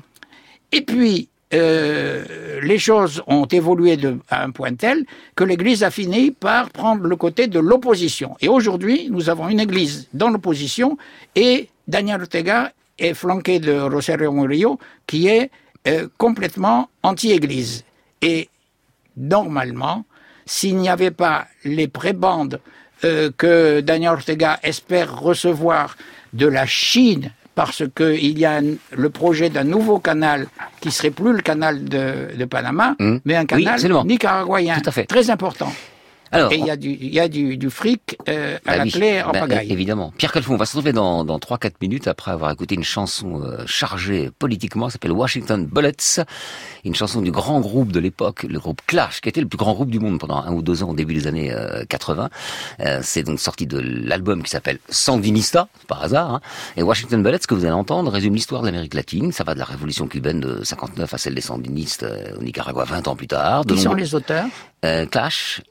Et 0.72 0.82
puis, 0.82 1.30
euh, 1.54 2.60
les 2.64 2.80
choses 2.80 3.22
ont 3.28 3.46
évolué 3.46 3.96
de, 3.96 4.18
à 4.30 4.44
un 4.44 4.50
point 4.50 4.74
tel 4.74 5.06
que 5.36 5.44
l'Église 5.44 5.84
a 5.84 5.92
fini 5.92 6.32
par 6.32 6.72
prendre 6.72 7.04
le 7.04 7.16
côté 7.16 7.46
de 7.48 7.60
l'opposition. 7.60 8.36
Et 8.42 8.48
aujourd'hui, 8.48 9.08
nous 9.12 9.30
avons 9.30 9.50
une 9.50 9.60
Église 9.60 10.08
dans 10.14 10.30
l'opposition 10.30 10.98
et 11.36 11.70
Daniel 11.88 12.22
Ortega 12.22 12.72
est 12.98 13.14
flanqué 13.14 13.60
de 13.60 13.74
Rosario 13.80 14.32
Murillo 14.32 14.80
qui 15.06 15.28
est 15.28 15.52
euh, 15.88 16.08
complètement 16.18 16.90
anti-Église. 17.04 17.84
Et 18.24 18.50
normalement, 19.16 20.06
s'il 20.46 20.78
n'y 20.78 20.90
avait 20.90 21.12
pas 21.12 21.48
les 21.66 21.88
prébendes 21.88 22.60
euh, 23.06 23.30
que 23.36 23.82
Daniel 23.82 24.12
Ortega 24.14 24.60
espère 24.64 25.20
recevoir 25.20 25.98
de 26.34 26.48
la 26.48 26.66
Chine, 26.66 27.32
parce 27.56 27.84
qu'il 27.96 28.40
y 28.40 28.46
a 28.46 28.54
un- 28.58 28.76
le 28.92 29.10
projet 29.10 29.50
d'un 29.50 29.64
nouveau 29.64 30.00
canal 30.00 30.48
qui 30.82 30.90
serait 30.90 31.12
plus 31.12 31.34
le 31.34 31.42
canal 31.42 31.84
de, 31.84 32.30
de 32.36 32.46
Panama, 32.46 32.96
Hum. 33.00 33.20
mais 33.26 33.36
un 33.36 33.42
Oui, 33.42 33.48
canal 33.48 33.80
Tout 34.82 34.90
à 34.90 34.92
fait. 34.92 35.06
très 35.06 35.30
important. 35.30 35.72
Alors, 36.34 36.52
Et 36.52 36.58
il 36.58 36.66
y 36.66 36.72
a 36.72 36.76
du, 36.76 36.90
il 36.90 37.14
y 37.14 37.20
a 37.20 37.28
du, 37.28 37.58
du 37.58 37.70
fric 37.70 38.18
euh, 38.28 38.58
à 38.66 38.72
Bah 38.72 38.78
la 38.78 38.84
oui, 38.84 38.92
clé 38.92 39.22
en 39.22 39.32
bah, 39.32 39.42
pagaille. 39.42 39.72
Évidemment. 39.72 40.12
Pierre 40.18 40.32
Calfon, 40.32 40.56
on 40.56 40.58
va 40.58 40.66
se 40.66 40.72
retrouver 40.76 40.92
dans, 40.94 41.24
dans 41.24 41.38
3-4 41.38 41.74
minutes 41.82 42.08
après 42.08 42.32
avoir 42.32 42.52
écouté 42.52 42.76
une 42.76 42.84
chanson 42.84 43.42
euh, 43.44 43.64
chargée 43.68 44.32
politiquement, 44.40 44.90
ça 44.90 44.94
s'appelle 44.94 45.12
Washington 45.12 45.66
Bullets, 45.66 46.22
une 46.86 46.96
chanson 46.96 47.22
du 47.22 47.32
grand 47.32 47.60
groupe 47.62 47.92
de 47.92 48.00
l'époque, 48.00 48.44
le 48.50 48.60
groupe 48.60 48.82
Clash, 48.88 49.22
qui 49.22 49.30
était 49.30 49.42
le 49.42 49.48
plus 49.48 49.58
grand 49.58 49.74
groupe 49.74 49.90
du 49.92 50.00
monde 50.00 50.20
pendant 50.20 50.38
un 50.38 50.52
ou 50.54 50.62
deux 50.62 50.84
ans 50.84 50.90
au 50.90 50.96
début 50.96 51.14
des 51.14 51.28
années 51.28 51.54
euh, 51.54 51.86
80. 51.88 52.30
Euh, 52.80 53.00
c'est 53.04 53.24
donc 53.24 53.40
sorti 53.40 53.68
de 53.68 53.80
l'album 53.80 54.42
qui 54.44 54.50
s'appelle 54.50 54.80
Sandinista, 54.90 55.68
par 55.88 56.04
hasard. 56.04 56.32
hein. 56.36 56.42
Et 56.78 56.84
Washington 56.84 57.22
Bullets, 57.22 57.40
ce 57.42 57.48
que 57.48 57.54
vous 57.54 57.66
allez 57.66 57.74
entendre, 57.74 58.12
résume 58.12 58.34
l'histoire 58.34 58.62
de 58.62 58.68
l'Amérique 58.68 58.96
latine. 58.96 59.32
Ça 59.32 59.44
va 59.44 59.54
de 59.54 59.60
la 59.60 59.66
révolution 59.66 60.08
cubaine 60.08 60.40
de 60.40 60.64
59 60.64 61.14
à 61.14 61.18
celle 61.18 61.36
des 61.36 61.42
sandinistes 61.42 62.04
euh, 62.04 62.38
au 62.40 62.44
Nicaragua 62.44 62.86
20 62.86 63.08
ans 63.08 63.16
plus 63.16 63.28
tard. 63.28 63.66
De 63.66 63.76
Qui 63.76 63.82
sont 63.82 63.94
les 63.94 64.16
auteurs? 64.16 64.46
Euh, 64.86 65.06
Clash, 65.06 65.62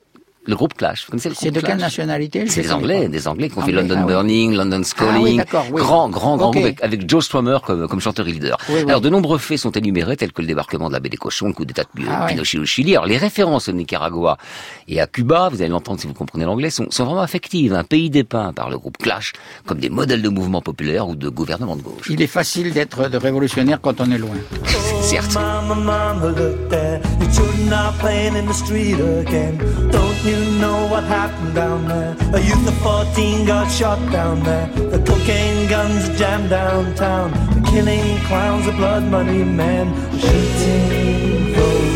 Le 0.45 0.57
groupe 0.57 0.75
Clash. 0.75 1.07
C'est 1.19 1.53
de 1.53 1.61
quelle 1.61 1.77
nationalité 1.79 2.49
C'est 2.49 2.63
des 2.63 2.73
Anglais, 2.73 3.09
des 3.09 3.29
Anglais 3.29 3.49
qui 3.49 3.59
ont 3.59 3.63
fait 3.63 3.71
London 3.71 3.95
ah 3.99 4.01
oui. 4.05 4.13
Burning, 4.13 4.55
London 4.55 4.83
Ah 4.83 5.05
oui, 5.05 5.07
Calling. 5.23 5.37
d'accord, 5.37 5.67
oui. 5.71 5.81
Grand, 5.81 6.09
grand, 6.09 6.37
grand 6.37 6.51
groupe 6.51 6.65
avec, 6.65 6.83
avec 6.83 7.09
Joe 7.09 7.25
Strummer 7.25 7.59
comme, 7.65 7.87
comme 7.87 8.01
chanteur 8.01 8.27
et 8.27 8.33
leader. 8.33 8.57
Oui, 8.69 8.75
oui. 8.79 8.89
Alors, 8.89 9.01
de 9.01 9.09
nombreux 9.09 9.39
faits 9.39 9.59
sont 9.59 9.71
énumérés, 9.71 10.17
tels 10.17 10.33
que 10.33 10.41
le 10.43 10.49
débarquement 10.49 10.89
de 10.89 10.95
la 10.95 11.01
baie 11.01 11.11
des 11.11 11.17
cochons, 11.17 11.47
le 11.47 11.53
coup 11.53 11.65
d'état 11.65 11.83
de 11.85 11.89
Ah. 12.11 12.27
Pinochet 12.27 12.59
au 12.59 12.65
Chili. 12.65 12.93
Alors, 12.97 13.07
les 13.07 13.19
références 13.19 13.69
au 13.69 13.73
Nicaragua 13.73 14.37
et 14.89 15.01
à 15.01 15.07
Cuba, 15.07 15.49
vous 15.49 15.61
allez 15.63 15.71
l'entendre 15.71 16.01
si 16.01 16.09
vous 16.09 16.15
comprenez 16.15 16.45
l'anglais, 16.45 16.71
sont, 16.71 16.87
sont 16.91 17.05
vraiment 17.05 17.21
affectives. 17.23 17.73
Un 17.73 17.85
pays 17.85 18.11
dépeint 18.11 18.53
par 18.53 18.69
le 18.69 18.79
groupe 18.79 18.99
Clash 18.99 19.33
comme 19.67 19.79
des 19.79 19.91
modèles 19.91 20.23
de 20.23 20.29
mouvements 20.29 20.61
populaires 20.63 21.09
ou 21.09 21.15
de 21.15 21.29
gouvernements 21.29 21.77
de 21.77 21.83
gauche. 21.83 22.09
Il 22.11 22.21
est 22.21 22.27
facile 22.27 22.73
d'être 22.73 23.09
de 23.09 23.17
révolutionnaire 23.17 23.81
quand 23.81 24.01
on 24.01 24.11
est 24.11 24.19
loin. 24.19 24.31
Certes. 25.03 25.37
There. 26.93 27.01
Your 27.21 27.33
children 27.33 27.73
are 27.73 27.93
playing 27.95 28.37
in 28.37 28.45
the 28.45 28.53
street 28.53 29.01
again. 29.01 29.57
Don't 29.91 30.25
you 30.25 30.37
know 30.61 30.87
what 30.89 31.05
happened 31.05 31.55
down 31.55 31.89
there? 31.89 32.15
A 32.35 32.41
youth 32.41 32.69
of 32.69 32.77
14 32.83 33.47
got 33.47 33.71
shot 33.71 33.99
down 34.13 34.43
there. 34.43 34.67
The 34.67 34.99
cocaine 34.99 35.71
guns 35.71 36.11
jammed 36.19 36.51
downtown. 36.51 37.31
The 37.55 37.63
killing 37.71 38.19
clowns, 38.29 38.67
the 38.67 38.73
blood 38.73 39.05
money 39.05 39.43
men, 39.43 39.87
shooting 40.21 41.55
those. 41.55 41.93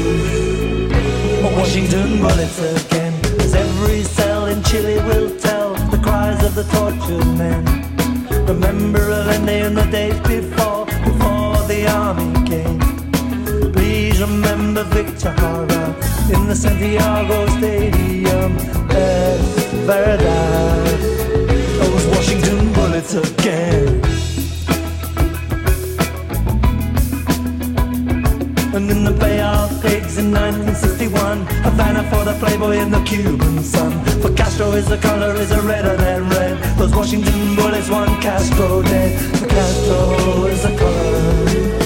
Washington 1.58 2.20
bullets 2.22 2.58
again. 2.58 3.12
As 3.40 3.54
every 3.54 4.02
cell 4.02 4.46
in 4.46 4.62
Chile 4.62 4.96
will 5.08 5.30
tell 5.38 5.74
the 5.90 5.98
cries 5.98 6.42
of 6.42 6.54
the 6.54 6.64
tortured 6.74 7.26
men. 7.36 7.64
Remember 8.46 9.10
Allende 9.10 9.60
and 9.60 9.76
the 9.76 9.84
days 9.90 10.18
before, 10.20 10.86
before 10.86 11.58
the 11.68 11.86
army 11.86 12.48
came. 12.48 12.85
Remember 14.18 14.82
Victor 14.84 15.30
Hara 15.30 15.94
in 16.32 16.46
the 16.46 16.54
Santiago 16.54 17.46
Stadium. 17.58 18.56
Es 18.90 19.40
verdad, 19.84 20.98
those 21.78 22.06
Washington 22.06 22.72
bullets 22.72 23.14
again. 23.14 24.00
And 28.74 28.90
in 28.90 29.04
the 29.04 29.12
Bay 29.12 29.40
of 29.40 29.70
Pigs 29.82 30.16
in 30.16 30.32
1961, 30.32 31.46
Havana 31.62 32.02
for 32.10 32.24
the 32.24 32.34
Playboy 32.38 32.78
and 32.78 32.92
the 32.92 33.02
Cuban 33.04 33.62
sun. 33.62 33.92
For 34.22 34.32
Castro 34.32 34.72
is 34.72 34.86
the 34.86 34.98
color 34.98 35.34
is 35.34 35.50
a 35.50 35.60
redder 35.60 35.96
than 35.96 36.28
red. 36.30 36.56
Those 36.78 36.94
Washington 36.94 37.54
bullets, 37.54 37.90
one 37.90 38.20
Castro 38.22 38.82
dead. 38.82 39.20
For 39.36 39.46
Castro 39.46 40.46
is 40.46 40.62
the 40.62 40.76
color, 40.78 41.82
a 41.82 41.85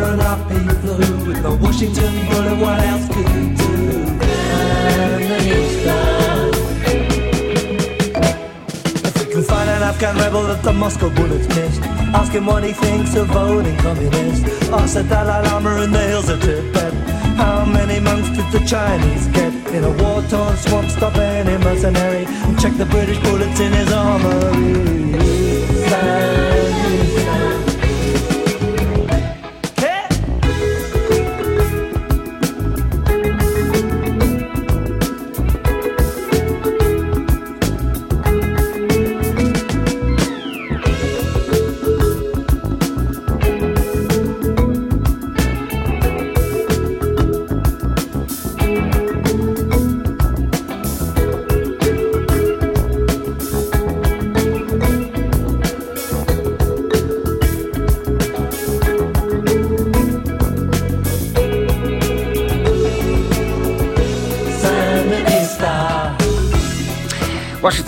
leader 0.00 0.12
and 0.12 0.22
up 0.22 0.48
With 1.26 1.42
the 1.42 1.50
Washington 1.62 2.12
bullet, 2.28 2.58
what 2.60 2.80
else 2.80 3.06
could 3.08 3.28
he 3.28 3.54
do? 3.54 3.68
If 9.04 9.14
we 9.18 9.32
can 9.32 9.42
find 9.42 9.70
an 9.70 9.82
Afghan 9.82 10.16
rebel 10.16 10.42
that 10.44 10.62
the 10.62 10.72
Moscow 10.72 11.10
bullets 11.10 11.48
missed, 11.48 11.82
ask 12.14 12.32
him 12.32 12.46
what 12.46 12.64
he 12.64 12.72
thinks 12.72 13.14
of 13.14 13.28
voting 13.28 13.76
communist. 13.78 14.44
Ask 14.72 14.94
the 14.94 15.02
Dalai 15.04 15.42
Lama 15.48 15.82
in 15.82 15.92
the 15.92 16.00
hills 16.00 16.28
of 16.28 16.40
Tibet. 16.40 16.92
How 17.36 17.64
many 17.64 18.00
months 18.00 18.28
did 18.36 18.50
the 18.52 18.66
Chinese 18.66 19.26
get 19.28 19.52
in 19.74 19.84
a 19.84 19.90
war-torn 20.02 20.56
swamp? 20.56 20.90
Stop 20.90 21.16
any 21.16 21.56
mercenary 21.64 22.24
and 22.26 22.58
check 22.60 22.76
the 22.76 22.86
British 22.86 23.18
bullets 23.18 23.60
in 23.60 23.72
his 23.72 23.92
armory. 23.92 25.10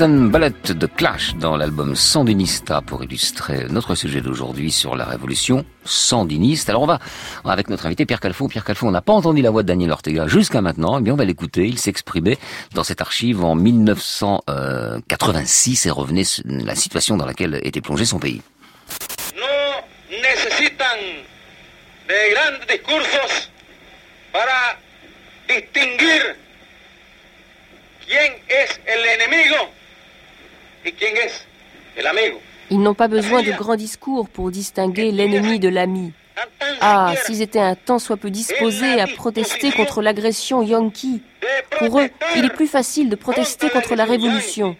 Washington 0.02 0.30
Ballet 0.30 0.74
de 0.74 0.86
Clash 0.88 1.36
dans 1.36 1.56
l'album 1.56 1.94
Sandinista 1.94 2.82
pour 2.82 3.04
illustrer 3.04 3.66
notre 3.70 3.94
sujet 3.94 4.20
d'aujourd'hui 4.20 4.72
sur 4.72 4.96
la 4.96 5.04
révolution 5.04 5.64
sandiniste. 5.84 6.68
Alors 6.68 6.82
on 6.82 6.86
va, 6.86 6.98
avec 7.44 7.70
notre 7.70 7.86
invité 7.86 8.04
Pierre 8.04 8.18
Calfon. 8.18 8.48
Pierre 8.48 8.64
Calfon, 8.64 8.88
on 8.88 8.90
n'a 8.90 9.00
pas 9.00 9.12
entendu 9.12 9.42
la 9.42 9.50
voix 9.50 9.62
de 9.62 9.68
Daniel 9.68 9.92
Ortega 9.92 10.26
jusqu'à 10.26 10.60
maintenant. 10.60 10.98
Eh 10.98 11.02
bien, 11.02 11.12
on 11.12 11.16
va 11.16 11.24
l'écouter. 11.24 11.68
Il 11.68 11.78
s'exprimait 11.78 12.36
dans 12.74 12.82
cette 12.82 13.00
archive 13.00 13.44
en 13.44 13.54
1986 13.54 15.86
et 15.86 15.90
revenait 15.90 16.24
sur 16.24 16.42
la 16.48 16.74
situation 16.74 17.16
dans 17.16 17.26
laquelle 17.26 17.60
était 17.62 17.80
plongé 17.80 18.04
son 18.04 18.18
pays. 18.18 18.42
necesitan 20.10 20.98
de 22.08 22.14
y 22.28 22.34
quién 28.04 28.42
es 28.48 28.80
el 28.84 29.22
amigo. 29.22 29.70
Ils 32.70 32.80
n'ont 32.80 32.94
pas 32.94 33.08
besoin 33.08 33.42
de 33.42 33.52
grands 33.52 33.76
discours 33.76 34.28
pour 34.28 34.50
distinguer 34.50 35.10
l'ennemi 35.12 35.58
de 35.58 35.68
l'ami. 35.68 36.12
Ah, 36.80 37.14
s'ils 37.24 37.42
étaient 37.42 37.60
un 37.60 37.74
tant 37.74 37.98
soit 37.98 38.16
peu 38.16 38.30
disposés 38.30 39.00
à 39.00 39.06
protester 39.06 39.70
contre 39.72 40.02
l'agression 40.02 40.62
yankee. 40.62 41.22
Pour 41.78 42.00
eux, 42.00 42.08
il 42.36 42.44
est 42.44 42.54
plus 42.54 42.66
facile 42.66 43.08
de 43.08 43.16
protester 43.16 43.68
contre 43.70 43.94
la 43.94 44.04
révolution. 44.04 44.76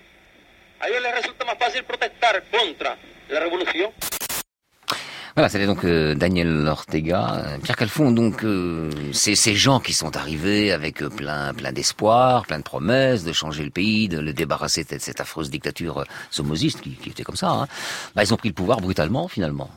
Voilà, 5.35 5.49
c'était 5.49 5.67
donc 5.67 5.85
euh, 5.85 6.15
Daniel 6.15 6.67
Ortega, 6.69 7.43
Euh, 7.47 7.59
Pierre 7.59 7.77
Calfon. 7.77 8.13
Donc, 8.13 8.45
euh, 8.45 8.91
c'est 9.13 9.35
ces 9.35 9.55
gens 9.55 9.81
qui 9.81 9.95
sont 9.95 10.15
arrivés 10.17 10.73
avec 10.73 11.03
euh, 11.03 11.09
plein, 11.09 11.55
plein 11.55 11.73
d'espoir, 11.73 12.45
plein 12.47 12.59
de 12.59 12.65
promesses 12.65 13.25
de 13.25 13.33
changer 13.33 13.65
le 13.65 13.71
pays, 13.71 14.09
de 14.09 14.19
le 14.19 14.35
débarrasser 14.35 14.85
de 14.85 14.99
cette 14.99 15.21
affreuse 15.21 15.49
dictature 15.51 16.01
euh, 16.01 16.05
somosiste 16.31 16.83
qui, 16.83 16.91
qui 16.97 17.11
était 17.11 17.23
comme 17.23 17.37
ça. 17.37 17.51
Hein. 17.51 17.67
Bah, 18.15 18.23
ils 18.25 18.35
ont 18.35 18.37
pris 18.37 18.49
le 18.49 18.55
pouvoir 18.55 18.81
brutalement, 18.81 19.27
finalement. 19.27 19.71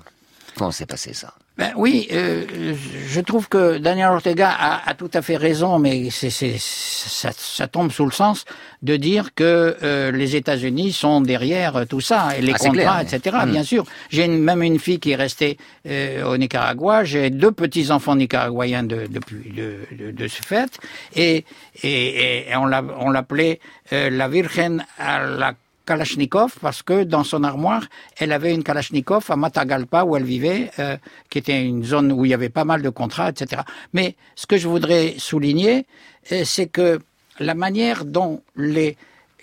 Comment 0.58 0.72
s'est 0.72 0.86
passé 0.86 1.14
ça? 1.14 1.34
Ben 1.58 1.72
oui, 1.78 2.10
euh, 2.12 2.44
je 3.08 3.22
trouve 3.22 3.48
que 3.48 3.78
Daniel 3.78 4.10
Ortega 4.10 4.50
a, 4.50 4.90
a 4.90 4.94
tout 4.94 5.10
à 5.14 5.22
fait 5.22 5.38
raison, 5.38 5.80
mais 5.80 6.10
c'est, 6.10 6.30
ça, 6.30 7.30
ça 7.34 7.68
tombe 7.70 7.92
sous 7.94 8.04
le 8.04 8.12
sens 8.12 8.44
de 8.82 8.98
dire 8.98 9.34
que 9.34 9.78
euh, 9.82 10.12
les 10.12 10.36
États-Unis 10.36 10.92
sont 10.92 11.22
derrière 11.22 11.86
tout 11.88 12.02
ça, 12.02 12.38
et 12.38 12.42
les 12.42 12.52
Ah, 12.54 12.58
contrats, 12.58 12.74
clair, 12.74 13.00
etc. 13.02 13.38
mais- 13.46 13.52
Bien 13.54 13.64
sûr, 13.64 13.86
j'ai 14.10 14.28
même 14.28 14.64
une 14.64 14.80
fille 14.80 15.00
qui 15.00 15.12
est 15.12 15.16
restée 15.16 15.58
euh, 15.88 16.26
au 16.26 16.36
Nicaragua. 16.38 17.06
J'ai 17.06 17.30
deux 17.30 17.54
petits 17.54 17.90
enfants 17.90 18.18
nicaraguayens 18.18 18.84
de, 18.84 19.08
depuis 19.10 19.50
de, 19.52 19.78
de, 19.98 20.12
de 20.12 20.28
ce 20.28 20.42
fait, 20.42 20.78
et, 21.16 21.46
et, 21.84 22.50
et 22.50 22.56
on, 22.58 22.66
l'a, 22.66 22.84
on 23.00 23.10
l'appelait 23.12 23.62
euh, 23.94 24.10
la 24.10 24.28
Virgen 24.28 24.86
à 25.00 25.24
la 25.24 25.54
Kalachnikov 25.86 26.56
parce 26.62 26.84
que 26.84 27.04
dans 27.04 27.24
son 27.24 27.44
armoire, 27.44 27.84
elle 28.18 28.32
avait 28.32 28.54
une 28.54 28.64
Kalachnikov 28.64 29.26
à 29.30 29.36
Matagalpa 29.36 30.04
où 30.04 30.16
elle 30.16 30.24
vivait, 30.24 30.72
euh, 30.80 30.98
qui 31.30 31.38
était 31.38 31.64
une 31.64 31.84
zone 31.84 32.12
où 32.12 32.26
il 32.26 32.32
y 32.32 32.34
avait 32.34 32.50
pas 32.50 32.66
mal 32.66 32.82
de 32.82 32.90
contrats, 32.90 33.30
etc. 33.30 33.62
Mais 33.94 34.16
ce 34.36 34.46
que 34.48 34.58
je 34.58 34.68
voudrais 34.68 35.16
souligner, 35.18 35.86
euh, 36.32 36.44
c'est 36.46 36.68
que 36.68 37.00
la 37.40 37.54
manière 37.54 38.06
dont 38.06 38.42
les 38.56 38.98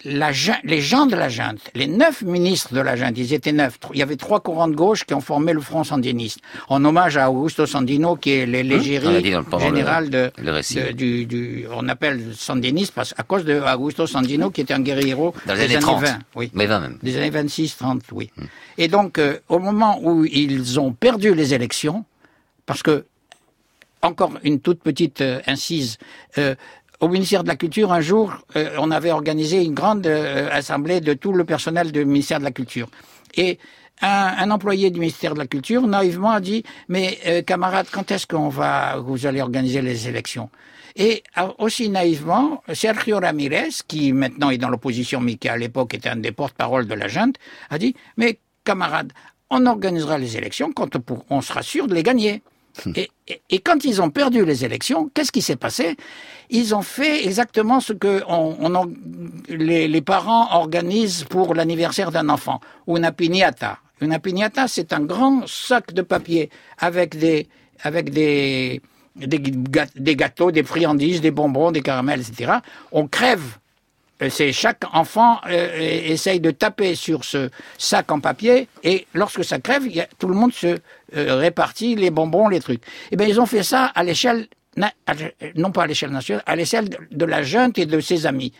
la, 0.05 0.31
les 0.65 0.81
gens 0.81 1.07
de 1.07 1.15
la 1.15 1.29
junte, 1.29 1.61
les 1.75 1.87
neuf 1.87 2.23
ministres 2.23 2.75
de 2.75 2.81
la 2.81 2.97
junte, 2.97 3.17
ils 3.17 3.33
étaient 3.35 3.53
neuf. 3.53 3.79
Il 3.93 3.99
y 3.99 4.03
avait 4.03 4.17
trois 4.17 4.41
courants 4.41 4.67
de 4.69 4.75
gauche 4.75 5.05
qui 5.05 5.15
ont 5.15 5.21
formé 5.21 5.53
le 5.53 5.61
Front 5.61 5.85
sandiniste, 5.85 6.41
en 6.69 6.85
hommage 6.85 7.17
à 7.17 7.31
Augusto 7.31 7.67
Sandino, 7.67 8.17
qui 8.17 8.31
est 8.33 8.47
l'égérie 8.47 9.33
Hum, 9.35 9.61
général 9.61 10.11
de, 10.11 10.33
du, 10.93 11.27
du- 11.27 11.67
on 11.73 11.89
appelle 11.89 12.21
sandiniste 12.35 12.93
parce, 12.95 13.15
à 13.17 13.23
cause 13.23 13.45
de 13.45 13.61
Augusto 13.61 14.07
Sandino, 14.07 14.51
qui 14.51 14.63
était 14.63 14.75
un 14.75 14.81
guerriero 14.81 15.35
Dans 15.47 15.55
les 15.55 15.69
des 15.69 15.77
années 15.77 15.83
30. 15.85 16.03
20, 16.03 16.19
oui. 16.37 16.51
Mais 16.55 16.67
20 16.67 16.81
même. 16.81 16.99
Des 17.03 17.17
années 17.17 17.31
26, 17.31 17.77
30, 17.77 18.03
oui. 18.13 18.31
Et 18.79 18.89
donc, 18.89 19.19
euh, 19.19 19.39
au 19.49 19.59
moment 19.61 20.01
où 20.03 20.25
ils 20.25 20.81
ont 20.81 20.93
perdu 20.93 21.35
les 21.35 21.55
élections, 21.55 22.05
parce 22.67 22.83
que, 22.83 23.05
encore 24.03 24.33
une 24.43 24.59
toute 24.61 24.81
petite 24.83 25.21
euh, 25.21 25.41
incise, 25.47 25.99
euh, 26.39 26.55
au 27.03 27.09
ministère 27.09 27.43
de 27.43 27.49
la 27.49 27.57
Culture, 27.57 27.93
un 27.93 28.01
jour, 28.01 28.33
euh, 28.55 28.77
on 28.79 28.93
avait 28.93 29.11
organisé 29.11 29.63
une 29.63 29.75
grande 29.75 30.07
euh, 30.07 30.49
assemblée 30.53 31.01
de 31.01 31.15
tout 31.15 31.33
le 31.33 31.45
personnel 31.45 31.91
du 31.91 32.05
ministère 32.05 32.39
de 32.39 32.45
la 32.45 32.53
Culture. 32.53 32.89
Et 33.35 33.59
un, 34.01 34.51
employé 34.51 34.91
du 34.91 35.01
ministère 35.01 35.35
de 35.35 35.41
la 35.41 35.49
Culture, 35.49 35.87
naïvement, 35.87 36.31
a 36.31 36.41
dit, 36.41 36.63
mais 36.89 37.19
euh, 37.27 37.43
camarades, 37.43 37.89
quand 37.91 38.11
est-ce 38.13 38.29
qu'on 38.29 38.49
va, 38.49 38.99
vous 38.99 39.27
allez 39.27 39.41
organiser 39.41 39.83
les 39.83 40.09
élections? 40.09 40.49
Et 40.95 41.25
aussi 41.59 41.89
naïvement, 41.89 42.63
Sergio 42.73 43.19
Ramirez, 43.19 43.71
qui 43.89 44.13
maintenant 44.13 44.51
est 44.51 44.59
dans 44.59 44.69
l'opposition, 44.69 45.21
mais 45.21 45.35
qui 45.35 45.49
à 45.49 45.57
l'époque 45.57 45.95
était 45.95 46.11
un 46.11 46.17
des 46.17 46.33
porte-parole 46.33 46.87
de 46.87 46.95
la 46.95 47.09
junte, 47.09 47.37
a 47.71 47.79
dit 47.79 47.97
Mais 48.17 48.39
camarades, 48.63 49.13
on 49.51 49.67
organisera 49.67 50.19
les 50.19 50.37
élections 50.37 50.71
quand 50.73 50.91
on 51.31 51.41
sera 51.41 51.63
sûr 51.63 51.89
de 51.89 51.95
les 51.95 52.03
gagner. 52.03 52.43
Et, 53.51 53.61
quand 53.61 53.85
ils 53.85 54.03
ont 54.03 54.11
perdu 54.11 54.45
les 54.45 54.65
élections, 54.65 55.11
qu'est-ce 55.15 55.33
qui 55.33 55.43
s'est 55.43 55.57
passé? 55.57 55.97
Ils 56.51 56.75
ont 56.75 56.83
fait 56.83 57.25
exactement 57.25 57.81
ce 57.81 57.93
que 57.93 58.23
les, 59.49 60.01
parents 60.03 60.55
organisent 60.57 61.25
pour 61.25 61.55
l'anniversaire 61.55 62.11
d'un 62.11 62.29
enfant, 62.29 62.61
una 62.87 63.13
piñata. 63.13 63.79
Una 64.01 64.19
piñata, 64.19 64.69
c'est 64.69 64.93
un 64.93 65.01
grand 65.01 65.47
sac 65.47 65.93
de 65.93 66.03
papier 66.03 66.51
avec 66.79 67.17
des 67.17 67.49
gâteaux, 70.17 70.51
des 70.51 70.65
friandises, 70.65 71.21
des 71.21 71.31
bonbons, 71.31 71.71
des 71.71 71.83
caramels, 71.83 72.21
etc. 72.21 72.55
On 72.91 73.07
crève. 73.07 73.59
Euh, 74.23 74.29
C'est 74.31 74.53
chaque 74.53 74.83
enfant 74.93 75.41
euh, 75.49 75.69
essaye 75.79 76.41
de 76.41 76.51
taper 76.51 76.95
sur 76.95 77.25
ce 77.25 77.51
sac 77.79 78.11
en 78.13 78.21
papier 78.21 78.69
et 78.85 79.07
lorsque 79.15 79.45
ça 79.45 79.59
crève, 79.59 79.83
il 79.87 79.93
y 79.97 80.01
a- 80.01 80.09
tout 80.19 80.29
le 80.29 80.35
monde 80.35 80.53
se 80.53 80.79
euh, 81.17 81.37
répartit 81.37 81.95
les 81.97 82.11
bonbons, 82.11 82.49
les 82.49 82.61
trucs. 82.61 82.83
Eh 83.11 83.17
bien, 83.17 83.27
ils 83.27 83.41
ont 83.41 83.47
fait 83.47 83.63
ça 83.63 83.87
à 83.87 84.03
l'échelle, 84.05 84.47
non 85.57 85.71
pas 85.73 85.83
à 85.83 85.87
l'échelle 85.87 86.11
nationale, 86.11 86.43
à 86.47 86.57
l'échelle 86.57 86.89
de, 87.11 87.25
la 87.25 87.43
junte 87.43 87.79
et 87.79 87.87
de 87.87 88.01
ses 88.01 88.27
amis. 88.27 88.53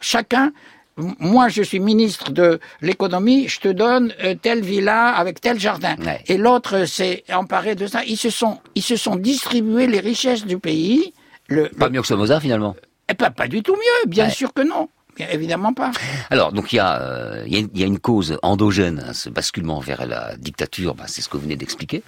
Chacun, 0.00 0.52
moi 0.96 1.48
je 1.48 1.62
suis 1.62 1.80
ministre 1.80 2.30
de 2.30 2.60
l'économie, 2.80 3.48
je 3.48 3.60
te 3.60 3.68
donne 3.68 4.14
euh, 4.24 4.34
telle 4.34 4.62
villa 4.62 5.08
avec 5.08 5.40
tel 5.40 5.58
jardin. 5.58 5.96
Et 6.26 6.36
l'autre 6.38 6.76
euh, 6.78 6.86
s'est 6.86 7.24
emparé 7.32 7.74
de 7.74 7.86
ça. 7.86 8.02
Ils 8.06 8.16
se 8.16 8.30
sont, 8.30 8.58
ils 8.74 8.82
se 8.82 8.96
sont 8.96 9.16
distribués 9.16 9.86
les 9.86 10.00
richesses 10.00 10.44
du 10.46 10.58
pays. 10.58 11.12
Le, 11.48 11.68
Pas 11.70 11.88
mieux 11.88 12.00
que 12.02 12.06
Somoza 12.06 12.40
finalement. 12.40 12.76
eh 13.10 13.14
ben, 13.14 13.30
pas 13.30 13.48
du 13.48 13.62
tout 13.62 13.74
mieux, 13.74 14.08
bien 14.10 14.26
Ouais. 14.26 14.30
sûr 14.30 14.52
que 14.52 14.62
non. 14.62 14.88
Bien 15.18 15.26
évidemment 15.30 15.74
pas. 15.74 15.90
Alors, 16.30 16.52
donc 16.52 16.72
il 16.72 16.76
y, 16.76 16.78
a, 16.78 17.00
euh, 17.02 17.42
il 17.46 17.52
y, 17.58 17.62
a 17.62 17.66
y 17.74 17.82
a 17.82 17.86
une 17.86 17.98
cause 17.98 18.38
endogène, 18.42 19.04
hein, 19.06 19.12
ce 19.12 19.28
basculement 19.28 19.80
vers 19.80 20.06
la 20.06 20.36
dictature, 20.36 20.94
bah, 20.94 21.04
c'est 21.08 21.22
ce 21.22 21.28
que 21.28 21.36
vous 21.36 21.42
venez 21.42 21.56
d'expliquer. 21.56 22.04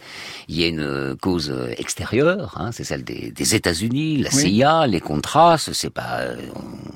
Il 0.49 0.57
y 0.59 0.63
a 0.65 0.69
une 0.69 0.81
euh, 0.81 1.17
cause 1.21 1.51
euh, 1.51 1.75
extérieure, 1.77 2.55
hein, 2.57 2.71
c'est 2.73 2.85
celle 2.85 3.03
des, 3.03 3.33
des 3.33 3.55
États-Unis, 3.57 4.19
la 4.19 4.31
Oui. 4.33 4.43
CIA, 4.55 4.87
les 4.87 5.01
contrats. 5.01 5.59
C'est 5.59 5.91
pas, 5.91 6.21
euh, 6.21 6.37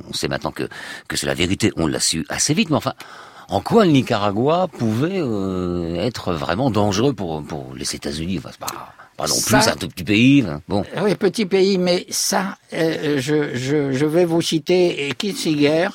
on 0.09 0.13
sait 0.13 0.29
maintenant 0.29 0.53
que 0.53 0.69
que 1.09 1.17
c'est 1.17 1.27
la 1.27 1.35
vérité. 1.35 1.73
On 1.77 1.87
l'a 1.89 2.01
su 2.01 2.25
assez 2.29 2.55
vite, 2.55 2.71
mais 2.71 2.77
enfin. 2.77 2.95
En 3.51 3.61
quoi 3.61 3.85
le 3.85 3.91
Nicaragua 3.91 4.69
pouvait 4.69 5.21
euh, 5.21 5.97
être 5.97 6.33
vraiment 6.33 6.71
dangereux 6.71 7.13
pour, 7.13 7.45
pour 7.45 7.75
les 7.75 7.95
États-Unis? 7.95 8.39
Enfin, 8.39 8.49
pas, 8.59 8.95
pas 9.17 9.27
non 9.27 9.35
plus 9.35 9.61
Ça- 9.63 9.73
un 9.73 9.77
tout 9.77 9.89
petit 9.89 10.05
pays. 10.05 10.45
hein. 10.49 10.61
Bon. 10.69 10.85
Oui, 11.03 11.15
petit 11.15 11.47
pays, 11.47 11.79
mais 11.79 12.07
ça, 12.11 12.59
euh, 12.73 13.19
je, 13.19 13.55
je, 13.55 13.93
je 13.93 14.07
vais 14.07 14.25
vous 14.25 14.43
citer 14.43 15.13
Kissinger 15.19 15.89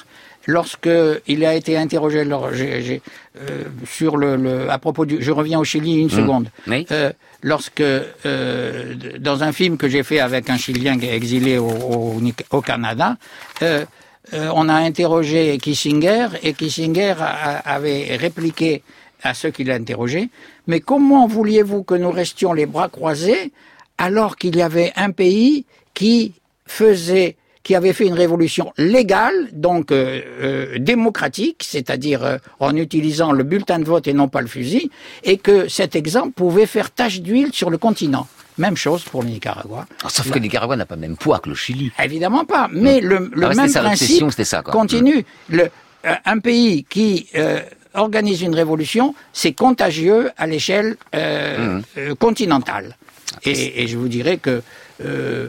lorsque 0.47 0.89
il 1.27 1.45
a 1.45 1.53
été 1.53 1.77
interrogé 1.77 2.23
lors- 2.23 2.53
j'ai- 2.53 2.81
j'ai, 2.81 3.01
euh, 3.41 3.63
sur 3.87 4.17
le, 4.17 4.35
le- 4.35 4.69
à 4.71 4.77
propos 4.79 5.05
du, 5.05 5.21
je 5.21 5.31
reviens 5.31 5.59
au 5.59 5.63
Chili 5.63 5.97
une 5.97 6.07
Mmh. 6.07 6.09
seconde. 6.09 6.47
Oui. 6.67 6.87
Euh, 6.91 7.11
lorsque 7.43 7.81
euh, 7.81 8.95
dans 9.19 9.43
un 9.43 9.51
film 9.51 9.77
que 9.77 9.87
j'ai 9.87 10.03
fait 10.03 10.19
avec 10.19 10.49
un 10.49 10.57
Chilien 10.57 10.97
exilé 10.99 11.57
au, 11.57 11.69
au, 11.69 12.21
au 12.51 12.61
Canada, 12.61 13.17
euh, 13.61 13.85
euh, 14.33 14.49
on 14.55 14.69
a 14.69 14.75
interrogé 14.75 15.57
Kissinger 15.59 16.27
et 16.43 16.53
Kissinger 16.53 17.15
a- 17.19 17.57
avait 17.75 18.15
répliqué 18.15 18.81
à 19.23 19.33
ceux 19.33 19.51
qui 19.51 19.63
l'interrogeaient, 19.63 20.29
mais 20.67 20.79
comment 20.79 21.27
vouliez-vous 21.27 21.83
que 21.83 21.95
nous 21.95 22.11
restions 22.11 22.53
les 22.53 22.65
bras 22.65 22.89
croisés 22.89 23.51
alors 23.97 24.37
qu'il 24.37 24.55
y 24.55 24.61
avait 24.61 24.93
un 24.95 25.11
pays 25.11 25.65
qui 25.93 26.33
faisait 26.65 27.35
qui 27.63 27.75
avait 27.75 27.93
fait 27.93 28.07
une 28.07 28.13
révolution 28.13 28.73
légale, 28.77 29.49
donc 29.51 29.91
euh, 29.91 30.21
euh, 30.41 30.79
démocratique, 30.79 31.61
c'est-à-dire 31.63 32.23
euh, 32.23 32.37
en 32.59 32.75
utilisant 32.75 33.31
le 33.31 33.43
bulletin 33.43 33.77
de 33.79 33.83
vote 33.83 34.07
et 34.07 34.13
non 34.13 34.27
pas 34.27 34.41
le 34.41 34.47
fusil, 34.47 34.89
et 35.23 35.37
que 35.37 35.67
cet 35.67 35.95
exemple 35.95 36.31
pouvait 36.31 36.65
faire 36.65 36.89
tache 36.89 37.21
d'huile 37.21 37.53
sur 37.53 37.69
le 37.69 37.77
continent? 37.77 38.27
Même 38.57 38.75
chose 38.75 39.03
pour 39.03 39.21
le 39.23 39.29
Nicaragua. 39.29 39.85
Ah, 40.03 40.09
sauf 40.09 40.29
que 40.29 40.35
le 40.35 40.39
Nicaragua 40.41 40.77
n'a 40.77 40.85
pas 40.85 40.95
le 40.95 41.01
même 41.01 41.15
poids 41.17 41.39
que 41.39 41.49
le 41.49 41.55
Chili. 41.55 41.91
Évidemment 42.03 42.43
pas, 42.43 42.69
mais 42.71 43.01
le, 43.01 43.29
le 43.33 43.45
Ah 43.45 43.49
ouais, 43.49 43.55
même 43.55 43.67
ça, 43.67 43.81
principe 43.81 44.31
ça, 44.31 44.61
quoi. 44.63 44.73
continue. 44.73 45.23
Le, 45.49 45.69
euh, 46.05 46.15
un 46.25 46.39
pays 46.39 46.85
qui 46.89 47.27
euh, 47.35 47.59
organise 47.93 48.41
une 48.41 48.55
révolution, 48.55 49.15
c'est 49.33 49.53
contagieux 49.53 50.31
à 50.37 50.45
l'échelle 50.47 50.95
euh, 51.15 51.57
Mmh. 51.57 51.81
euh, 51.97 52.15
continentale. 52.15 52.95
Et, 53.43 53.83
et 53.83 53.87
je 53.87 53.97
vous 53.97 54.07
dirais 54.07 54.37
que 54.37 54.61
euh, 55.03 55.47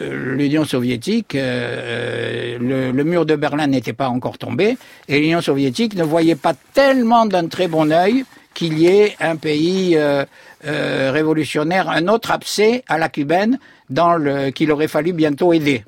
euh, 0.00 0.34
l'Union 0.36 0.64
soviétique, 0.64 1.34
euh, 1.34 2.58
le, 2.58 2.92
le 2.92 3.04
mur 3.04 3.26
de 3.26 3.36
Berlin 3.36 3.66
n'était 3.66 3.92
pas 3.92 4.08
encore 4.08 4.38
tombé, 4.38 4.76
et 5.08 5.20
l'Union 5.20 5.40
soviétique 5.40 5.94
ne 5.96 6.04
voyait 6.04 6.36
pas 6.36 6.54
tellement 6.74 7.26
d'un 7.26 7.46
très 7.48 7.68
bon 7.68 7.90
œil 7.90 8.24
qu'il 8.54 8.78
y 8.78 8.86
ait 8.86 9.16
un 9.20 9.36
pays 9.36 9.96
euh, 9.96 10.24
euh, 10.66 11.10
révolutionnaire, 11.12 11.88
un 11.88 12.08
autre 12.08 12.30
abcès 12.30 12.82
à 12.88 12.98
la 12.98 13.08
cubaine, 13.08 13.58
dans 13.88 14.14
le 14.14 14.50
qu'il 14.50 14.70
aurait 14.72 14.88
fallu 14.88 15.12
bientôt 15.12 15.52
aider. 15.52 15.84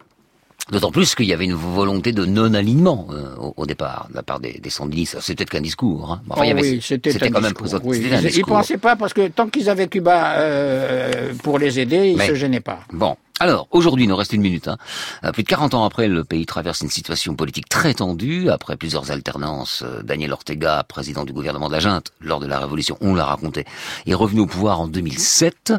D'autant 0.73 0.91
plus 0.91 1.15
qu'il 1.15 1.27
y 1.27 1.33
avait 1.35 1.45
une 1.45 1.53
volonté 1.55 2.13
de 2.13 2.25
non-alignement 2.25 3.07
euh, 3.13 3.37
au, 3.39 3.53
au 3.59 3.67
départ 3.67 4.09
de 4.11 4.17
la 4.17 4.23
part 4.23 4.41
des, 4.41 4.55
des 4.55 4.71
sandinistes. 4.71 5.19
C'est 5.21 5.35
peut-être 5.37 5.51
qu'un 5.51 5.61
discours. 5.61 6.11
Hein. 6.11 6.23
Enfin, 6.31 6.45
il 6.45 6.49
y 6.49 6.53
Oh 6.55 6.59
avait- 6.59 6.71
oui, 6.73 6.81
c'était 6.83 7.13
quand 7.31 7.41
même 7.43 7.53
oui. 7.85 7.99
un 8.11 8.19
Ils- 8.19 8.25
Ils 8.25 8.29
discours. 8.29 8.57
pensaient 8.57 8.79
pas 8.79 8.97
parce 8.97 9.13
que 9.13 9.29
tant 9.29 9.49
qu'ils 9.49 9.69
avaient 9.69 9.87
Cuba 9.89 10.37
euh, 10.39 11.33
pour 11.43 11.59
les 11.59 11.79
aider, 11.79 12.15
ils 12.17 12.23
se 12.23 12.35
gênaient 12.35 12.61
pas. 12.61 12.81
Bon. 12.93 13.17
Alors, 13.43 13.67
aujourd'hui, 13.73 14.05
il 14.05 14.09
nous 14.09 14.15
reste 14.15 14.35
une 14.35 14.41
minute. 14.41 14.69
Hein. 14.69 14.77
Euh, 15.25 15.33
Plus 15.33 15.43
de 15.43 15.49
40 15.49 15.75
ans 15.75 15.85
après, 15.85 16.07
le 16.07 16.23
pays 16.23 16.47
traverse 16.47 16.81
une 16.81 16.91
situation 16.91 17.35
politique 17.35 17.69
très 17.69 17.93
tendue. 17.93 18.51
Après 18.51 18.77
plusieurs 18.77 19.11
alternances, 19.11 19.83
euh, 19.85 20.01
Daniel 20.05 20.33
Ortega, 20.33 20.85
président 20.85 21.25
du 21.25 21.33
gouvernement 21.33 21.69
de 21.69 21.77
lors 22.21 22.39
de 22.39 22.47
la 22.47 22.61
Révolution, 22.61 22.97
on 23.01 23.17
l'a 23.17 23.25
raconté, 23.25 23.65
est 24.07 24.15
revenu 24.15 24.43
au 24.43 24.47
pouvoir 24.47 24.81
en 24.81 24.87
2007. 24.87 25.73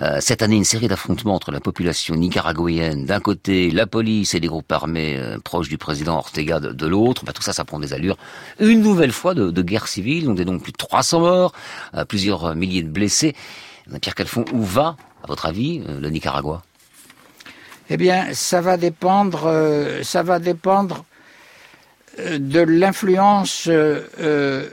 Euh, 0.00 0.18
cette 0.20 0.42
année, 0.42 0.56
une 0.56 0.64
série 0.64 0.88
d'affrontements 0.88 1.36
entre 1.36 1.52
la 1.52 1.60
population 1.60 2.16
nicaraguayenne 2.16 3.04
d'un 3.06 3.20
côté, 3.20 3.70
la 3.70 3.86
police 3.86 4.34
et 4.34 4.40
des 4.40 4.48
groupes 4.48 4.72
armés 4.72 5.16
proches 5.44 5.68
du 5.68 5.78
président 5.78 6.16
Ortega 6.16 6.58
de, 6.58 6.86
l'autre. 6.88 7.24
Bah, 7.24 7.32
tout 7.32 7.42
ça, 7.42 7.52
ça 7.52 7.64
prend 7.64 7.78
des 7.78 7.92
allures. 7.92 8.16
Une 8.58 8.80
nouvelle 8.80 9.12
fois 9.12 9.34
de, 9.34 9.62
guerre 9.62 9.86
civile. 9.86 10.28
On 10.28 10.36
est 10.36 10.44
donc 10.44 10.64
plus 10.64 10.72
de 10.72 10.78
300 10.78 11.20
morts, 11.20 11.52
plusieurs 12.08 12.56
milliers 12.56 12.82
de 12.82 12.90
blessés. 12.90 13.36
Pierre 14.00 14.16
Calfon, 14.16 14.44
où 14.52 14.64
va, 14.64 14.96
à 15.22 15.28
votre 15.28 15.46
avis, 15.46 15.80
le 15.86 16.10
Nicaragua? 16.10 16.64
Eh 17.90 17.96
bien, 17.96 18.32
ça 18.32 18.60
va 18.60 18.76
dépendre, 18.76 19.44
euh, 19.46 20.02
ça 20.02 20.22
va 20.22 20.38
dépendre 20.38 21.04
euh, 22.18 22.38
de 22.38 22.60
l'influence 22.60 23.66
euh, 23.68 24.00
euh, 24.20 24.68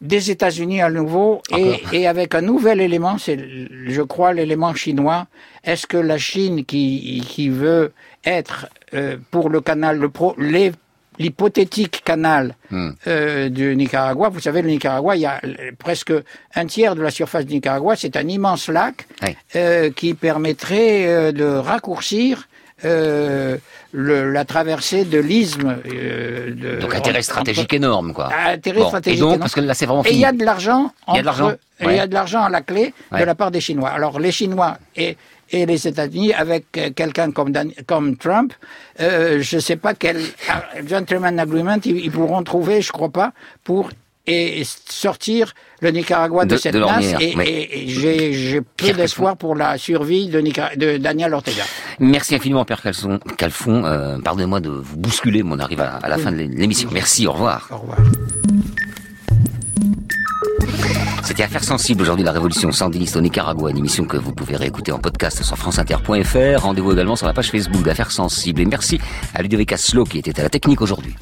des 0.00 0.30
États-Unis 0.30 0.80
à 0.80 0.90
nouveau 0.90 1.42
et, 1.56 1.82
et 1.92 2.06
avec 2.06 2.34
un 2.34 2.40
nouvel 2.40 2.80
élément, 2.80 3.18
c'est, 3.18 3.38
je 3.86 4.02
crois, 4.02 4.32
l'élément 4.32 4.74
chinois. 4.74 5.26
Est-ce 5.64 5.86
que 5.86 5.96
la 5.98 6.16
Chine, 6.18 6.64
qui, 6.64 7.22
qui 7.28 7.48
veut 7.48 7.92
être 8.24 8.68
euh, 8.94 9.16
pour 9.30 9.50
le 9.50 9.60
canal, 9.60 9.98
le 9.98 10.08
pro, 10.08 10.34
les- 10.38 10.72
l'hypothétique 11.20 12.02
canal 12.04 12.54
Hmm. 12.70 12.90
euh, 13.08 13.48
du 13.48 13.74
Nicaragua. 13.76 14.28
Vous 14.28 14.40
savez, 14.40 14.62
le 14.62 14.68
Nicaragua, 14.68 15.16
il 15.16 15.22
y 15.22 15.26
a 15.26 15.40
euh, 15.44 15.72
presque 15.78 16.12
un 16.54 16.66
tiers 16.66 16.94
de 16.94 17.02
la 17.02 17.10
surface 17.10 17.44
du 17.44 17.54
Nicaragua. 17.54 17.96
C'est 17.96 18.16
un 18.16 18.26
immense 18.28 18.68
lac 18.68 19.06
Ouais. 19.22 19.36
euh, 19.56 19.90
qui 19.90 20.14
permettrait 20.14 21.32
de 21.32 21.44
raccourcir 21.44 22.46
euh, 22.84 23.56
le, 23.92 24.32
la 24.32 24.44
traversée 24.44 25.04
de 25.04 25.18
l'isthme. 25.18 25.76
Euh, 25.92 26.78
donc 26.80 26.94
intérêt 26.94 27.22
stratégique 27.22 27.72
énorme, 27.74 28.12
quoi. 28.14 28.30
Intérêt 28.46 28.82
stratégique 28.84 29.18
et 29.18 29.20
donc, 29.20 29.28
énorme. 29.30 29.40
parce 29.40 29.54
que 29.54 29.60
là, 29.60 29.74
c'est 29.74 29.86
vraiment 29.86 30.04
Et 30.04 30.12
il 30.12 30.18
y 30.18 30.24
a 30.24 30.32
de 30.32 30.44
l'argent. 30.44 30.92
Il 31.08 31.16
y 31.16 31.18
a 31.18 31.20
de 31.22 31.26
l'argent. 31.26 31.46
entre- 31.48 31.58
Il 31.82 31.92
y 31.96 31.98
a 31.98 32.06
de 32.06 32.14
l'argent 32.14 32.42
à 32.42 32.48
la 32.50 32.60
clé 32.62 32.94
Ouais. 33.10 33.20
de 33.20 33.24
la 33.24 33.34
part 33.34 33.50
des 33.50 33.60
Chinois. 33.60 33.88
Alors 33.90 34.18
les 34.20 34.32
Chinois 34.32 34.78
et 34.96 35.16
et 35.50 35.66
les 35.66 35.86
États-Unis 35.88 36.32
avec 36.32 36.66
euh, 36.76 36.90
quelqu'un 36.94 37.30
comme 37.32 37.50
Dan- 37.52 37.72
comme 37.86 38.16
Trump, 38.16 38.52
euh, 39.00 39.40
je 39.40 39.56
ne 39.56 39.60
sais 39.60 39.76
pas 39.76 39.94
quel 39.94 40.16
euh, 40.18 40.22
gentleman 40.88 41.38
agreement 41.38 41.76
ils, 41.84 42.10
pourront 42.10 42.42
trouver, 42.42 42.82
je 42.82 42.92
crois 42.92 43.10
pas, 43.10 43.32
pour 43.64 43.90
et 44.26 44.62
sortir 44.88 45.54
le 45.80 45.90
Nicaragua 45.90 46.44
de, 46.44 46.50
De- 46.50 46.56
cette 46.60 46.74
de 46.74 46.78
l'ornière, 46.78 47.20
Et, 47.20 47.34
oui. 47.36 47.44
et- 47.46 47.82
et 47.84 47.88
j'ai 47.88 48.32
j'ai 48.34 48.60
peu 48.60 48.92
d'espoir 48.92 49.36
pour 49.36 49.56
la 49.56 49.76
survie 49.78 50.28
de, 50.28 50.38
Nicar- 50.40 50.76
de 50.76 50.98
Daniel 50.98 51.32
Ortega. 51.34 51.64
Merci 51.98 52.36
infiniment, 52.36 52.64
Père 52.64 52.82
Calfon. 52.82 53.18
Calfon 53.38 53.84
euh, 53.84 54.18
Pardonnez-moi 54.22 54.60
de 54.60 54.68
vous 54.70 54.96
bousculer, 54.98 55.42
mais 55.42 55.54
on 55.54 55.58
arrive 55.58 55.80
à, 55.80 55.96
à 55.96 56.08
la 56.08 56.16
Oui. 56.16 56.22
fin 56.22 56.32
de 56.32 56.36
l'émission. 56.36 56.90
Merci, 56.92 57.26
au 57.26 57.32
revoir. 57.32 57.66
Au 57.72 57.78
revoir. 57.78 57.98
C'était 61.30 61.44
Affaires 61.44 61.62
sensibles 61.62 62.02
aujourd'hui, 62.02 62.24
la 62.24 62.32
révolution 62.32 62.72
sandiniste 62.72 63.14
au 63.14 63.20
Nicaragua, 63.20 63.70
une 63.70 63.78
émission 63.78 64.04
que 64.04 64.16
vous 64.16 64.32
pouvez 64.32 64.56
réécouter 64.56 64.90
en 64.90 64.98
podcast 64.98 65.44
sur 65.44 65.56
franceinter.fr. 65.56 66.60
Rendez-vous 66.60 66.90
également 66.90 67.14
sur 67.14 67.28
la 67.28 67.32
page 67.32 67.52
Facebook 67.52 67.84
d'Affaires 67.84 68.10
sensibles. 68.10 68.62
Et 68.62 68.64
merci 68.64 69.00
à 69.32 69.40
Ludovic 69.40 69.72
Aslo 69.72 70.02
qui 70.02 70.18
était 70.18 70.40
à 70.40 70.42
la 70.42 70.48
technique 70.48 70.82
aujourd'hui. 70.82 71.14